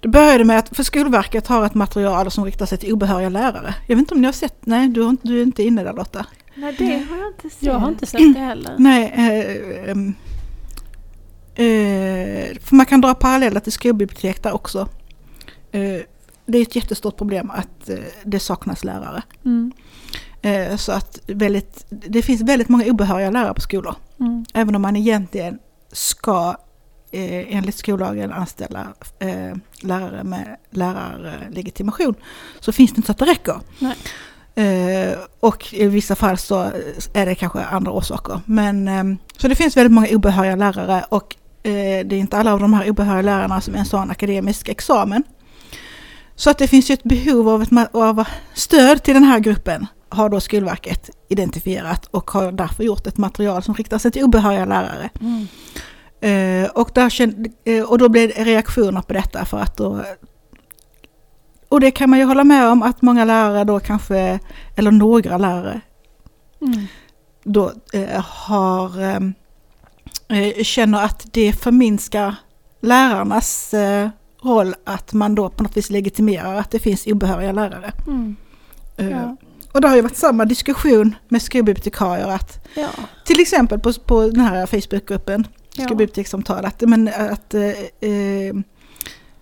det 0.00 0.08
började 0.08 0.44
med 0.44 0.58
att 0.58 0.76
för 0.76 0.82
Skolverket 0.82 1.46
har 1.46 1.66
ett 1.66 1.74
material 1.74 2.30
som 2.30 2.44
riktar 2.44 2.66
sig 2.66 2.78
till 2.78 2.92
obehöriga 2.92 3.28
lärare. 3.28 3.74
Jag 3.88 3.96
vet 3.96 3.98
inte 4.02 4.14
om 4.14 4.20
ni 4.20 4.26
har 4.26 4.32
sett, 4.32 4.66
nej 4.66 4.88
du 4.88 5.38
är 5.38 5.42
inte 5.42 5.62
inne 5.62 5.84
där 5.84 5.92
Lotta. 5.92 6.26
Nej, 6.58 6.74
det 6.78 7.04
har 7.10 7.18
jag 7.18 7.28
inte 7.28 7.50
sett. 7.50 7.62
Jag 7.62 7.74
har 7.74 7.88
inte 7.88 8.06
sett 8.06 8.34
det 8.34 8.40
heller. 8.40 8.74
Nej, 8.78 9.12
eh, 9.16 9.90
ehm, 9.90 10.14
eh, 11.54 12.58
för 12.60 12.74
man 12.74 12.86
kan 12.86 13.00
dra 13.00 13.14
paralleller 13.14 13.60
till 13.60 13.72
skolbibliotek 13.72 14.42
där 14.42 14.52
också. 14.52 14.88
Eh, 15.72 16.00
det 16.46 16.58
är 16.58 16.62
ett 16.62 16.76
jättestort 16.76 17.16
problem 17.16 17.50
att 17.50 17.88
eh, 17.88 17.98
det 18.24 18.40
saknas 18.40 18.84
lärare. 18.84 19.22
Mm. 19.44 19.72
Eh, 20.42 20.76
så 20.76 20.92
att 20.92 21.20
väldigt, 21.26 21.86
det 21.90 22.22
finns 22.22 22.42
väldigt 22.42 22.68
många 22.68 22.84
obehöriga 22.84 23.30
lärare 23.30 23.54
på 23.54 23.60
skolor. 23.60 23.94
Mm. 24.20 24.44
Även 24.54 24.74
om 24.74 24.82
man 24.82 24.96
egentligen 24.96 25.58
ska 25.92 26.56
eh, 27.10 27.56
enligt 27.56 27.76
skollagen 27.76 28.32
anställa 28.32 28.86
eh, 29.18 29.56
lärare 29.82 30.24
med 30.24 30.56
lärarlegitimation 30.70 32.14
så 32.60 32.72
finns 32.72 32.90
det 32.92 32.98
inte 32.98 33.06
så 33.06 33.12
att 33.12 33.18
det 33.18 33.26
räcker. 33.26 33.60
Nej. 33.78 33.96
Eh, 34.58 35.18
och 35.40 35.74
i 35.74 35.86
vissa 35.86 36.16
fall 36.16 36.38
så 36.38 36.70
är 37.12 37.26
det 37.26 37.34
kanske 37.34 37.64
andra 37.64 37.92
orsaker. 37.92 38.40
Men, 38.44 38.88
eh, 38.88 39.04
så 39.36 39.48
det 39.48 39.54
finns 39.54 39.76
väldigt 39.76 39.92
många 39.92 40.08
obehöriga 40.08 40.56
lärare 40.56 41.04
och 41.08 41.36
eh, 41.62 42.06
det 42.06 42.16
är 42.16 42.18
inte 42.18 42.36
alla 42.36 42.52
av 42.52 42.60
de 42.60 42.74
här 42.74 42.90
obehöriga 42.90 43.22
lärarna 43.22 43.60
som 43.60 43.74
ens 43.74 43.92
har 43.92 44.02
en 44.02 44.10
akademisk 44.10 44.68
examen. 44.68 45.22
Så 46.34 46.50
att 46.50 46.58
det 46.58 46.68
finns 46.68 46.90
ju 46.90 46.92
ett 46.92 47.02
behov 47.02 47.48
av, 47.48 47.62
ett, 47.62 47.94
av 47.94 48.24
stöd 48.54 49.02
till 49.02 49.14
den 49.14 49.24
här 49.24 49.38
gruppen 49.38 49.86
har 50.08 50.28
då 50.28 50.40
Skolverket 50.40 51.10
identifierat 51.28 52.06
och 52.06 52.30
har 52.30 52.52
därför 52.52 52.84
gjort 52.84 53.06
ett 53.06 53.18
material 53.18 53.62
som 53.62 53.74
riktar 53.74 53.98
sig 53.98 54.10
till 54.10 54.24
obehöriga 54.24 54.64
lärare. 54.64 55.10
Mm. 55.20 55.46
Eh, 56.20 56.70
och, 56.70 56.90
där 56.94 57.12
och 57.90 57.98
då 57.98 58.08
blev 58.08 58.28
det 58.28 58.44
reaktioner 58.44 59.00
på 59.00 59.12
detta 59.12 59.44
för 59.44 59.58
att 59.58 59.76
då 59.76 60.04
och 61.68 61.80
det 61.80 61.90
kan 61.90 62.10
man 62.10 62.18
ju 62.18 62.24
hålla 62.24 62.44
med 62.44 62.68
om 62.68 62.82
att 62.82 63.02
många 63.02 63.24
lärare 63.24 63.64
då 63.64 63.80
kanske, 63.80 64.38
eller 64.76 64.90
några 64.90 65.38
lärare, 65.38 65.80
Mm. 66.60 66.86
då 67.44 67.72
eh, 67.92 68.20
har, 68.24 69.00
eh, 69.02 69.16
eh, 70.38 70.62
känner 70.62 71.04
att 71.04 71.26
det 71.32 71.52
förminskar 71.52 72.34
lärarnas 72.80 73.74
eh, 73.74 74.08
roll 74.42 74.74
att 74.84 75.12
man 75.12 75.34
då 75.34 75.50
på 75.50 75.62
något 75.62 75.76
vis 75.76 75.90
legitimerar 75.90 76.54
att 76.54 76.70
det 76.70 76.78
finns 76.78 77.06
obehöriga 77.06 77.52
lärare. 77.52 77.92
Mm. 78.06 78.36
Eh, 78.96 79.10
Ja. 79.10 79.36
Och 79.72 79.80
det 79.80 79.88
har 79.88 79.96
ju 79.96 80.02
varit 80.02 80.16
samma 80.16 80.44
diskussion 80.44 81.14
med 81.28 81.42
skolbibliotekarier 81.42 82.28
att 82.28 82.66
Ja. 82.76 82.88
till 83.24 83.40
exempel 83.40 83.80
på, 83.80 83.92
på 83.92 84.20
den 84.22 84.40
här 84.40 84.66
Facebookgruppen, 84.66 85.46
Ja. 85.74 85.84
skolbibliotekssamtal, 85.84 86.64
att, 86.64 86.80
men, 86.80 87.08
att 87.08 87.54
eh, 87.54 87.62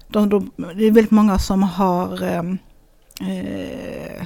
de, 0.08 0.28
de, 0.28 0.50
det 0.56 0.86
är 0.86 0.90
väldigt 0.90 1.10
många 1.10 1.38
som 1.38 1.62
har 1.62 2.22
ehm, 2.24 2.58
eh, 3.20 4.22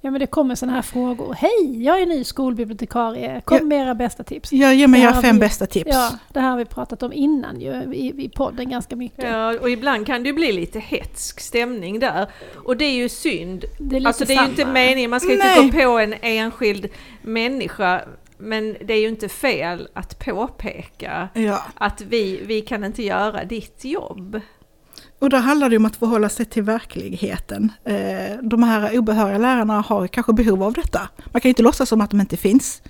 ja, 0.00 0.10
men 0.10 0.20
det 0.20 0.26
kommer 0.26 0.54
sådana 0.54 0.74
här 0.74 0.82
frågor. 0.82 1.34
Hej, 1.38 1.84
jag 1.84 2.00
är 2.02 2.06
ny 2.06 2.24
skolbibliotekarie. 2.24 3.40
Kom 3.44 3.58
Ja. 3.58 3.64
med 3.64 3.80
era 3.82 3.94
bästa 3.94 4.24
tips. 4.24 4.52
jag 4.52 4.74
ger 4.74 4.86
mig 4.88 5.02
era 5.02 5.10
har 5.10 5.22
fem 5.22 5.36
vi- 5.36 5.40
bästa 5.40 5.66
tips. 5.66 5.90
Ja, 5.92 6.10
det 6.32 6.40
här 6.40 6.50
har 6.50 6.56
vi 6.58 6.64
pratat 6.64 7.02
om 7.02 7.12
innan 7.12 7.60
ju, 7.60 7.72
i, 7.94 8.24
i 8.24 8.28
podden 8.28 8.70
ganska 8.70 8.96
mycket. 8.96 9.24
Ja, 9.24 9.58
och 9.60 9.70
ibland 9.70 10.06
kan 10.06 10.22
det 10.22 10.28
ju 10.28 10.34
bli 10.34 10.52
lite 10.52 10.78
hetsk 10.80 11.40
stämning 11.40 12.00
där. 12.00 12.26
Och 12.64 12.76
det 12.76 12.84
är 12.84 12.94
ju 12.94 13.08
synd. 13.08 13.64
Det 13.78 13.96
är 13.96 14.06
Alltså 14.06 14.24
det 14.24 14.34
är 14.34 14.42
ju 14.42 14.48
inte 14.50 14.66
meningen, 14.66 15.10
man 15.10 15.20
ska 15.20 15.32
ju 15.32 15.38
Nej. 15.38 15.62
inte 15.64 15.76
gå 15.76 15.82
på 15.92 15.98
en 15.98 16.14
enskild 16.22 16.88
människa. 17.22 18.02
Men 18.40 18.76
det 18.84 18.94
är 18.94 19.00
ju 19.00 19.08
inte 19.08 19.28
fel 19.28 19.88
att 19.94 20.18
påpeka 20.18 21.28
Ja. 21.34 21.62
att 21.74 22.00
vi, 22.00 22.40
vi 22.46 22.60
kan 22.60 22.84
inte 22.84 23.02
göra 23.02 23.44
ditt 23.44 23.84
jobb. 23.84 24.40
Och 25.18 25.30
då 25.30 25.36
handlar 25.36 25.68
det 25.70 25.76
om 25.76 25.84
att 25.84 25.96
förhålla 25.96 26.28
sig 26.28 26.46
till 26.46 26.62
verkligheten. 26.62 27.72
Eh, 27.84 28.36
De 28.42 28.62
här 28.62 28.98
obehöriga 28.98 29.38
lärarna 29.38 29.80
har 29.80 30.06
kanske 30.06 30.32
behov 30.32 30.62
av 30.62 30.72
detta. 30.72 31.08
Man 31.32 31.40
kan 31.40 31.48
ju 31.48 31.50
inte 31.50 31.62
låtsas 31.62 31.88
som 31.88 32.00
att 32.00 32.10
de 32.10 32.20
inte 32.20 32.36
finns. 32.36 32.82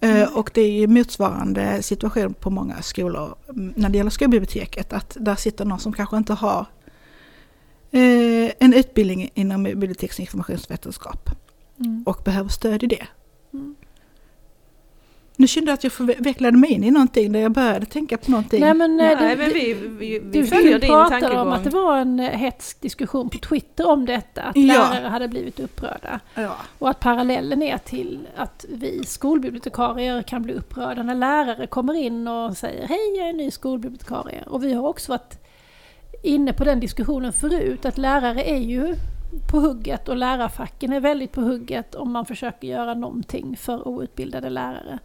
Eh, 0.00 0.36
Och 0.36 0.50
det 0.54 0.60
är 0.60 0.70
ju 0.72 0.86
motsvarande 0.86 1.82
situation 1.82 2.34
på 2.34 2.50
många 2.50 2.82
skolor 2.82 3.34
mm, 3.48 3.72
när 3.76 3.88
det 3.88 3.96
gäller 3.98 4.10
skolbiblioteket. 4.10 4.92
Att 4.92 5.16
där 5.20 5.34
sitter 5.34 5.64
någon 5.64 5.80
som 5.80 5.92
kanske 5.92 6.16
inte 6.16 6.32
har 6.34 6.66
eh, 7.90 8.50
en 8.58 8.74
utbildning 8.74 9.30
inom 9.34 9.62
biblioteks 9.62 10.16
och 10.16 10.20
informationsvetenskap 10.20 11.30
Mm. 11.80 12.02
och 12.06 12.20
behöver 12.24 12.48
stöd 12.48 12.82
i 12.82 12.86
det. 12.86 13.06
Mm. 13.52 13.74
Nu 15.40 15.46
kände 15.46 15.70
jag 15.70 15.74
att 15.74 15.84
jag 15.84 15.92
förvecklade 15.92 16.56
mig 16.56 16.70
in 16.72 16.84
i 16.84 16.90
någonting 16.90 17.32
där 17.32 17.40
jag 17.40 17.52
började 17.52 17.86
tänka 17.86 18.16
på 18.18 18.30
någonting. 18.30 18.60
Nej 18.60 18.74
men, 18.74 19.00
eh, 19.00 19.06
Nej, 19.20 19.36
du, 19.36 19.42
men 19.42 19.52
vi, 19.52 19.74
vi, 19.74 20.18
vi 20.18 20.40
du, 20.40 20.46
följer 20.46 20.72
du 20.72 20.78
din 20.78 20.88
tankegång. 20.90 21.38
om 21.38 21.52
att 21.52 21.64
det 21.64 21.70
var 21.70 21.98
en 21.98 22.20
eh, 22.20 22.26
hetsk 22.30 22.80
diskussion 22.80 23.30
på 23.30 23.38
Twitter 23.38 23.86
om 23.88 24.06
detta, 24.06 24.42
att 24.42 24.56
Ja. 24.56 24.88
lärare 24.92 25.08
hade 25.08 25.28
blivit 25.28 25.60
upprörda. 25.60 26.20
Ja. 26.34 26.56
Och 26.78 26.90
att 26.90 27.00
parallellen 27.00 27.62
är 27.62 27.78
till 27.78 28.18
att 28.36 28.64
vi 28.68 29.04
skolbibliotekarier 29.06 30.22
kan 30.22 30.42
bli 30.42 30.54
upprörda 30.54 31.02
när 31.02 31.14
lärare 31.14 31.66
kommer 31.66 31.94
in 31.94 32.28
och 32.28 32.56
säger 32.56 32.86
Hej, 32.88 33.14
jag 33.18 33.28
är 33.28 33.32
ny 33.32 33.50
skolbibliotekarie. 33.50 34.42
Och 34.46 34.64
vi 34.64 34.72
har 34.72 34.88
också 34.88 35.12
varit 35.12 35.38
inne 36.22 36.52
på 36.52 36.64
den 36.64 36.80
diskussionen 36.80 37.32
förut, 37.32 37.84
att 37.84 37.98
lärare 37.98 38.42
är 38.44 38.58
ju 38.60 38.94
på 39.50 39.60
hugget 39.60 40.08
och 40.08 40.16
lärarfacken 40.16 40.92
är 40.92 41.00
väldigt 41.00 41.32
på 41.32 41.40
hugget 41.40 41.94
om 41.94 42.12
man 42.12 42.26
försöker 42.26 42.68
göra 42.68 42.94
någonting 42.94 43.56
för 43.56 43.88
outbildade 43.88 44.50
lärare. 44.50 44.98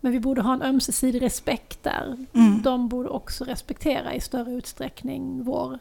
Men 0.00 0.12
vi 0.12 0.20
borde 0.20 0.42
ha 0.42 0.54
en 0.54 0.62
ömsesidig 0.62 1.22
respekt 1.22 1.82
där. 1.82 2.16
Mm. 2.32 2.62
De 2.62 2.88
borde 2.88 3.08
också 3.08 3.44
respektera 3.44 4.14
i 4.14 4.20
större 4.20 4.52
utsträckning 4.52 5.44
vår 5.44 5.78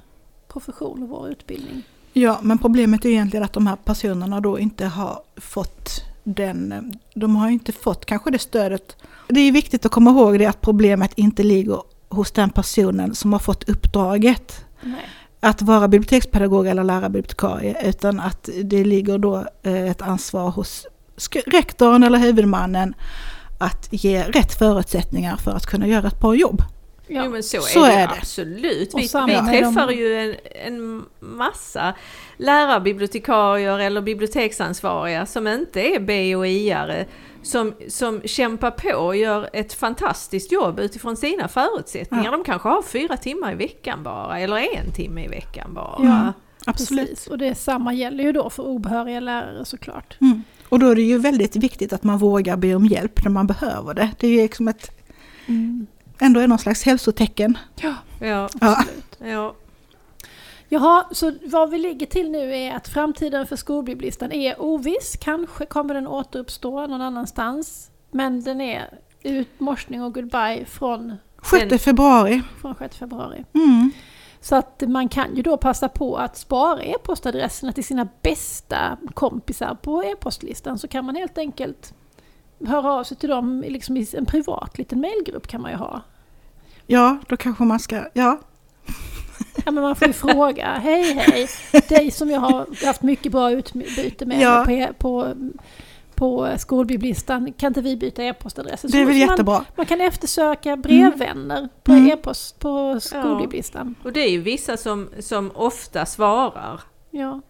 profession 0.47 1.03
och 1.03 1.09
vår 1.09 1.29
utbildning. 1.29 1.83
Ja, 2.13 2.39
men 2.41 2.57
problemet 2.57 3.05
är 3.05 3.09
egentligen 3.09 3.43
att 3.43 3.53
de 3.53 3.67
här 3.67 3.75
personerna 3.75 4.39
då 4.41 4.59
inte 4.59 4.85
har 4.85 5.21
fått 5.35 5.89
den, 6.23 6.93
de 7.13 7.35
har 7.35 7.49
inte 7.49 7.71
fått 7.71 8.05
kanske 8.05 8.31
det 8.31 8.39
stödet. 8.39 8.97
Det 9.27 9.39
är 9.39 9.51
viktigt 9.51 9.85
att 9.85 9.91
komma 9.91 10.11
ihåg 10.11 10.39
det 10.39 10.45
att 10.45 10.61
problemet 10.61 11.13
inte 11.15 11.43
ligger 11.43 11.81
hos 12.09 12.31
den 12.31 12.49
personen 12.49 13.15
som 13.15 13.33
har 13.33 13.39
fått 13.39 13.69
uppdraget 13.69 14.65
Nej 14.81 15.05
att 15.45 15.61
vara 15.61 15.87
bibliotekspedagog 15.87 16.67
eller 16.67 16.83
lärarbibliotekarie, 16.83 17.77
utan 17.83 18.19
att 18.19 18.49
det 18.63 18.83
ligger 18.83 19.17
då 19.17 19.45
eh, 19.63 19.89
ett 19.89 20.01
ansvar 20.01 20.49
hos 20.49 20.87
rektorn 21.45 22.03
eller 22.03 22.19
huvudmannen 22.19 22.93
att 23.57 23.87
ge 23.91 24.23
rätt 24.23 24.53
förutsättningar 24.53 25.37
för 25.37 25.51
att 25.51 25.65
kunna 25.65 25.87
göra 25.87 26.07
ett 26.07 26.19
bra 26.19 26.35
jobb. 26.35 26.61
Jo 27.07 27.29
men 27.29 27.43
så, 27.43 27.61
Så 27.61 27.83
är 27.83 27.89
det, 27.89 27.93
är 27.95 28.07
det. 28.07 28.13
absolut. 28.13 28.93
Och 28.93 28.99
Vi, 28.99 29.03
vi 29.03 29.07
träffar 29.09 29.87
de- 29.87 29.93
ju 29.95 30.15
en, 30.15 30.35
en 30.65 31.05
massa 31.19 31.93
lärarbibliotekarier 32.37 33.79
eller 33.79 34.01
biblioteksansvariga 34.01 35.25
som 35.25 35.47
inte 35.47 35.81
är 35.95 35.99
B 35.99 36.35
och 36.35 36.47
I-are 36.47 37.05
som, 37.43 37.73
som 37.87 38.21
kämpar 38.25 38.71
på 38.71 38.97
och 38.97 39.15
gör 39.15 39.49
ett 39.53 39.73
fantastiskt 39.73 40.51
jobb 40.51 40.79
utifrån 40.79 41.17
sina 41.17 41.47
förutsättningar. 41.47 42.25
Ja. 42.25 42.31
De 42.31 42.43
kanske 42.43 42.69
har 42.69 42.81
fyra 42.81 43.17
timmar 43.17 43.51
i 43.51 43.55
veckan 43.55 44.03
bara, 44.03 44.39
eller 44.39 44.57
en 44.57 44.91
timme 44.93 45.25
i 45.25 45.27
veckan 45.27 45.73
bara. 45.73 45.95
Ja. 45.99 46.33
Absolut. 46.65 47.09
Precis. 47.09 47.27
Och 47.27 47.37
det 47.37 47.55
samma 47.55 47.93
gäller 47.93 48.23
ju 48.23 48.31
då 48.31 48.49
för 48.49 48.63
obehöriga 48.63 49.19
lärare 49.19 49.65
såklart. 49.65 50.17
Mm. 50.21 50.43
Och 50.69 50.79
då 50.79 50.89
är 50.89 50.95
det 50.95 51.01
ju 51.01 51.17
väldigt 51.17 51.55
viktigt 51.55 51.93
att 51.93 52.03
man 52.03 52.17
vågar 52.17 52.57
be 52.57 52.75
om 52.75 52.85
hjälp 52.85 53.23
när 53.23 53.31
man 53.31 53.47
behöver 53.47 53.93
det. 53.93 54.09
Det 54.19 54.27
är 54.27 54.31
ju 54.31 54.41
liksom 54.41 54.67
ett, 54.67 54.91
ändå 56.19 56.39
är 56.39 56.47
någon 56.47 56.59
slags 56.59 56.83
hälsotecken. 56.83 57.57
Ja, 57.75 57.93
Ja. 58.19 58.49
Absolut. 58.61 59.17
ja. 59.19 59.55
Jaha, 60.69 61.05
så 61.11 61.33
vad 61.43 61.69
vi 61.69 61.77
ligger 61.77 62.05
till 62.05 62.31
nu 62.31 62.55
är 62.55 62.75
att 62.75 62.87
framtiden 62.87 63.47
för 63.47 63.55
skolbibblistan 63.55 64.31
är 64.31 64.61
oviss. 64.61 65.17
Kanske 65.21 65.65
kommer 65.65 65.93
den 65.93 66.07
återuppstå 66.07 66.87
någon 66.87 67.01
annanstans. 67.01 67.91
Men 68.11 68.43
den 68.43 68.61
är 68.61 68.99
utmorsning 69.23 70.03
och 70.03 70.13
goodbye 70.13 70.65
från, 70.65 71.13
6 71.51 71.65
Men- 71.69 71.79
februari. 71.79 72.41
från 72.61 72.75
6 72.75 72.97
februari. 72.97 73.45
Mm. 73.53 73.91
Så 74.41 74.55
att 74.55 74.83
man 74.87 75.09
kan 75.09 75.35
ju 75.35 75.41
då 75.41 75.57
passa 75.57 75.89
på 75.89 76.17
att 76.17 76.37
spara 76.37 76.83
e-postadresserna 76.83 77.71
till 77.71 77.83
sina 77.85 78.07
bästa 78.21 78.97
kompisar 79.13 79.75
på 79.81 80.03
e-postlistan. 80.03 80.79
Så 80.79 80.87
kan 80.87 81.05
man 81.05 81.15
helt 81.15 81.37
enkelt 81.37 81.93
höra 82.67 82.93
av 82.93 83.03
sig 83.03 83.17
till 83.17 83.29
dem 83.29 83.63
liksom 83.67 83.97
i 83.97 84.07
en 84.13 84.25
privat 84.25 84.77
liten 84.77 85.01
mailgrupp 85.01 85.47
kan 85.47 85.61
man 85.61 85.71
ju 85.71 85.77
ha. 85.77 86.01
Ja, 86.87 87.17
då 87.27 87.37
kanske 87.37 87.63
man 87.63 87.79
ska, 87.79 87.95
ja. 88.13 88.39
Ja, 89.65 89.71
men 89.71 89.83
man 89.83 89.95
får 89.95 90.07
ju 90.07 90.13
fråga, 90.33 90.67
hej 90.83 91.13
hej, 91.13 91.47
dig 91.89 92.11
som 92.11 92.29
jag 92.29 92.39
har 92.39 92.85
haft 92.85 93.01
mycket 93.01 93.31
bra 93.31 93.51
utbyte 93.51 94.25
med 94.25 94.41
Ja. 94.41 94.63
på, 94.65 94.71
e- 94.71 94.93
på, 94.97 95.33
på 96.15 96.49
skolbibblistan, 96.57 97.53
kan 97.53 97.67
inte 97.67 97.81
vi 97.81 97.97
byta 97.97 98.23
e-postadresser? 98.23 98.89
Det 98.89 98.97
är 98.97 99.05
väl 99.05 99.17
man, 99.17 99.29
jättebra. 99.29 99.65
man 99.75 99.85
kan 99.85 100.01
eftersöka 100.01 100.77
brevvänner 100.77 101.69
på 101.83 101.91
Mm. 101.91 102.11
e-post 102.11 102.59
på 102.59 102.99
skolbibblistan. 102.99 103.95
Och 104.03 104.13
det 104.13 104.19
är 104.19 104.29
ju 104.31 104.41
vissa 104.41 104.77
som, 104.77 105.09
som 105.19 105.51
ofta 105.55 106.05
svarar. 106.05 106.81
Ja. 107.11 107.41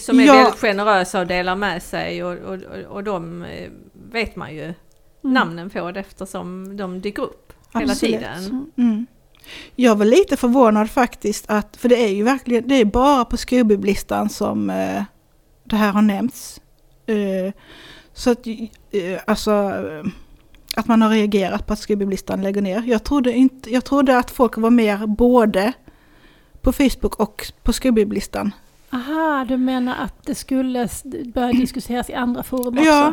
Som 0.00 0.20
är 0.20 0.24
Ja. 0.24 0.32
väldigt 0.34 0.60
generösa 0.60 1.20
och 1.20 1.26
delar 1.26 1.56
med 1.56 1.82
sig 1.82 2.24
och, 2.24 2.32
och, 2.32 2.54
och, 2.54 2.78
och 2.96 3.04
de 3.04 3.42
eh, 3.42 3.70
vet 4.12 4.36
man 4.36 4.54
ju 4.54 4.74
Mm. 5.24 5.34
namnen 5.34 5.70
på 5.70 5.90
det 5.90 6.00
eftersom 6.00 6.76
de 6.76 7.00
dyker 7.00 7.22
upp 7.22 7.52
hela 7.74 7.92
Absolut. 7.92 8.14
tiden. 8.20 8.70
Mm. 8.76 9.06
Jag 9.76 9.96
var 9.96 10.04
lite 10.04 10.36
förvånad 10.36 10.90
faktiskt 10.90 11.44
att, 11.48 11.76
för 11.76 11.88
det 11.88 12.04
är 12.04 12.08
ju 12.08 12.22
verkligen, 12.22 12.68
det 12.68 12.74
är 12.74 12.84
bara 12.84 13.24
på 13.24 13.36
skolbibblistan 13.36 14.28
som 14.28 14.70
eh, 14.70 15.02
det 15.64 15.76
här 15.76 15.92
har 15.92 16.02
nämnts. 16.02 16.60
Eh, 17.06 17.52
så 18.12 18.30
att, 18.30 18.46
eh, 18.46 19.20
alltså, 19.26 19.52
att 20.76 20.86
man 20.88 21.02
har 21.02 21.10
reagerat 21.10 21.66
på 21.66 21.72
att 21.72 21.78
skolbibblistan 21.78 22.42
lägger 22.42 22.62
ner. 22.62 22.82
Jag 22.86 23.04
trodde, 23.04 23.32
inte, 23.32 23.70
jag 23.70 23.84
trodde 23.84 24.18
att 24.18 24.30
folk 24.30 24.56
var 24.56 24.70
mer 24.70 25.06
både 25.06 25.72
på 26.62 26.72
Facebook 26.72 27.14
och 27.20 27.52
på 27.62 27.72
skolbibblistan. 27.72 28.50
Aha, 28.90 29.44
du 29.48 29.56
menar 29.56 29.94
att 30.04 30.26
det 30.26 30.34
skulle 30.34 30.88
börja 31.34 31.52
diskuteras 31.52 32.10
i 32.10 32.14
andra 32.14 32.42
forum 32.42 32.78
också? 32.78 32.90
Ja, 32.90 33.12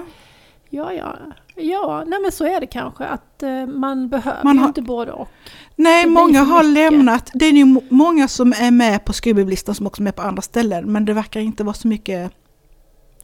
ja, 0.76 0.94
ja. 0.94 1.16
Ja, 1.58 2.04
nej 2.08 2.20
men 2.22 2.32
så 2.32 2.46
är 2.46 2.60
det 2.60 2.68
kanske 2.68 3.06
att 3.06 3.44
eh, 3.44 3.66
man 3.66 4.10
behöver 4.10 4.44
Man 4.44 4.60
har- 4.60 4.68
inte 4.68 4.82
både 4.82 5.12
och. 5.12 5.28
nej 5.76 6.06
många 6.08 6.44
har 6.44 6.64
mycket. 6.64 6.74
lämnat, 6.74 7.32
det 7.34 7.46
är 7.46 7.52
ju 7.52 7.66
må- 7.66 7.84
många 7.90 8.28
som 8.28 8.54
är 8.54 8.72
med 8.72 9.06
på 9.06 9.14
skolbibblistan 9.14 9.76
som 9.76 9.88
också 9.88 10.02
är 10.02 10.04
med 10.04 10.16
på 10.16 10.22
andra 10.22 10.42
ställen, 10.42 10.92
men 10.92 11.06
det 11.06 11.14
verkar 11.14 11.40
inte 11.40 11.64
vara 11.64 11.74
så 11.74 11.88
mycket 11.88 12.32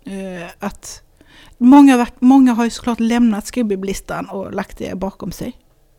eh, 0.05 0.49
att 0.59 1.03
Många, 1.57 2.07
många 2.19 2.53
har 2.53 2.63
ju 2.63 2.69
såklart 2.69 2.99
lämnat 2.99 3.45
skolbibblistan 3.47 4.29
och 4.29 4.53
lagt 4.53 4.77
det 4.77 4.97
bakom 4.97 5.31
sig. 5.31 5.53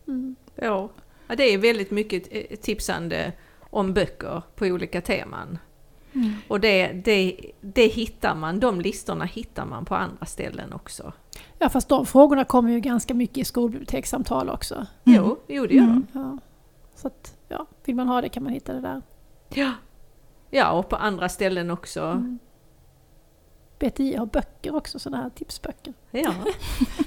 Mm. 0.07 0.35
Ja. 0.55 0.89
ja, 1.27 1.35
det 1.35 1.43
är 1.53 1.57
väldigt 1.57 1.91
mycket 1.91 2.23
eh, 2.31 2.57
tipsande 2.57 3.31
om 3.69 3.93
böcker 3.93 4.41
på 4.55 4.65
olika 4.65 5.01
teman. 5.01 5.57
Mm. 6.15 6.33
Och 6.47 6.59
det, 6.59 6.87
det, 6.87 7.37
det 7.61 7.85
hittar 7.87 8.35
man, 8.35 8.59
de 8.59 8.81
listorna 8.81 9.25
hittar 9.25 9.65
man 9.65 9.85
på 9.85 9.95
andra 9.95 10.25
ställen 10.25 10.73
också. 10.73 11.13
Ja, 11.59 11.69
fast 11.69 11.89
de 11.89 12.05
frågorna 12.05 12.45
kommer 12.45 12.71
ju 12.71 12.79
ganska 12.79 13.13
mycket 13.13 13.37
i 13.37 13.43
skolbibliotekssamtal 13.45 14.49
också. 14.49 14.75
Mm. 14.75 14.85
Jo, 15.05 15.39
jo 15.47 15.65
det 15.65 15.73
gör 15.75 15.83
Mm. 15.83 16.07
Ja. 16.13 16.37
Så 16.95 17.07
att, 17.07 17.37
ja, 17.47 17.65
vill 17.85 17.95
man 17.95 18.07
ha 18.07 18.21
det 18.21 18.29
kan 18.29 18.43
man 18.43 18.53
hitta 18.53 18.73
det 18.73 18.81
där. 18.81 19.01
de. 19.49 19.61
Ja. 19.61 19.71
ja, 20.49 20.71
och 20.71 20.89
på 20.89 20.95
andra 20.95 21.29
ställen 21.29 21.71
också. 21.71 22.01
Mm. 22.01 22.39
BTI 23.79 24.15
har 24.15 24.25
böcker 24.25 24.75
också, 24.75 24.99
sådana 24.99 25.23
här 25.23 25.29
tipsböcker. 25.29 25.93
Ja, 26.11 26.33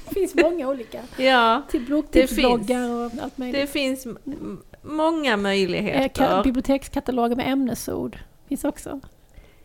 Det 0.09 0.15
finns 0.15 0.35
många 0.35 0.69
olika. 0.69 1.01
ja. 1.19 1.63
Till 1.69 1.85
Det 1.85 1.91
boktipsbloggar 1.91 2.91
och 2.91 3.03
allt 3.05 3.21
det 3.23 3.31
möjligt. 3.37 3.71
finns 3.71 4.07
m- 4.07 4.59
många 4.83 5.31
Eh, 5.33 5.37
möjligheter. 5.37 6.43
bibliotekskataloger 6.45 7.37
med 7.37 7.53
ämnesord 7.53 8.19
finns 8.49 8.65
också. 8.65 9.01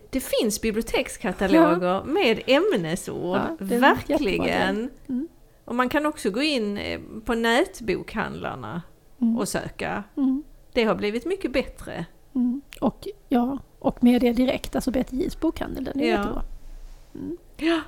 det 0.09 0.19
finns 0.19 0.61
bibliotekskataloger 0.61 2.03
med 2.03 2.41
ämnesord, 2.47 3.37
Ja, 3.37 3.55
det 3.65 3.77
verkligen. 3.77 4.89
Mm. 5.09 5.27
Och 5.65 5.75
man 5.75 5.89
kan 5.89 6.05
också 6.05 6.29
gå 6.29 6.41
in 6.41 6.77
eh, 6.77 6.99
på 7.25 7.33
nätbokhandlarna 7.35 8.81
Mm. 9.21 9.37
och 9.37 9.47
söka. 9.47 10.03
Mm. 10.17 10.43
Det 10.73 10.83
har 10.83 10.95
blivit 10.95 11.25
mycket 11.25 11.51
bättre. 11.53 12.05
Mm. 12.35 12.61
Och, 12.81 13.07
ja, 13.29 13.57
och 13.79 14.03
Media 14.03 14.33
Direkt, 14.33 14.75
alltså 14.75 14.91
BTJs 14.91 15.39
bokhandel, 15.39 15.83
den 15.83 15.99
är 16.01 16.05
Ja. 16.07 16.11
jättebra. 16.17 17.81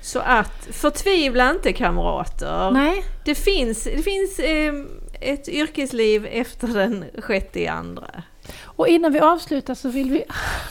Så 0.00 0.18
att 0.18 0.64
förtvivla 0.70 1.50
inte 1.50 1.72
kamrater. 1.72 2.70
Nej, 2.70 3.04
Det 3.24 3.34
finns, 3.34 3.84
det 3.84 4.02
finns 4.02 4.38
eh, 4.38 4.74
ett 5.20 5.48
yrkesliv 5.48 6.26
efter 6.26 6.68
den 6.68 7.04
sjätte 7.18 7.60
i 7.60 7.66
andra. 7.66 8.22
Och 8.62 8.88
innan 8.88 9.12
vi 9.12 9.20
avslutar 9.20 9.74
så 9.74 9.88
vill 9.88 10.10
vi... 10.10 10.24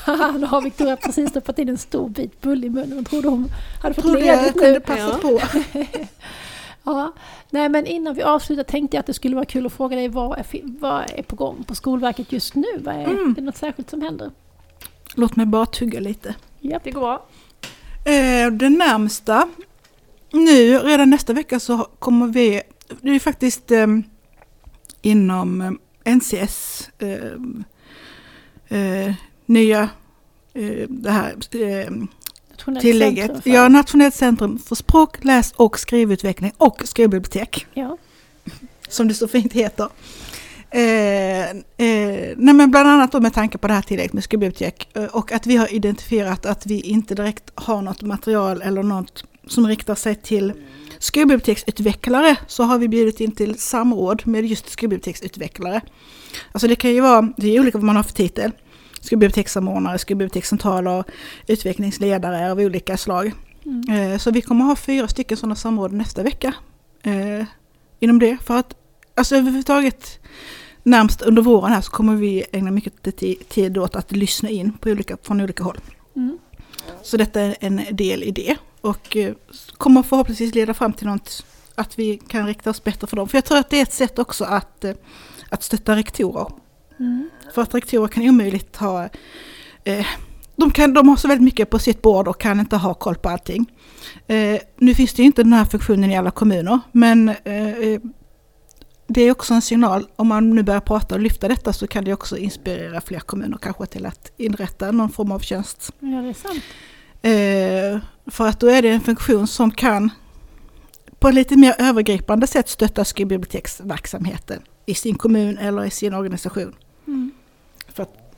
nu 0.39 0.45
har 0.45 0.61
Victoria 0.61 0.95
precis 0.95 1.29
stoppat 1.29 1.59
in 1.59 1.69
en 1.69 1.77
stor 1.77 2.09
bit 2.09 2.41
bulle 2.41 2.67
i 2.67 2.69
munnen 2.69 2.99
och 2.99 3.05
trodde 3.05 3.27
hon 3.27 3.49
hade 3.81 3.93
fått 3.95 4.03
Trodde 4.03 4.19
jag 4.25 4.37
ledigt 4.37 4.53
kunde 4.53 4.71
nu. 4.71 4.79
passa 4.79 5.01
Ja. 5.01 5.17
på. 5.21 5.39
Ja. 6.87 7.13
Nej 7.49 7.69
men 7.69 7.85
innan 7.85 8.13
vi 8.15 8.21
avslutar 8.23 8.63
tänkte 8.63 8.97
jag 8.97 8.99
att 8.99 9.05
det 9.07 9.13
skulle 9.13 9.35
vara 9.35 9.45
kul 9.45 9.65
att 9.65 9.73
fråga 9.73 9.95
dig 9.95 10.07
vad 10.07 10.37
är, 10.39 10.45
vad 10.79 11.03
är 11.15 11.23
på 11.23 11.35
gång 11.35 11.63
på 11.63 11.75
Skolverket 11.75 12.31
just 12.31 12.55
nu? 12.55 12.65
Vad 12.79 12.95
är, 12.95 13.03
Mm. 13.03 13.31
är 13.31 13.35
det 13.35 13.41
något 13.41 13.57
särskilt 13.57 13.89
som 13.89 14.01
händer? 14.01 14.31
Låt 15.15 15.35
mig 15.35 15.45
bara 15.45 15.65
tugga 15.65 15.99
lite. 15.99 16.35
Japp. 16.59 16.83
Det 16.83 16.91
går 16.91 17.01
bra. 17.01 17.25
Eh, 18.05 18.51
det 18.51 18.69
närmsta, 18.69 19.47
nu 20.31 20.79
redan 20.79 21.09
nästa 21.09 21.33
vecka 21.33 21.59
så 21.59 21.77
kommer 21.99 22.27
vi, 22.27 22.61
det 23.01 23.09
är 23.09 23.19
faktiskt 23.19 23.71
eh, 23.71 23.87
inom 25.01 25.61
eh, 25.61 25.71
NCS 26.05 26.89
eh, 26.99 28.77
eh, 28.79 29.13
nya, 29.45 29.89
eh, 30.53 30.87
det 30.89 31.11
här 31.11 31.35
tillägget. 32.81 33.25
centrum 33.25 33.41
för- 33.41 33.49
Ja, 33.49 33.67
Nationellt 33.67 34.15
centrum 34.15 34.59
för 34.59 34.75
språk, 34.75 35.23
läs 35.23 35.51
och 35.51 35.79
skrivutveckling 35.79 36.51
och 36.57 36.81
skolbibliotek. 36.85 37.65
ja. 37.73 37.97
som 38.89 39.07
det 39.07 39.13
så 39.13 39.27
fint 39.27 39.53
heter. 39.53 39.87
Eh, 40.69 41.49
eh, 41.49 41.55
nej 42.37 42.53
men 42.53 42.71
bland 42.71 42.89
annat 42.89 43.11
då 43.11 43.19
med 43.19 43.33
tanke 43.33 43.57
på 43.57 43.67
det 43.67 43.73
här 43.73 43.81
tillägget 43.81 44.13
med 44.13 44.23
skolbibliotek 44.23 44.89
eh, 44.97 45.03
och 45.05 45.31
att 45.31 45.47
vi 45.47 45.57
har 45.57 45.73
identifierat 45.73 46.45
att 46.45 46.65
vi 46.65 46.81
inte 46.81 47.15
direkt 47.15 47.51
har 47.55 47.81
något 47.81 48.01
material 48.01 48.61
eller 48.61 48.83
något 48.83 49.23
som 49.47 49.67
riktar 49.67 49.95
sig 49.95 50.15
till 50.15 50.53
skolbiblioteksutvecklare 51.05 52.35
så 52.47 52.63
har 52.63 52.77
vi 52.77 52.87
bjudit 52.87 53.19
in 53.21 53.31
till 53.31 53.59
samråd 53.59 54.27
med 54.27 54.45
just 54.45 54.69
skolbiblioteksutvecklare. 54.69 55.81
Alltså 56.51 56.67
det 56.67 56.75
kan 56.75 56.91
ju 56.93 57.01
vara, 57.01 57.33
det 57.37 57.55
är 57.55 57.59
olika 57.59 57.77
vad 57.77 57.85
man 57.85 57.95
har 57.95 58.03
för 58.03 58.13
titel. 58.13 58.51
Skolbibliotekssamordnare, 59.01 59.97
skolbibliotekscentraler, 59.97 61.03
utvecklingsledare 61.47 62.51
av 62.51 62.59
olika 62.59 62.97
slag. 62.97 63.31
Mm. 63.65 64.11
Eh, 64.11 64.17
Så 64.17 64.31
vi 64.31 64.41
kommer 64.41 64.65
ha 64.65 64.75
fyra 64.75 65.07
stycken 65.07 65.37
sådana 65.37 65.55
samråd 65.55 65.93
nästa 65.93 66.23
vecka. 66.23 66.53
Eh, 67.03 67.45
inom 67.99 68.19
det. 68.19 68.37
För 68.45 68.57
att 68.57 68.75
alltså 69.15 69.35
överhuvudtaget 69.35 70.19
närmst 70.83 71.21
under 71.21 71.41
våren 71.41 71.71
här 71.73 71.81
så 71.81 71.91
kommer 71.91 72.15
vi 72.15 72.43
ägna 72.51 72.71
mycket 72.71 73.03
ti- 73.03 73.43
tid 73.49 73.77
åt 73.77 73.95
att 73.95 74.11
lyssna 74.11 74.49
in 74.49 74.73
på 74.73 74.89
olika, 74.89 75.17
från 75.23 75.41
olika 75.41 75.63
håll. 75.63 75.77
Mm. 76.15 76.37
Så 77.03 77.17
detta 77.17 77.41
är 77.41 77.55
en 77.59 77.81
del 77.91 78.23
i 78.23 78.31
det. 78.31 78.55
Och 78.85 79.17
eh, 79.17 79.33
kommer 79.77 80.03
förhoppningsvis 80.03 80.55
leda 80.55 80.73
fram 80.73 80.93
till 80.93 81.07
något 81.07 81.45
att 81.75 81.99
vi 81.99 82.17
kan 82.17 82.47
rikta 82.47 82.69
oss 82.69 82.83
bättre 82.83 83.07
för 83.07 83.15
dem. 83.15 83.27
För 83.27 83.37
jag 83.37 83.45
tror 83.45 83.57
att 83.57 83.69
det 83.69 83.77
är 83.77 83.81
ett 83.81 83.93
sätt 83.93 84.19
också 84.19 84.43
att, 84.43 84.83
eh, 84.83 84.93
att 85.49 85.63
stötta 85.63 85.95
rektorer. 85.95 86.47
Mm. 86.99 87.29
För 87.53 87.61
att 87.61 87.73
rektorer 87.73 88.07
kan 88.07 88.29
omöjligt 88.29 88.75
ha... 88.75 89.09
Eh, 89.83 90.05
de, 90.55 90.71
kan, 90.71 90.93
de 90.93 91.09
har 91.09 91.15
så 91.15 91.27
väldigt 91.27 91.43
mycket 91.45 91.69
på 91.69 91.79
sitt 91.79 92.01
bord 92.01 92.27
och 92.27 92.41
kan 92.41 92.59
inte 92.59 92.77
ha 92.77 92.93
koll 92.93 93.15
på 93.15 93.29
allting. 93.29 93.71
Eh, 94.27 94.59
nu 94.77 94.93
finns 94.93 95.13
det 95.13 95.21
ju 95.21 95.25
inte 95.25 95.43
den 95.43 95.53
här 95.53 95.65
funktionen 95.65 96.11
i 96.11 96.17
alla 96.17 96.31
kommuner, 96.31 96.79
men 96.91 97.29
eh, 97.29 98.01
det 99.07 99.21
är 99.21 99.31
också 99.31 99.53
en 99.53 99.61
signal. 99.61 100.07
Om 100.15 100.27
man 100.27 100.49
nu 100.49 100.63
börjar 100.63 100.81
prata 100.81 101.15
och 101.15 101.21
lyfta 101.21 101.47
detta 101.47 101.73
så 101.73 101.87
kan 101.87 102.03
det 102.03 102.13
också 102.13 102.37
inspirera 102.37 103.01
fler 103.01 103.19
kommuner 103.19 103.57
kanske 103.57 103.85
till 103.85 104.05
att 104.05 104.31
inrätta 104.37 104.91
någon 104.91 105.09
form 105.09 105.31
av 105.31 105.39
tjänst. 105.39 105.91
Ja, 105.99 106.21
det 106.21 106.29
är 106.29 106.33
sant. 106.33 106.63
Eh, 107.25 107.99
för 108.27 108.47
att 108.47 108.59
då 108.59 108.67
är 108.67 108.81
det 108.81 108.89
en 108.89 109.01
funktion 109.01 109.47
som 109.47 109.71
kan 109.71 110.09
på 111.19 111.27
ett 111.27 111.35
lite 111.35 111.57
mer 111.57 111.75
övergripande 111.79 112.47
sätt 112.47 112.69
stötta 112.69 113.05
skolbiblioteksverksamheten 113.05 114.61
i 114.85 114.93
sin 114.93 115.15
kommun 115.15 115.57
eller 115.57 115.85
i 115.85 115.89
sin 115.89 116.13
organisation. 116.13 116.75
Mm. 117.07 117.31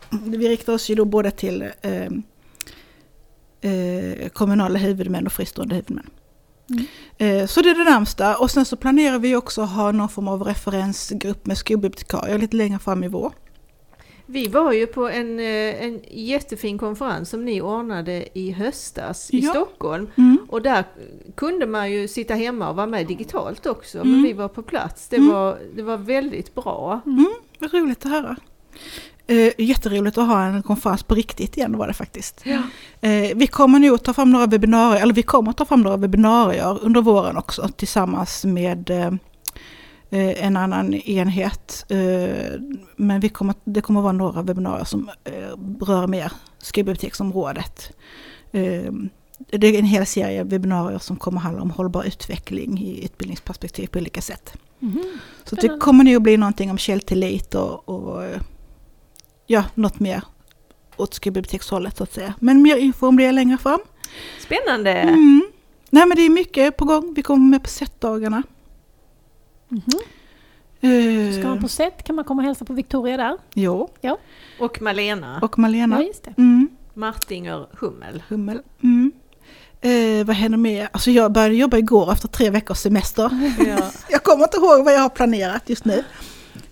Vi 0.09 0.49
riktar 0.49 0.73
oss 0.73 0.89
ju 0.89 0.95
då 0.95 1.05
både 1.05 1.31
till 1.31 1.61
eh, 1.81 2.07
eh, 3.71 4.29
kommunala 4.29 4.79
huvudmän 4.79 5.25
och 5.25 5.33
fristående 5.33 5.75
huvudmän. 5.75 6.09
Mm. 6.69 6.85
Eh, 7.17 7.47
så 7.47 7.61
det 7.61 7.69
är 7.69 7.75
det 7.75 7.91
närmsta. 7.91 8.37
Och 8.37 8.51
sen 8.51 8.65
så 8.65 8.75
planerar 8.75 9.19
vi 9.19 9.35
också 9.35 9.61
att 9.61 9.69
ha 9.69 9.91
någon 9.91 10.09
form 10.09 10.27
av 10.27 10.43
referensgrupp 10.43 11.45
med 11.45 11.57
skolbibliotekarier 11.57 12.37
lite 12.37 12.55
längre 12.55 12.79
fram 12.79 13.03
i 13.03 13.07
vår. 13.07 13.33
Vi 14.29 14.47
var 14.47 14.71
ju 14.71 14.87
på 14.87 15.09
en, 15.09 15.39
eh, 15.39 15.83
en 15.85 15.99
jättefin 16.11 16.77
konferens 16.77 17.29
som 17.29 17.45
ni 17.45 17.61
ordnade 17.61 18.39
i 18.39 18.51
höstas 18.51 19.29
i 19.31 19.39
Ja. 19.39 19.49
Stockholm. 19.51 20.07
Mm. 20.15 20.37
Och 20.49 20.61
där 20.61 20.83
kunde 21.35 21.65
man 21.67 21.91
ju 21.91 22.07
sitta 22.07 22.33
hemma 22.33 22.69
och 22.69 22.75
vara 22.75 22.87
med 22.87 23.07
digitalt 23.07 23.65
också, 23.65 23.97
Mm. 23.97 24.11
men 24.11 24.23
vi 24.23 24.33
var 24.33 24.47
på 24.47 24.61
plats. 24.61 25.07
Det, 25.07 25.15
Mm. 25.17 25.29
var, 25.33 25.57
det 25.75 25.83
var 25.83 25.97
väldigt 25.97 26.55
bra. 26.55 27.01
Vad 27.59 27.73
roligt 27.73 28.05
att 28.05 28.11
höra. 28.11 28.35
Eh, 29.27 29.53
jätteroligt 29.57 30.17
att 30.17 30.27
ha 30.27 30.43
en 30.43 30.63
konferens 30.63 31.03
på 31.03 31.15
riktigt 31.15 31.57
igen 31.57 31.77
var 31.77 31.87
det 31.87 31.93
faktiskt. 31.93 32.41
Ja. 32.45 32.61
Eh, 33.09 33.31
vi 33.35 33.47
kommer 33.47 33.79
nu 33.79 33.93
att 33.93 34.03
ta 34.03 34.13
fram 34.13 34.31
några 34.31 34.45
webbinarier, 34.45 35.01
eller 35.01 35.13
vi 35.13 35.23
kommer 35.23 35.49
att 35.51 35.57
ta 35.57 35.65
fram 35.65 35.81
några 35.81 35.97
webbinarier 35.97 36.77
under 36.81 37.01
våren 37.01 37.37
också 37.37 37.67
tillsammans 37.77 38.45
med 38.45 38.89
eh, 38.89 39.11
en 40.15 40.57
annan 40.57 40.93
enhet. 40.93 41.85
Eh, 41.89 42.59
men 42.95 43.19
vi 43.19 43.29
kommer, 43.29 43.55
det 43.63 43.81
kommer 43.81 44.01
vara 44.01 44.13
några 44.13 44.41
webbinarier 44.41 44.85
som 44.85 45.09
eh, 45.23 45.85
rör 45.85 46.07
mer 46.07 46.31
skolbiblioteksområdet. 46.57 47.91
Eh, 48.51 48.91
det 49.51 49.67
är 49.67 49.79
en 49.79 49.85
hel 49.85 50.05
serie 50.05 50.43
webbinarier 50.43 50.99
som 50.99 51.17
kommer 51.17 51.39
handla 51.39 51.61
om 51.61 51.71
hållbar 51.71 52.03
utveckling 52.03 52.79
i 52.79 53.05
utbildningsperspektiv 53.05 53.87
på 53.87 53.99
olika 53.99 54.21
sätt. 54.21 54.53
Mhm. 54.79 55.03
Så 55.43 55.55
det 55.55 55.79
kommer 55.79 56.03
nog 56.03 56.15
att 56.15 56.21
bli 56.21 56.37
någonting 56.37 56.71
om 56.71 56.77
källtillit 56.77 57.55
och, 57.55 57.89
och 57.89 58.23
eh, 58.23 58.41
ja, 59.47 59.63
något 59.73 59.99
mer 59.99 60.23
åt 60.97 61.13
skolbibliotekshållet 61.13 61.97
så 61.97 62.03
att 62.03 62.13
säga. 62.13 62.33
Men 62.39 62.61
mer 62.61 62.77
info 62.77 63.07
om 63.07 63.17
det 63.17 63.31
längre 63.31 63.57
fram. 63.57 63.79
Spännande! 64.39 64.91
Mm. 64.91 65.47
Nej 65.89 66.05
men 66.05 66.17
det 66.17 66.21
är 66.21 66.29
mycket 66.29 66.77
på 66.77 66.85
gång. 66.85 67.13
Vi 67.13 67.23
kommer 67.23 67.45
med 67.45 67.63
på 67.63 67.69
setdagarna. 67.69 68.43
Uh, 70.83 71.39
Ska 71.39 71.47
man 71.47 71.61
på 71.61 71.67
sätt 71.67 72.03
kan 72.03 72.15
man 72.15 72.25
komma 72.25 72.41
och 72.41 72.45
hälsa 72.45 72.65
på 72.65 72.73
Victoria 72.73 73.17
där. 73.17 73.37
Jo, 73.53 73.89
Och 74.59 74.81
Malena 74.81 75.39
och 75.41 75.59
Malena. 75.59 76.01
Ja, 76.01 76.07
just 76.07 76.23
det. 76.23 76.33
Mm. 76.37 76.69
Martinger 76.93 77.67
Hummel. 77.71 78.23
Hummel. 78.29 78.61
Mm. 78.83 79.11
Eh, 79.81 80.25
vad 80.25 80.35
händer 80.35 80.57
mer? 80.57 80.89
Alltså 80.91 81.11
jag 81.11 81.31
började 81.31 81.55
jobba 81.55 81.77
igår 81.77 82.11
efter 82.11 82.27
tre 82.27 82.49
veckors 82.49 82.77
semester. 82.77 83.53
Ja. 83.67 83.91
Jag 84.09 84.23
kommer 84.23 84.43
inte 84.43 84.57
ihåg 84.57 84.85
vad 84.85 84.93
jag 84.93 84.99
har 84.99 85.09
planerat 85.09 85.69
just 85.69 85.85
nu. 85.85 86.03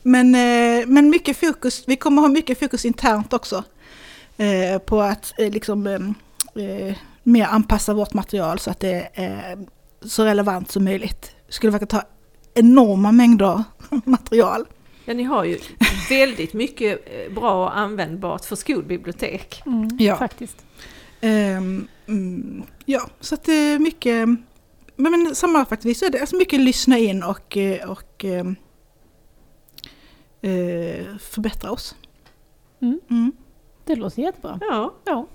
Men, 0.03 0.35
eh, 0.35 0.87
men 0.87 1.09
mycket 1.09 1.37
fokus, 1.37 1.83
vi 1.87 1.95
kommer 1.95 2.21
ha 2.21 2.29
mycket 2.29 2.59
fokus 2.59 2.85
internt 2.85 3.33
också. 3.33 3.63
Eh, 4.37 4.79
på 4.79 5.01
att 5.01 5.33
eh, 5.39 5.51
liksom 5.51 5.87
eh, 5.87 6.63
eh, 6.65 6.95
mer 7.23 7.45
anpassa 7.45 7.93
vårt 7.93 8.13
material 8.13 8.59
så 8.59 8.71
att 8.71 8.79
det 8.79 9.09
är 9.13 9.57
så 10.05 10.25
relevant 10.25 10.71
som 10.71 10.83
möjligt. 10.83 11.31
Skulle 11.49 11.71
verkligen 11.71 11.87
ta 11.87 12.03
enorma 12.55 13.11
mängder 13.11 13.63
material. 14.05 14.65
ja, 15.05 15.13
ni 15.13 15.23
har 15.23 15.43
ju 15.43 15.57
väldigt 16.09 16.53
mycket 16.53 17.05
eh, 17.05 17.33
bra 17.33 17.63
och 17.65 17.77
användbart 17.77 18.45
för 18.45 18.55
skolbibliotek. 18.55 19.61
Mm, 19.65 19.89
Ja. 19.99 20.15
Faktiskt. 20.17 20.65
Mm, 21.21 22.63
ja, 22.85 23.09
så 23.19 23.35
att 23.35 23.43
det 23.43 23.53
är 23.53 23.79
mycket, 23.79 24.27
men, 24.95 25.11
men 25.11 25.35
sammanfattningsvis 25.35 25.99
så 25.99 26.05
är 26.05 26.09
det 26.09 26.19
alltså 26.19 26.35
mycket 26.35 26.59
lyssna 26.59 26.97
in 26.97 27.23
och, 27.23 27.57
eh, 27.57 27.89
och 27.89 28.25
ehm, 28.25 28.55
eh, 30.41 31.17
förbättra 31.19 31.71
oss. 31.71 31.95
Mm. 32.81 32.99
Mm. 33.09 33.31
Det 33.85 33.95
låter 33.95 34.21
jättebra. 34.21 34.59
Ja, 34.61 34.93
Ja. 35.05 35.27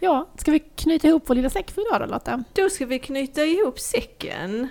ja, 0.00 0.28
ska 0.36 0.50
vi 0.50 0.58
knyta 0.58 1.08
ihop 1.08 1.22
vår 1.26 1.34
lilla 1.34 1.50
säck 1.50 1.70
för 1.70 1.80
idag 1.88 2.00
då 2.08 2.14
Lotta? 2.14 2.44
då 2.52 2.70
ska 2.70 2.86
vi 2.86 2.98
knyta 2.98 3.44
ihop 3.44 3.78
säcken. 3.80 4.68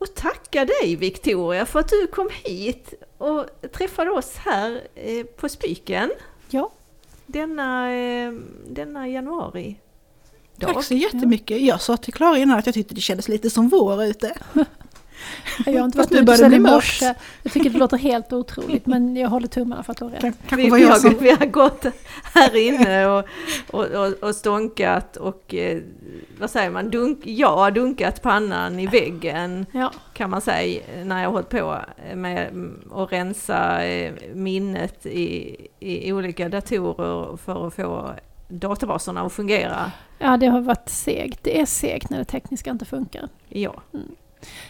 Och 0.00 0.14
tacka 0.14 0.64
dig 0.64 0.96
Victoria 0.96 1.66
för 1.66 1.80
att 1.80 1.88
du 1.88 2.06
kom 2.06 2.28
hit 2.44 2.94
och 3.18 3.46
träffade 3.72 4.10
oss 4.10 4.36
här 4.36 4.80
eh, 4.94 5.24
på 5.26 5.48
Spiken 5.48 6.10
Ja, 6.48 6.70
denna, 7.26 7.92
eh, 7.92 8.32
denna 8.68 9.08
januari. 9.08 9.76
Tack 10.60 10.84
så 10.84 10.94
jättemycket. 10.94 11.60
Jag 11.62 11.80
sa 11.80 11.96
till 11.96 12.12
Klara 12.14 12.38
innan 12.38 12.58
att 12.58 12.66
jag 12.66 12.74
tyckte 12.74 12.94
det 12.94 13.00
kändes 13.00 13.28
lite 13.28 13.50
som 13.50 13.68
vår 13.68 14.04
ute. 14.04 14.34
Jag 15.66 15.72
har 15.78 15.84
inte 15.84 15.98
varit 15.98 16.12
ute 16.12 16.36
sedan 16.36 16.54
i 16.54 16.58
morse. 16.58 17.14
Jag 17.42 17.52
tycker 17.52 17.70
det 17.70 17.78
låter 17.78 17.96
helt 17.96 18.32
otroligt 18.32 18.86
men 18.86 19.16
jag 19.16 19.28
håller 19.28 19.48
tummarna 19.48 19.82
för 19.82 19.92
att 19.92 19.98
du 19.98 20.04
har 20.04 20.12
rätt. 20.12 20.20
Kan- 20.20 20.58
Vi, 20.58 20.62
vi, 20.62 20.68
har, 20.84 21.20
vi 21.20 21.30
har 21.30 21.46
gått 21.46 21.84
här 22.34 22.56
inne 22.56 23.06
och, 23.06 23.24
och, 23.70 23.84
och, 23.86 24.12
och 24.22 24.34
stånkat 24.34 25.16
och 25.16 25.54
eh, 25.54 25.82
vad 26.38 26.50
säger 26.50 26.70
man, 26.70 26.90
dunk, 26.90 27.26
jag 27.26 27.56
har 27.56 27.70
dunkat 27.70 28.22
pannan 28.22 28.80
i 28.80 28.86
väggen 28.86 29.66
Ja, 29.72 29.92
kan 30.12 30.30
man 30.30 30.40
säga 30.40 30.82
när 31.04 31.18
jag 31.18 31.28
har 31.28 31.32
hållit 31.32 31.48
på 31.48 31.78
med 32.14 32.70
att 32.92 33.12
rensa 33.12 33.84
eh, 33.84 34.14
minnet 34.34 35.06
i, 35.06 35.56
i 35.80 36.12
olika 36.12 36.48
datorer 36.48 37.36
för 37.36 37.66
att 37.66 37.74
få 37.74 38.10
databaserna 38.48 39.20
att 39.22 39.32
fungera. 39.32 39.92
ja, 40.18 40.36
det 40.36 40.46
har 40.46 40.60
varit 40.60 40.88
segt. 40.88 41.38
Det 41.42 41.60
är 41.60 41.66
segt 41.66 42.10
när 42.10 42.18
det 42.18 42.24
tekniska 42.24 42.70
inte 42.70 42.84
funkar. 42.84 43.28
Ja, 43.48 43.74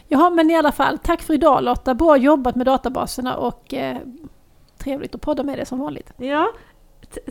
Jaha, 0.09 0.31
men 0.31 0.51
i 0.51 0.57
alla 0.57 0.73
fall, 0.73 0.99
tack 0.99 1.23
för 1.23 1.35
idag 1.35 1.65
Lotta. 1.65 1.95
Bra 1.95 2.17
jobbat 2.17 2.55
med 2.57 2.67
databaserna 2.67 3.37
och 3.37 3.75
eh, 3.75 3.97
trevligt 4.79 5.15
att 5.15 5.21
podda 5.21 5.43
med 5.43 5.59
dig 5.59 5.67
som 5.67 5.79
vanligt. 5.79 6.13
ja. 6.17 6.49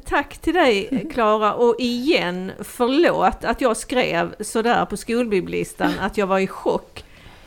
Tack 0.05 0.37
till 0.37 0.53
dig 0.53 1.07
Klara 1.13 1.53
och 1.53 1.75
igen 1.79 2.51
förlåt 2.59 3.43
att 3.43 3.61
jag 3.61 3.77
skrev 3.77 4.35
sådär 4.39 4.85
på 4.85 4.97
skolbiblistan 4.97 5.91
att 5.99 6.17
jag 6.17 6.27
var 6.27 6.39
i 6.39 6.47
chock. 6.47 7.03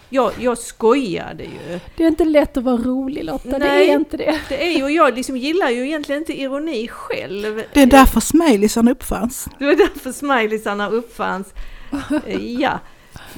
Jag, 0.08 0.32
jag 0.40 0.58
skojade 0.58 1.44
ju. 1.44 1.80
Det 1.96 2.04
är 2.04 2.08
inte 2.08 2.24
lätt 2.24 2.56
att 2.56 2.64
vara 2.64 2.76
rolig 2.76 3.24
Lotta, 3.24 3.48
det 3.48 3.58
Nej. 3.58 3.90
är 3.90 3.94
inte 3.94 4.16
det. 4.16 4.40
Det 4.48 4.66
är 4.66 4.78
ju, 4.78 4.94
jag 4.94 5.14
liksom 5.14 5.36
gillar 5.36 5.70
ju 5.70 5.86
egentligen 5.86 6.20
inte 6.22 6.40
ironi 6.40 6.88
själv. 6.88 7.62
Det 7.72 7.82
är 7.82 7.86
därför 7.86 8.20
smileysarna 8.20 8.90
uppfanns. 8.90 9.48
Det 9.58 9.64
var 9.64 9.74
därför 9.74 10.12
smileysarna 10.12 10.88
uppfanns. 10.88 11.54
Ja, 12.58 12.78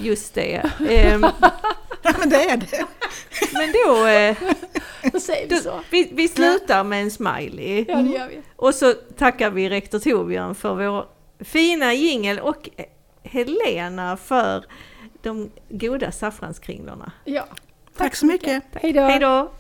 just 0.01 0.35
det. 0.35 0.71
Ehm, 0.89 1.27
Ja, 2.07 2.13
men 2.19 2.29
det 2.29 2.51
är 2.51 2.57
det. 2.57 2.85
Men 3.53 3.73
då, 3.73 4.07
eh, 4.07 4.37
Då 5.13 5.21
säger 5.21 5.49
vi 5.49 5.57
så. 5.57 5.81
vi, 5.91 6.11
vi 6.13 6.29
slutar 6.29 6.85
med 6.85 7.03
en 7.03 7.11
smiley. 7.11 7.85
Ja, 7.89 7.97
det 7.97 8.11
gör 8.11 8.29
vi. 8.29 8.43
Och 8.57 8.75
så 8.75 8.93
tackar 8.93 9.51
vi 9.51 9.69
rektor 9.69 9.99
Torbjörn 9.99 10.55
för 10.55 10.75
vår 10.75 11.07
fina 11.41 11.95
jingel 11.95 12.39
och 12.39 12.69
Helena 13.23 14.17
för 14.17 14.65
de 15.23 15.51
goda 15.69 16.13
saffranskringlorna. 16.13 17.13
Ja. 17.25 17.45
Tack 17.97 18.15
så 18.17 18.27
mycket. 18.27 18.63
Då. 18.73 18.79
Hej 18.83 19.19
då! 19.21 19.51